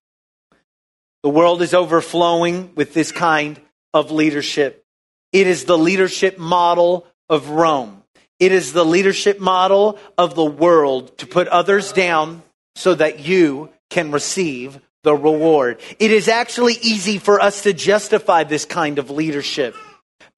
The 1.23 1.29
world 1.29 1.63
is 1.63 1.75
overflowing 1.75 2.75
with 2.75 2.95
this 2.95 3.13
kind 3.13 3.61
of 3.93 4.11
leadership. 4.11 4.85
It 5.33 5.47
is 5.47 5.65
the 5.65 5.79
leadership 5.79 6.39
model 6.39 7.07
of 7.29 7.51
Rome. 7.51 8.03
It 8.39 8.53
is 8.53 8.73
the 8.73 8.85
leadership 8.85 9.39
model 9.39 9.99
of 10.17 10.35
the 10.35 10.45
world 10.45 11.19
to 11.19 11.27
put 11.27 11.47
others 11.49 11.93
down 11.93 12.43
so 12.75 12.95
that 12.95 13.21
you 13.21 13.71
can 13.91 14.11
receive 14.11 14.81
the 15.03 15.15
reward. 15.15 15.81
It 15.99 16.11
is 16.11 16.29
actually 16.29 16.75
easy 16.81 17.19
for 17.19 17.41
us 17.41 17.63
to 17.63 17.73
justify 17.73 18.45
this 18.45 18.65
kind 18.65 18.99
of 18.99 19.11
leadership 19.11 19.77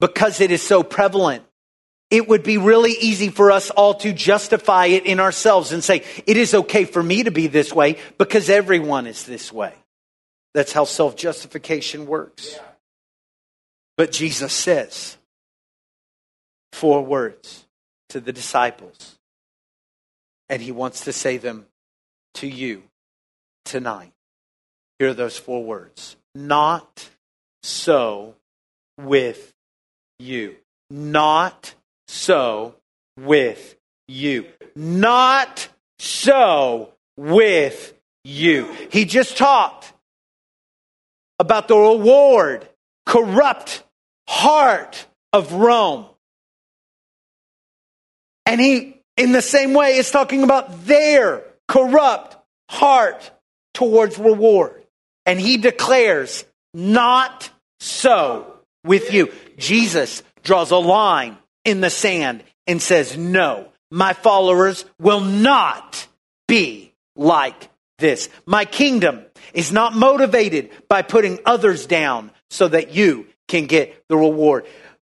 because 0.01 0.41
it 0.41 0.51
is 0.51 0.62
so 0.62 0.83
prevalent 0.83 1.45
it 2.12 2.28
would 2.28 2.42
be 2.42 2.58
really 2.58 2.92
easy 2.92 3.30
for 3.30 3.50
us 3.50 3.70
all 3.70 3.94
to 3.94 4.12
justify 4.12 4.86
it 4.86 5.06
in 5.06 5.18
ourselves 5.18 5.72
and 5.72 5.82
say, 5.82 6.04
it 6.26 6.36
is 6.36 6.52
okay 6.52 6.84
for 6.84 7.02
me 7.02 7.22
to 7.22 7.30
be 7.30 7.46
this 7.46 7.72
way 7.72 7.96
because 8.18 8.50
everyone 8.50 9.06
is 9.06 9.24
this 9.24 9.50
way. 9.50 9.72
That's 10.52 10.72
how 10.72 10.84
self 10.84 11.16
justification 11.16 12.06
works. 12.06 12.58
But 13.96 14.12
Jesus 14.12 14.52
says 14.52 15.16
four 16.74 17.02
words 17.02 17.64
to 18.10 18.20
the 18.20 18.32
disciples, 18.32 19.18
and 20.50 20.60
he 20.60 20.70
wants 20.70 21.04
to 21.04 21.14
say 21.14 21.38
them 21.38 21.64
to 22.34 22.46
you 22.46 22.82
tonight. 23.64 24.12
Here 24.98 25.08
are 25.08 25.14
those 25.14 25.38
four 25.38 25.64
words 25.64 26.16
Not 26.34 27.08
so 27.62 28.34
with 28.98 29.54
you. 30.18 30.56
Not 30.90 31.74
so 32.12 32.76
with 33.18 33.76
you. 34.06 34.46
Not 34.76 35.68
so 35.98 36.92
with 37.16 37.94
you. 38.24 38.72
He 38.90 39.04
just 39.04 39.36
talked 39.36 39.92
about 41.38 41.68
the 41.68 41.76
reward, 41.76 42.68
corrupt 43.06 43.82
heart 44.28 45.06
of 45.32 45.52
Rome. 45.52 46.06
And 48.46 48.60
he, 48.60 49.00
in 49.16 49.32
the 49.32 49.42
same 49.42 49.72
way, 49.72 49.96
is 49.96 50.10
talking 50.10 50.42
about 50.42 50.84
their 50.84 51.44
corrupt 51.66 52.36
heart 52.68 53.30
towards 53.74 54.18
reward. 54.18 54.84
And 55.24 55.40
he 55.40 55.56
declares, 55.56 56.44
not 56.74 57.50
so 57.80 58.60
with 58.84 59.12
you. 59.12 59.32
Jesus 59.56 60.22
draws 60.42 60.70
a 60.70 60.76
line 60.76 61.38
in 61.64 61.80
the 61.80 61.90
sand 61.90 62.44
and 62.66 62.80
says, 62.80 63.16
No, 63.16 63.68
my 63.90 64.12
followers 64.12 64.84
will 64.98 65.20
not 65.20 66.06
be 66.48 66.92
like 67.16 67.68
this. 67.98 68.28
My 68.46 68.64
kingdom 68.64 69.24
is 69.54 69.72
not 69.72 69.94
motivated 69.94 70.70
by 70.88 71.02
putting 71.02 71.38
others 71.44 71.86
down 71.86 72.30
so 72.50 72.68
that 72.68 72.94
you 72.94 73.26
can 73.48 73.66
get 73.66 74.04
the 74.08 74.16
reward. 74.16 74.66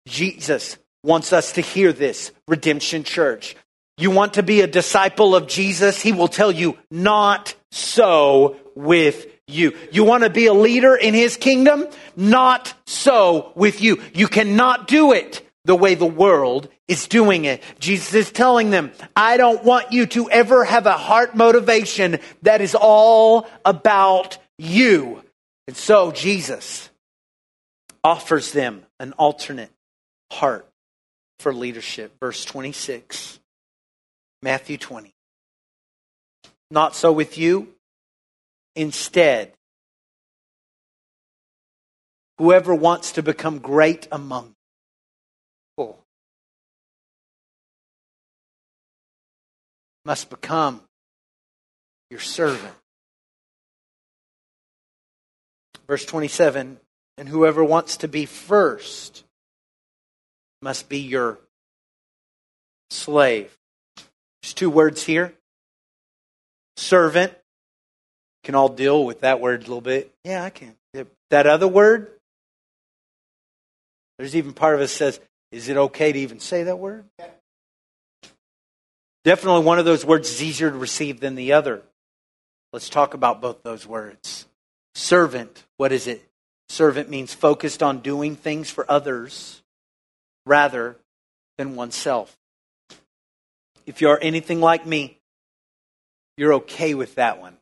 Jesus 0.08 0.78
wants 1.04 1.34
us 1.34 1.54
to 1.54 1.62
hear 1.62 1.94
this, 1.94 2.32
Redemption 2.48 3.04
Church. 3.04 3.56
You 3.98 4.12
want 4.12 4.36
to 4.36 4.44
be 4.44 4.62
a 4.62 4.68
disciple 4.68 5.36
of 5.36 5.48
Jesus? 5.48 6.02
He 6.02 6.12
will 6.12 6.28
tell 6.28 6.52
you, 6.52 6.78
not 6.90 7.54
so 7.72 8.58
with 8.76 9.28
you. 9.48 9.78
You 9.92 10.04
want 10.04 10.24
to 10.24 10.30
be 10.30 10.48
a 10.48 10.54
leader 10.54 10.96
in 10.96 11.14
his 11.14 11.38
kingdom? 11.38 11.88
Not 12.16 12.74
so 12.86 13.52
with 13.56 13.82
you. 13.82 14.02
You 14.14 14.28
cannot 14.28 14.88
do 14.88 15.12
it 15.12 15.48
the 15.66 15.76
way 15.76 15.96
the 15.96 16.06
world 16.06 16.70
is 16.88 17.08
doing 17.08 17.46
it. 17.46 17.62
Jesus 17.80 18.14
is 18.14 18.32
telling 18.32 18.72
them, 18.72 18.92
I 19.16 19.38
don't 19.38 19.64
want 19.64 19.92
you 19.92 20.06
to 20.08 20.30
ever 20.30 20.64
have 20.64 20.86
a 20.86 20.98
heart 20.98 21.36
motivation 21.36 22.20
that 22.42 22.62
is 22.62 22.76
all 22.76 23.48
about 23.64 24.38
you. 24.58 25.24
And 25.68 25.78
so 25.78 26.12
Jesus 26.12 26.90
offers 28.04 28.52
them 28.52 28.86
an 29.00 29.14
alternate 29.14 29.72
heart 30.32 30.68
for 31.40 31.54
leadership. 31.54 32.14
Verse 32.20 32.44
26, 32.46 33.40
Matthew 34.42 34.78
20. 34.78 35.14
Not 36.72 36.96
so 36.96 37.12
with 37.12 37.38
you. 37.38 37.68
Instead, 38.76 39.52
whoever 42.38 42.74
wants 42.74 43.12
to 43.14 43.24
become 43.24 43.60
great 43.60 44.08
among 44.12 44.56
must 50.06 50.30
become 50.30 50.82
your 52.10 52.20
servant. 52.20 52.74
Verse 55.88 56.06
27 56.06 56.78
And 57.18 57.30
whoever 57.30 57.64
wants 57.64 57.98
to 57.98 58.08
be 58.08 58.26
first 58.26 59.24
must 60.62 60.90
be 60.90 61.00
your 61.00 61.40
slave. 62.90 63.58
There's 64.42 64.54
two 64.54 64.70
words 64.70 65.04
here 65.04 65.34
servant. 66.78 67.34
Can 68.44 68.56
all 68.56 68.70
deal 68.70 69.06
with 69.06 69.22
that 69.22 69.40
word 69.40 69.60
a 69.60 69.64
little 69.64 69.82
bit? 69.82 70.12
Yeah, 70.24 70.44
I 70.44 70.50
can. 70.50 70.76
That 71.30 71.48
other 71.48 71.68
word, 71.68 72.12
there's 74.18 74.36
even 74.36 74.54
part 74.54 74.76
of 74.76 74.82
us 74.82 74.92
says, 74.92 75.20
is 75.52 75.70
it 75.70 75.78
okay 75.78 76.12
to 76.12 76.20
even 76.20 76.40
say 76.40 76.64
that 76.64 76.78
word? 76.78 77.06
Definitely 79.24 79.64
one 79.64 79.80
of 79.80 79.86
those 79.86 80.06
words 80.06 80.30
is 80.30 80.42
easier 80.42 80.72
to 80.72 80.78
receive 80.78 81.20
than 81.20 81.36
the 81.36 81.54
other. 81.54 81.84
Let's 82.74 82.90
talk 82.90 83.14
about 83.14 83.42
both 83.42 83.64
those 83.64 83.86
words. 83.86 84.48
Servant, 84.96 85.64
what 85.78 85.92
is 85.92 86.08
it? 86.08 86.28
Servant 86.70 87.10
means 87.10 87.34
focused 87.34 87.84
on 87.84 88.00
doing 88.00 88.36
things 88.36 88.70
for 88.70 88.90
others 88.90 89.62
rather 90.46 90.98
than 91.58 91.76
oneself. 91.76 92.36
If 93.86 94.02
you're 94.02 94.20
anything 94.22 94.62
like 94.62 94.86
me, 94.86 95.20
you're 96.38 96.54
okay 96.56 96.94
with 96.94 97.16
that 97.16 97.40
one. 97.40 97.58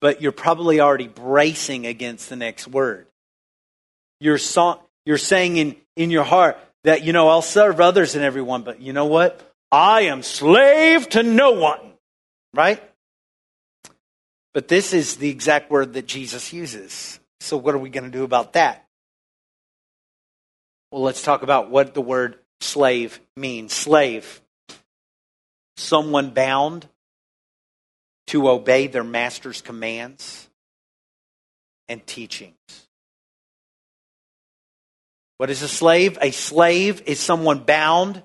But 0.00 0.20
you're 0.20 0.32
probably 0.32 0.80
already 0.80 1.08
bracing 1.08 1.86
against 1.86 2.28
the 2.28 2.36
next 2.36 2.68
word. 2.68 3.06
You're, 4.20 4.38
so, 4.38 4.82
you're 5.04 5.18
saying 5.18 5.56
in, 5.56 5.76
in 5.96 6.10
your 6.10 6.24
heart 6.24 6.58
that, 6.86 7.02
you 7.02 7.12
know, 7.12 7.28
I'll 7.28 7.42
serve 7.42 7.80
others 7.80 8.14
and 8.14 8.24
everyone, 8.24 8.62
but 8.62 8.80
you 8.80 8.92
know 8.92 9.06
what? 9.06 9.40
I 9.72 10.02
am 10.02 10.22
slave 10.22 11.08
to 11.10 11.24
no 11.24 11.50
one. 11.50 11.80
Right? 12.54 12.80
But 14.54 14.68
this 14.68 14.94
is 14.94 15.16
the 15.16 15.28
exact 15.28 15.68
word 15.70 15.94
that 15.94 16.06
Jesus 16.06 16.52
uses. 16.52 17.18
So, 17.40 17.56
what 17.56 17.74
are 17.74 17.78
we 17.78 17.90
going 17.90 18.04
to 18.04 18.10
do 18.10 18.22
about 18.22 18.54
that? 18.54 18.86
Well, 20.90 21.02
let's 21.02 21.22
talk 21.22 21.42
about 21.42 21.70
what 21.70 21.92
the 21.92 22.00
word 22.00 22.38
slave 22.60 23.20
means. 23.36 23.72
Slave, 23.72 24.40
someone 25.76 26.30
bound 26.30 26.86
to 28.28 28.48
obey 28.48 28.86
their 28.86 29.04
master's 29.04 29.60
commands 29.60 30.48
and 31.88 32.06
teachings. 32.06 32.85
What 35.38 35.50
is 35.50 35.62
a 35.62 35.68
slave? 35.68 36.18
A 36.22 36.30
slave 36.30 37.02
is 37.06 37.20
someone 37.20 37.60
bound 37.60 38.22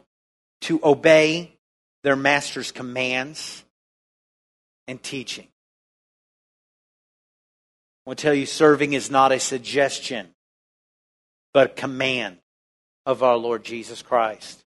to 0.61 0.79
obey 0.83 1.57
their 2.03 2.15
master's 2.15 2.71
commands 2.71 3.63
and 4.87 5.01
teaching. 5.01 5.47
I 8.05 8.09
want 8.09 8.19
to 8.19 8.23
tell 8.23 8.33
you, 8.33 8.45
serving 8.45 8.93
is 8.93 9.11
not 9.11 9.31
a 9.31 9.39
suggestion, 9.39 10.33
but 11.53 11.71
a 11.71 11.73
command 11.73 12.37
of 13.05 13.23
our 13.23 13.37
Lord 13.37 13.63
Jesus 13.63 14.01
Christ. 14.01 14.63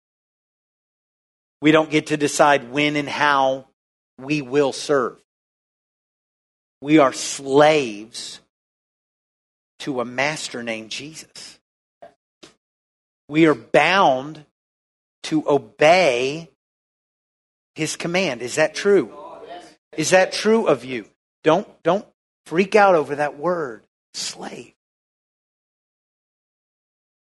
We 1.62 1.72
don't 1.72 1.90
get 1.90 2.08
to 2.08 2.16
decide 2.16 2.72
when 2.72 2.96
and 2.96 3.08
how 3.08 3.66
we 4.18 4.42
will 4.42 4.72
serve. 4.72 5.20
We 6.80 6.98
are 6.98 7.12
slaves 7.12 8.40
to 9.80 10.00
a 10.00 10.04
master 10.04 10.62
named 10.62 10.90
Jesus. 10.90 11.59
We 13.30 13.46
are 13.46 13.54
bound 13.54 14.44
to 15.22 15.48
obey 15.48 16.50
his 17.76 17.94
command. 17.94 18.42
Is 18.42 18.56
that 18.56 18.74
true? 18.74 19.14
Is 19.96 20.10
that 20.10 20.32
true 20.32 20.66
of 20.66 20.84
you? 20.84 21.04
Don't, 21.44 21.68
don't 21.84 22.04
freak 22.46 22.74
out 22.74 22.96
over 22.96 23.14
that 23.14 23.38
word, 23.38 23.84
slave. 24.14 24.74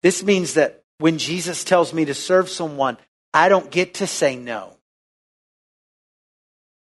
This 0.02 0.22
means 0.22 0.54
that 0.54 0.82
when 0.96 1.18
Jesus 1.18 1.62
tells 1.62 1.92
me 1.92 2.06
to 2.06 2.14
serve 2.14 2.48
someone, 2.48 2.96
I 3.34 3.50
don't 3.50 3.70
get 3.70 3.94
to 3.94 4.06
say 4.06 4.34
no. 4.34 4.72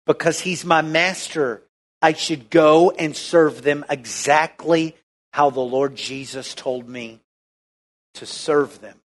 Because 0.06 0.40
he's 0.40 0.64
my 0.64 0.84
master, 0.84 1.64
I 2.04 2.14
should 2.14 2.52
go 2.52 2.92
and 2.92 3.16
serve 3.16 3.64
them 3.64 3.84
exactly 3.90 4.96
how 5.34 5.50
the 5.50 5.60
Lord 5.60 5.96
Jesus 5.96 6.54
told 6.54 6.88
me 6.88 7.21
to 8.16 8.26
serve 8.26 8.82
them. 8.82 8.98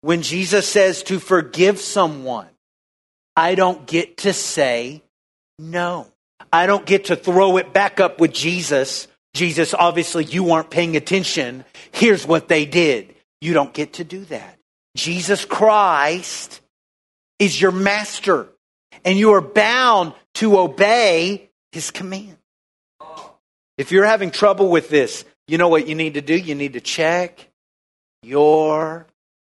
When 0.00 0.22
Jesus 0.22 0.68
says 0.68 1.02
to 1.04 1.18
forgive 1.18 1.80
someone, 1.80 2.48
I 3.36 3.54
don't 3.54 3.86
get 3.86 4.18
to 4.18 4.32
say 4.32 5.02
no. 5.58 6.06
I 6.52 6.66
don't 6.66 6.86
get 6.86 7.06
to 7.06 7.16
throw 7.16 7.56
it 7.56 7.72
back 7.72 8.00
up 8.00 8.20
with 8.20 8.32
Jesus. 8.32 9.08
Jesus, 9.32 9.74
obviously, 9.74 10.24
you 10.24 10.44
weren't 10.44 10.70
paying 10.70 10.96
attention. 10.96 11.64
Here's 11.90 12.26
what 12.26 12.48
they 12.48 12.66
did. 12.66 13.14
You 13.40 13.54
don't 13.54 13.72
get 13.72 13.94
to 13.94 14.04
do 14.04 14.24
that. 14.26 14.58
Jesus 14.96 15.44
Christ 15.44 16.60
is 17.38 17.60
your 17.60 17.72
master, 17.72 18.48
and 19.04 19.18
you 19.18 19.32
are 19.32 19.40
bound 19.40 20.12
to 20.34 20.58
obey 20.58 21.50
his 21.72 21.90
command. 21.90 22.36
If 23.76 23.90
you're 23.90 24.04
having 24.04 24.30
trouble 24.30 24.68
with 24.68 24.88
this, 24.88 25.24
you 25.48 25.58
know 25.58 25.68
what 25.68 25.88
you 25.88 25.94
need 25.94 26.14
to 26.14 26.20
do? 26.20 26.36
You 26.36 26.54
need 26.54 26.74
to 26.74 26.80
check 26.80 27.48
your 28.24 29.06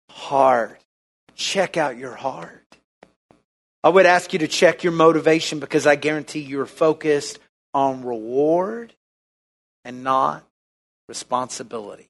heart. 0.09 0.79
Check 1.35 1.77
out 1.77 1.97
your 1.97 2.15
heart. 2.15 2.61
I 3.83 3.89
would 3.89 4.05
ask 4.05 4.33
you 4.33 4.39
to 4.39 4.47
check 4.47 4.83
your 4.83 4.93
motivation 4.93 5.59
because 5.59 5.85
I 5.85 5.95
guarantee 5.95 6.39
you're 6.39 6.65
focused 6.65 7.39
on 7.73 8.03
reward 8.03 8.93
and 9.83 10.03
not 10.03 10.43
responsibility. 11.07 12.09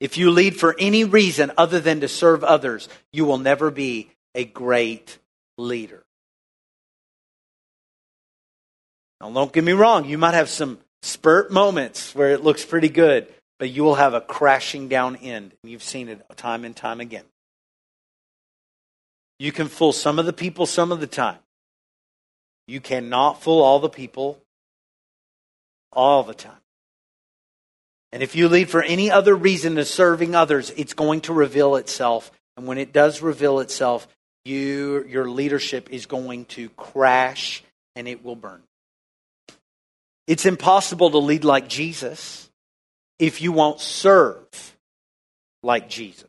If 0.00 0.16
you 0.16 0.30
lead 0.30 0.56
for 0.56 0.74
any 0.78 1.04
reason 1.04 1.52
other 1.56 1.80
than 1.80 2.00
to 2.00 2.08
serve 2.08 2.42
others, 2.42 2.88
you 3.12 3.24
will 3.24 3.38
never 3.38 3.70
be 3.70 4.10
a 4.34 4.44
great 4.44 5.18
leader. 5.58 6.04
Now, 9.20 9.30
don't 9.30 9.52
get 9.52 9.64
me 9.64 9.72
wrong, 9.72 10.04
you 10.04 10.18
might 10.18 10.34
have 10.34 10.48
some 10.48 10.78
spurt 11.02 11.52
moments 11.52 12.14
where 12.14 12.30
it 12.30 12.42
looks 12.42 12.64
pretty 12.64 12.88
good 12.88 13.32
but 13.64 13.70
you 13.70 13.82
will 13.82 13.94
have 13.94 14.12
a 14.12 14.20
crashing 14.20 14.88
down 14.88 15.16
end. 15.16 15.54
You've 15.62 15.82
seen 15.82 16.10
it 16.10 16.22
time 16.36 16.66
and 16.66 16.76
time 16.76 17.00
again. 17.00 17.24
You 19.38 19.52
can 19.52 19.68
fool 19.68 19.94
some 19.94 20.18
of 20.18 20.26
the 20.26 20.34
people 20.34 20.66
some 20.66 20.92
of 20.92 21.00
the 21.00 21.06
time. 21.06 21.38
You 22.68 22.82
cannot 22.82 23.42
fool 23.42 23.62
all 23.62 23.78
the 23.78 23.88
people 23.88 24.38
all 25.94 26.24
the 26.24 26.34
time. 26.34 26.60
And 28.12 28.22
if 28.22 28.36
you 28.36 28.50
lead 28.50 28.68
for 28.68 28.82
any 28.82 29.10
other 29.10 29.34
reason 29.34 29.76
to 29.76 29.86
serving 29.86 30.34
others, 30.34 30.70
it's 30.76 30.92
going 30.92 31.22
to 31.22 31.32
reveal 31.32 31.76
itself. 31.76 32.30
And 32.58 32.66
when 32.66 32.76
it 32.76 32.92
does 32.92 33.22
reveal 33.22 33.60
itself, 33.60 34.06
you, 34.44 35.06
your 35.08 35.26
leadership 35.26 35.88
is 35.90 36.04
going 36.04 36.44
to 36.56 36.68
crash 36.68 37.64
and 37.96 38.06
it 38.06 38.22
will 38.22 38.36
burn. 38.36 38.60
It's 40.26 40.44
impossible 40.44 41.12
to 41.12 41.18
lead 41.18 41.44
like 41.44 41.66
Jesus 41.66 42.43
if 43.18 43.40
you 43.40 43.52
won't 43.52 43.80
serve 43.80 44.46
like 45.62 45.88
Jesus. 45.88 46.28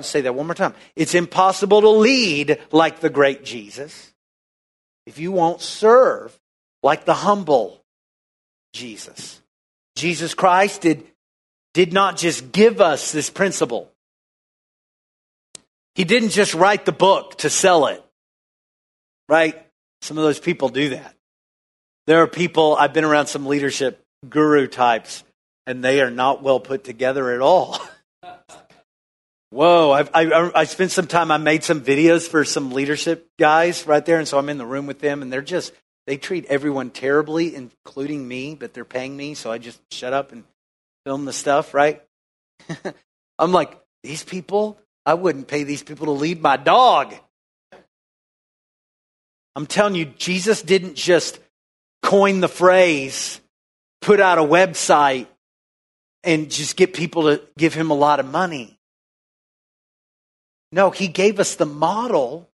Say 0.00 0.22
that 0.22 0.34
one 0.34 0.46
more 0.46 0.54
time. 0.54 0.74
It's 0.96 1.14
impossible 1.14 1.82
to 1.82 1.88
lead 1.90 2.58
like 2.72 3.00
the 3.00 3.10
great 3.10 3.44
Jesus 3.44 4.12
if 5.06 5.18
you 5.18 5.32
won't 5.32 5.60
serve 5.60 6.36
like 6.82 7.04
the 7.04 7.14
humble 7.14 7.82
Jesus. 8.72 9.40
Jesus 9.96 10.34
Christ 10.34 10.80
did, 10.80 11.04
did 11.74 11.92
not 11.92 12.16
just 12.16 12.52
give 12.52 12.80
us 12.80 13.12
this 13.12 13.30
principle. 13.30 13.92
He 15.94 16.04
didn't 16.04 16.30
just 16.30 16.54
write 16.54 16.86
the 16.86 16.92
book 16.92 17.36
to 17.38 17.50
sell 17.50 17.86
it, 17.86 18.02
right? 19.28 19.62
Some 20.00 20.16
of 20.16 20.24
those 20.24 20.40
people 20.40 20.68
do 20.70 20.90
that. 20.90 21.14
There 22.06 22.22
are 22.22 22.26
people, 22.26 22.76
I've 22.76 22.94
been 22.94 23.04
around 23.04 23.26
some 23.26 23.46
leadership 23.46 24.02
guru 24.28 24.66
types 24.66 25.22
and 25.66 25.82
they 25.82 26.00
are 26.00 26.10
not 26.10 26.42
well 26.42 26.60
put 26.60 26.84
together 26.84 27.30
at 27.32 27.40
all. 27.40 27.78
Whoa, 29.50 29.92
I've, 29.92 30.10
I, 30.14 30.50
I 30.54 30.64
spent 30.64 30.92
some 30.92 31.06
time, 31.06 31.30
I 31.30 31.36
made 31.36 31.62
some 31.62 31.82
videos 31.82 32.26
for 32.26 32.42
some 32.44 32.72
leadership 32.72 33.28
guys 33.38 33.86
right 33.86 34.04
there, 34.04 34.18
and 34.18 34.26
so 34.26 34.38
I'm 34.38 34.48
in 34.48 34.56
the 34.56 34.64
room 34.64 34.86
with 34.86 35.00
them, 35.00 35.20
and 35.20 35.30
they're 35.30 35.42
just, 35.42 35.74
they 36.06 36.16
treat 36.16 36.46
everyone 36.46 36.88
terribly, 36.88 37.54
including 37.54 38.26
me, 38.26 38.54
but 38.54 38.72
they're 38.72 38.86
paying 38.86 39.14
me, 39.14 39.34
so 39.34 39.52
I 39.52 39.58
just 39.58 39.78
shut 39.92 40.14
up 40.14 40.32
and 40.32 40.44
film 41.04 41.26
the 41.26 41.34
stuff, 41.34 41.74
right? 41.74 42.02
I'm 43.38 43.52
like, 43.52 43.78
these 44.02 44.24
people, 44.24 44.78
I 45.04 45.14
wouldn't 45.14 45.48
pay 45.48 45.64
these 45.64 45.82
people 45.82 46.06
to 46.06 46.12
lead 46.12 46.40
my 46.40 46.56
dog. 46.56 47.14
I'm 49.54 49.66
telling 49.66 49.94
you, 49.94 50.06
Jesus 50.06 50.62
didn't 50.62 50.94
just 50.94 51.38
coin 52.02 52.40
the 52.40 52.48
phrase, 52.48 53.38
put 54.00 54.18
out 54.18 54.38
a 54.38 54.42
website, 54.42 55.26
and 56.24 56.50
just 56.50 56.76
get 56.76 56.94
people 56.94 57.22
to 57.22 57.42
give 57.56 57.74
him 57.74 57.90
a 57.90 57.94
lot 57.94 58.20
of 58.20 58.26
money. 58.26 58.78
No, 60.70 60.90
he 60.90 61.08
gave 61.08 61.38
us 61.38 61.56
the 61.56 61.66
model 61.66 62.48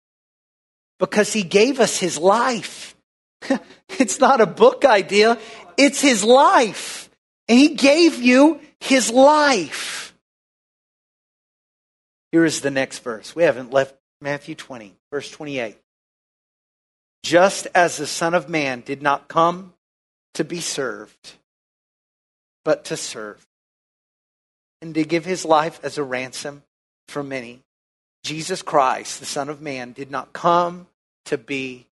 because 0.98 1.32
he 1.32 1.42
gave 1.42 1.80
us 1.80 1.98
his 1.98 2.18
life. 2.18 2.96
it's 3.98 4.18
not 4.18 4.40
a 4.40 4.46
book 4.46 4.84
idea, 4.84 5.38
it's 5.76 6.00
his 6.00 6.24
life. 6.24 7.10
And 7.48 7.58
he 7.58 7.74
gave 7.74 8.20
you 8.20 8.60
his 8.80 9.10
life. 9.10 10.14
Here 12.32 12.44
is 12.44 12.60
the 12.60 12.70
next 12.70 13.00
verse. 13.00 13.36
We 13.36 13.44
haven't 13.44 13.72
left 13.72 13.94
Matthew 14.20 14.54
20, 14.54 14.94
verse 15.12 15.30
28. 15.30 15.76
Just 17.22 17.66
as 17.74 17.96
the 17.96 18.06
Son 18.06 18.34
of 18.34 18.48
Man 18.48 18.80
did 18.80 19.02
not 19.02 19.28
come 19.28 19.74
to 20.34 20.44
be 20.44 20.60
served, 20.60 21.34
but 22.64 22.84
to 22.86 22.96
serve, 22.96 23.45
and 24.86 24.94
to 24.94 25.04
give 25.04 25.24
his 25.24 25.44
life 25.44 25.80
as 25.82 25.98
a 25.98 26.04
ransom 26.04 26.62
for 27.08 27.22
many. 27.24 27.60
Jesus 28.22 28.62
Christ, 28.62 29.18
the 29.18 29.26
Son 29.26 29.48
of 29.48 29.60
Man, 29.60 29.90
did 29.92 30.12
not 30.12 30.32
come 30.32 30.86
to 31.24 31.36
be 31.36 31.86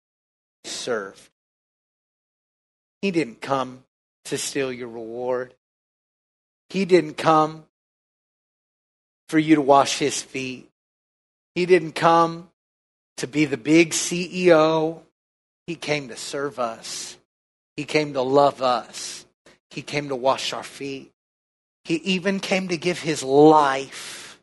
served. 0.64 1.30
He 3.00 3.10
didn't 3.10 3.40
come 3.40 3.84
to 4.26 4.36
steal 4.36 4.70
your 4.70 4.88
reward. 4.88 5.54
He 6.68 6.84
didn't 6.84 7.14
come 7.14 7.64
for 9.28 9.38
you 9.38 9.54
to 9.54 9.62
wash 9.62 9.98
his 9.98 10.22
feet. 10.22 10.68
He 11.54 11.64
didn't 11.64 11.92
come 11.92 12.50
to 13.16 13.26
be 13.26 13.46
the 13.46 13.56
big 13.56 13.90
CEO. 13.90 15.00
He 15.66 15.76
came 15.76 16.08
to 16.08 16.16
serve 16.16 16.58
us. 16.58 17.16
He 17.76 17.84
came 17.84 18.12
to 18.12 18.22
love 18.22 18.60
us. 18.60 19.24
He 19.70 19.80
came 19.80 20.08
to 20.08 20.16
wash 20.16 20.52
our 20.52 20.62
feet. 20.62 21.11
He 21.84 21.96
even 21.96 22.40
came 22.40 22.68
to 22.68 22.76
give 22.76 23.00
his 23.00 23.22
life 23.22 24.40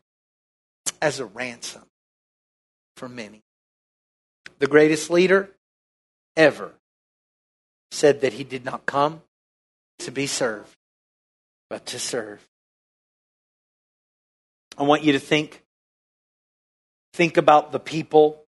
as 1.00 1.20
a 1.20 1.24
ransom 1.24 1.82
for 2.96 3.08
many. 3.08 3.42
The 4.58 4.66
greatest 4.66 5.10
leader 5.10 5.50
ever 6.36 6.72
said 7.90 8.20
that 8.20 8.34
he 8.34 8.44
did 8.44 8.64
not 8.64 8.86
come 8.86 9.22
to 10.00 10.10
be 10.10 10.26
served, 10.26 10.76
but 11.68 11.86
to 11.86 11.98
serve. 11.98 12.46
I 14.76 14.82
want 14.82 15.02
you 15.02 15.12
to 15.12 15.18
think 15.18 15.62
think 17.12 17.36
about 17.36 17.72
the 17.72 17.80
people 17.80 18.44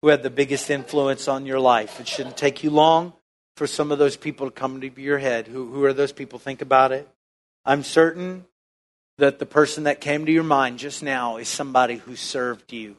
who 0.00 0.08
had 0.08 0.22
the 0.22 0.30
biggest 0.30 0.70
influence 0.70 1.28
on 1.28 1.46
your 1.46 1.60
life. 1.60 2.00
It 2.00 2.08
shouldn't 2.08 2.36
take 2.36 2.64
you 2.64 2.70
long 2.70 3.12
for 3.56 3.66
some 3.66 3.92
of 3.92 3.98
those 3.98 4.16
people 4.16 4.46
to 4.46 4.52
come 4.52 4.80
to 4.80 5.00
your 5.00 5.18
head. 5.18 5.46
Who, 5.46 5.70
who 5.70 5.84
are 5.84 5.92
those 5.92 6.12
people? 6.12 6.38
Think 6.38 6.62
about 6.62 6.92
it. 6.92 7.08
I'm 7.64 7.82
certain 7.82 8.44
that 9.18 9.38
the 9.38 9.46
person 9.46 9.84
that 9.84 10.00
came 10.00 10.26
to 10.26 10.32
your 10.32 10.42
mind 10.42 10.78
just 10.78 11.02
now 11.02 11.36
is 11.36 11.48
somebody 11.48 11.96
who 11.96 12.16
served 12.16 12.72
you. 12.72 12.96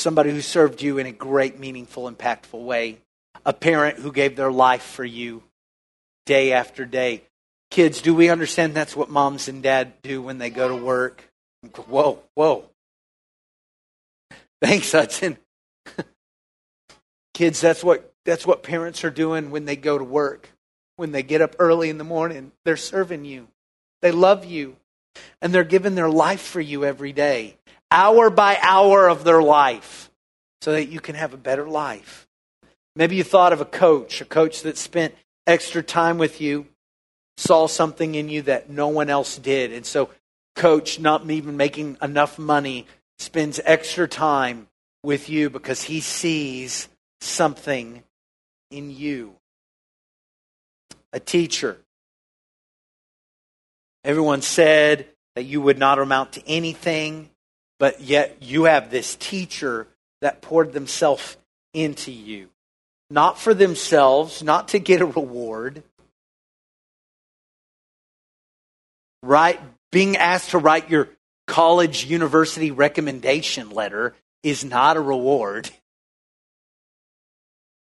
somebody 0.00 0.30
who 0.30 0.40
served 0.40 0.82
you 0.82 0.98
in 0.98 1.06
a 1.06 1.12
great, 1.12 1.58
meaningful, 1.58 2.10
impactful 2.10 2.64
way, 2.64 2.98
a 3.44 3.52
parent 3.52 3.98
who 3.98 4.10
gave 4.10 4.34
their 4.34 4.50
life 4.50 4.82
for 4.82 5.04
you 5.04 5.42
day 6.26 6.52
after 6.52 6.84
day. 6.84 7.22
Kids, 7.70 8.02
do 8.02 8.14
we 8.14 8.30
understand 8.30 8.74
that's 8.74 8.96
what 8.96 9.10
moms 9.10 9.46
and 9.46 9.62
dad 9.62 9.92
do 10.02 10.20
when 10.20 10.38
they 10.38 10.50
go 10.50 10.68
to 10.68 10.76
work? 10.76 11.30
Whoa, 11.86 12.18
whoa. 12.34 12.64
Thanks, 14.60 14.90
Hudson. 14.90 15.38
Kids, 17.34 17.60
that's 17.60 17.84
what 17.84 18.12
that's 18.24 18.46
what 18.46 18.62
parents 18.62 19.04
are 19.04 19.10
doing 19.10 19.50
when 19.50 19.64
they 19.64 19.76
go 19.76 19.96
to 19.96 20.04
work. 20.04 20.50
When 21.00 21.12
they 21.12 21.22
get 21.22 21.40
up 21.40 21.56
early 21.58 21.88
in 21.88 21.96
the 21.96 22.04
morning, 22.04 22.52
they're 22.66 22.76
serving 22.76 23.24
you. 23.24 23.48
They 24.02 24.12
love 24.12 24.44
you. 24.44 24.76
And 25.40 25.50
they're 25.50 25.64
giving 25.64 25.94
their 25.94 26.10
life 26.10 26.42
for 26.42 26.60
you 26.60 26.84
every 26.84 27.14
day 27.14 27.56
hour 27.90 28.28
by 28.28 28.58
hour 28.60 29.08
of 29.08 29.24
their 29.24 29.42
life 29.42 30.10
so 30.60 30.72
that 30.72 30.88
you 30.88 31.00
can 31.00 31.14
have 31.14 31.32
a 31.32 31.38
better 31.38 31.66
life. 31.66 32.28
Maybe 32.94 33.16
you 33.16 33.24
thought 33.24 33.54
of 33.54 33.62
a 33.62 33.64
coach, 33.64 34.20
a 34.20 34.26
coach 34.26 34.60
that 34.64 34.76
spent 34.76 35.14
extra 35.46 35.82
time 35.82 36.18
with 36.18 36.38
you, 36.38 36.66
saw 37.38 37.66
something 37.66 38.14
in 38.14 38.28
you 38.28 38.42
that 38.42 38.68
no 38.68 38.88
one 38.88 39.08
else 39.08 39.38
did. 39.38 39.72
And 39.72 39.86
so, 39.86 40.10
coach, 40.54 41.00
not 41.00 41.30
even 41.30 41.56
making 41.56 41.96
enough 42.02 42.38
money, 42.38 42.86
spends 43.18 43.58
extra 43.64 44.06
time 44.06 44.68
with 45.02 45.30
you 45.30 45.48
because 45.48 45.84
he 45.84 46.02
sees 46.02 46.90
something 47.22 48.02
in 48.70 48.90
you. 48.90 49.39
A 51.12 51.20
teacher. 51.20 51.78
Everyone 54.04 54.42
said 54.42 55.06
that 55.34 55.44
you 55.44 55.60
would 55.60 55.78
not 55.78 55.98
amount 55.98 56.34
to 56.34 56.48
anything 56.48 57.30
but 57.80 58.02
yet 58.02 58.36
you 58.42 58.64
have 58.64 58.90
this 58.90 59.16
teacher 59.16 59.88
that 60.20 60.42
poured 60.42 60.72
themselves 60.72 61.36
into 61.72 62.12
you. 62.12 62.50
Not 63.08 63.40
for 63.40 63.54
themselves, 63.54 64.42
not 64.42 64.68
to 64.68 64.78
get 64.78 65.00
a 65.00 65.06
reward. 65.06 65.82
Right? 69.22 69.58
Being 69.90 70.18
asked 70.18 70.50
to 70.50 70.58
write 70.58 70.90
your 70.90 71.08
college 71.46 72.04
university 72.04 72.70
recommendation 72.70 73.70
letter 73.70 74.14
is 74.44 74.62
not 74.62 74.96
a 74.96 75.00
reward. 75.00 75.68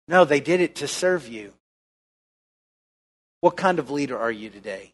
No, 0.09 0.25
they 0.25 0.41
did 0.41 0.61
it 0.61 0.75
to 0.77 0.89
serve 0.89 1.29
you. 1.29 1.53
What 3.41 3.57
kind 3.57 3.79
of 3.79 3.91
leader 3.91 4.19
are 4.19 4.31
you 4.31 4.51
today? 4.51 4.93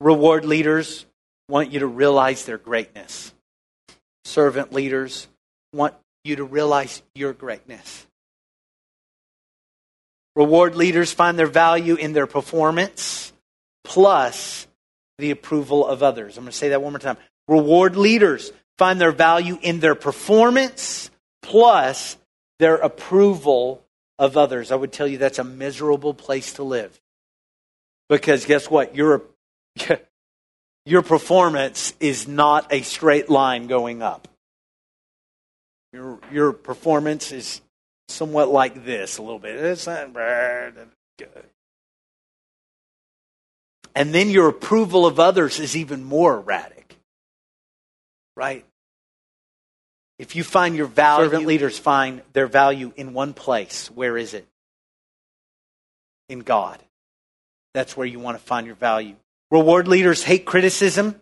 Reward 0.00 0.44
leaders 0.44 1.06
want 1.48 1.72
you 1.72 1.80
to 1.80 1.86
realize 1.86 2.44
their 2.44 2.58
greatness. 2.58 3.34
Servant 4.24 4.72
leaders 4.72 5.28
want 5.72 5.94
you 6.24 6.36
to 6.36 6.44
realize 6.44 7.02
your 7.14 7.32
greatness. 7.32 8.06
Reward 10.36 10.76
leaders 10.76 11.12
find 11.12 11.38
their 11.38 11.46
value 11.46 11.96
in 11.96 12.12
their 12.12 12.26
performance 12.26 13.32
plus 13.84 14.66
the 15.18 15.30
approval 15.30 15.86
of 15.86 16.02
others. 16.02 16.36
I'm 16.36 16.44
going 16.44 16.52
to 16.52 16.56
say 16.56 16.70
that 16.70 16.82
one 16.82 16.92
more 16.92 17.00
time. 17.00 17.18
Reward 17.48 17.96
leaders 17.96 18.52
find 18.78 19.00
their 19.00 19.12
value 19.12 19.58
in 19.60 19.80
their 19.80 19.94
performance 19.94 21.10
plus 21.42 22.16
their 22.58 22.76
approval 22.76 23.84
of 24.20 24.36
others. 24.36 24.70
I 24.70 24.76
would 24.76 24.92
tell 24.92 25.08
you 25.08 25.18
that's 25.18 25.38
a 25.40 25.44
miserable 25.44 26.14
place 26.14 26.52
to 26.52 26.62
live. 26.62 27.00
Because 28.08 28.44
guess 28.44 28.70
what? 28.70 28.94
You're 28.94 29.22
your 30.84 31.02
performance 31.02 31.94
is 31.98 32.28
not 32.28 32.72
a 32.72 32.82
straight 32.82 33.30
line 33.30 33.66
going 33.66 34.02
up. 34.02 34.28
Your, 35.92 36.18
your 36.30 36.52
performance 36.52 37.32
is 37.32 37.60
somewhat 38.08 38.48
like 38.48 38.84
this 38.84 39.18
a 39.18 39.22
little 39.22 39.38
bit. 39.38 39.56
It's 39.56 39.86
not 39.86 40.12
bad. 40.12 40.74
Good. 41.18 41.44
And 43.94 44.14
then 44.14 44.28
your 44.28 44.48
approval 44.48 45.06
of 45.06 45.18
others 45.18 45.58
is 45.58 45.76
even 45.76 46.04
more 46.04 46.36
erratic. 46.36 46.96
Right? 48.36 48.64
If 50.20 50.36
you 50.36 50.44
find 50.44 50.76
your 50.76 50.86
value, 50.86 51.24
servant 51.24 51.46
leaders 51.46 51.78
find 51.78 52.20
their 52.34 52.46
value 52.46 52.92
in 52.94 53.14
one 53.14 53.32
place, 53.32 53.90
where 53.90 54.18
is 54.18 54.34
it? 54.34 54.46
In 56.28 56.40
God. 56.40 56.78
That's 57.72 57.96
where 57.96 58.06
you 58.06 58.20
want 58.20 58.36
to 58.36 58.44
find 58.44 58.66
your 58.66 58.76
value. 58.76 59.16
Reward 59.50 59.88
leaders 59.88 60.22
hate 60.22 60.44
criticism 60.44 61.18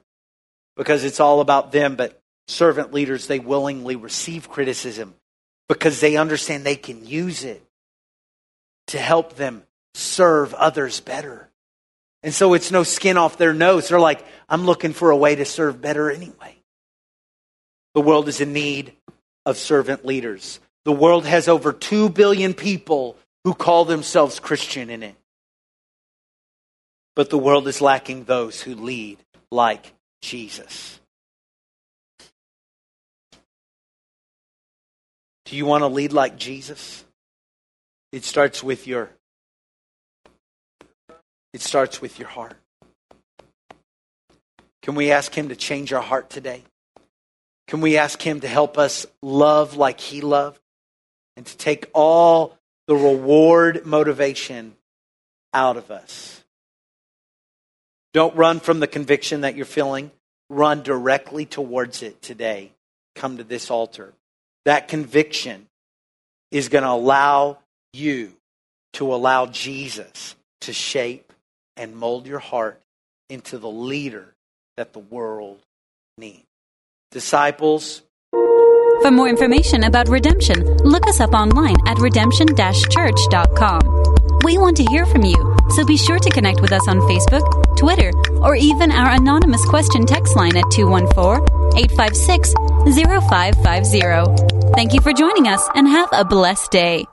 because 0.77 1.05
it's 1.05 1.21
all 1.21 1.41
about 1.41 1.71
them, 1.71 1.95
but 1.95 2.21
servant 2.49 2.93
leaders, 2.93 3.29
they 3.29 3.39
willingly 3.39 3.95
receive 3.95 4.49
criticism 4.49 5.15
because 5.69 6.01
they 6.01 6.17
understand 6.17 6.65
they 6.65 6.75
can 6.75 7.07
use 7.07 7.45
it 7.45 7.63
to 8.89 8.99
help 8.99 9.37
them 9.37 9.63
serve 9.95 10.55
others 10.55 10.99
better. 10.99 11.49
And 12.25 12.35
so 12.35 12.53
it's 12.53 12.73
no 12.73 12.83
skin 12.83 13.17
off 13.17 13.39
their 13.39 13.55
nose. 13.55 13.91
They're 13.91 14.01
like, 14.01 14.27
I'm 14.49 14.67
looking 14.67 14.93
for 14.93 15.11
a 15.11 15.17
way 15.17 15.37
to 15.37 15.45
serve 15.45 15.81
better 15.81 16.11
anyway. 16.11 16.58
The 17.99 18.03
world 18.03 18.29
is 18.29 18.41
in 18.41 18.53
need 18.53 18.93
of 19.45 19.59
servant 19.59 20.07
leaders. 20.07 20.61
The 20.85 20.93
world 20.93 21.27
has 21.27 21.49
over 21.49 21.73
2 21.73 22.11
billion 22.11 22.55
people 22.55 23.17
who 23.43 23.53
call 23.53 23.85
themselves 23.85 24.39
Christian 24.39 24.89
in 24.89 25.03
it 25.03 25.17
but 27.19 27.31
the 27.31 27.37
world 27.37 27.67
is 27.67 27.81
lacking 27.81 28.23
those 28.23 28.63
who 28.63 28.77
lead 28.77 29.19
like 29.51 29.93
Jesus. 30.23 31.01
Do 35.47 35.57
you 35.57 35.67
want 35.67 35.83
to 35.83 35.89
lead 35.89 36.13
like 36.13 36.37
Jesus? 36.37 37.05
It 38.13 38.23
starts 38.23 38.63
with 38.63 38.87
your 38.87 39.11
it 41.53 41.61
starts 41.61 42.01
with 42.01 42.21
your 42.21 42.29
heart. 42.29 42.57
Can 44.83 44.95
we 44.95 45.11
ask 45.11 45.35
him 45.35 45.49
to 45.49 45.57
change 45.57 45.93
our 45.93 46.01
heart 46.01 46.31
today? 46.31 46.63
Can 47.69 47.83
we 47.83 47.99
ask 47.99 48.21
him 48.21 48.41
to 48.41 48.49
help 48.49 48.79
us 48.79 49.07
love 49.23 49.77
like 49.77 50.01
he 50.01 50.23
loved 50.23 50.59
and 51.37 51.45
to 51.45 51.57
take 51.57 51.91
all 51.95 52.59
the 52.87 52.97
reward 52.97 53.85
motivation 53.85 54.75
out 55.53 55.77
of 55.77 55.91
us? 55.91 56.43
Don't 58.15 58.35
run 58.35 58.59
from 58.59 58.81
the 58.81 58.87
conviction 58.87 59.43
that 59.43 59.55
you're 59.55 59.67
feeling. 59.67 60.11
Run 60.49 60.83
directly 60.83 61.45
towards 61.45 62.03
it 62.03 62.23
today. 62.23 62.73
Come 63.15 63.37
to 63.37 63.45
this 63.45 63.71
altar. 63.71 64.15
that 64.65 64.89
conviction 64.89 65.67
is 66.51 66.69
going 66.69 66.85
to 66.85 66.91
allow 66.91 67.59
you 67.93 68.33
to 68.95 69.15
allow 69.15 69.47
Jesus 69.47 70.35
to 70.63 70.73
shape 70.73 71.33
and 71.77 71.97
mold 71.97 72.27
your 72.27 72.39
heart 72.39 72.81
into 73.29 73.59
the 73.59 73.71
leader 73.71 74.35
that 74.77 74.93
the 74.93 74.99
world 74.99 75.61
needs. 76.17 76.48
Disciples, 77.11 78.03
For 79.01 79.11
more 79.11 79.29
information 79.29 79.85
about 79.85 80.11
redemption, 80.11 80.63
look 80.85 81.07
us 81.09 81.21
up 81.21 81.33
online 81.33 81.77
at 81.87 81.99
redemption 81.99 82.49
church.com. 82.49 83.81
We 84.45 84.59
want 84.59 84.77
to 84.77 84.85
hear 84.85 85.07
from 85.07 85.25
you, 85.25 85.57
so 85.71 85.87
be 85.87 85.97
sure 85.97 86.19
to 86.19 86.31
connect 86.31 86.61
with 86.61 86.71
us 86.73 86.87
on 86.87 87.01
Facebook, 87.01 87.77
Twitter, 87.79 88.13
or 88.43 88.57
even 88.57 88.93
our 88.93 89.11
anonymous 89.13 89.65
question 89.65 90.05
text 90.05 90.37
line 90.37 90.57
at 90.59 90.71
214 90.71 91.79
856 91.79 92.53
0550. 92.95 94.73
Thank 94.75 94.93
you 94.93 95.01
for 95.01 95.15
joining 95.15 95.49
us 95.49 95.67
and 95.75 95.89
have 95.89 96.11
a 96.13 96.27
blessed 96.27 96.71
day. 96.71 97.07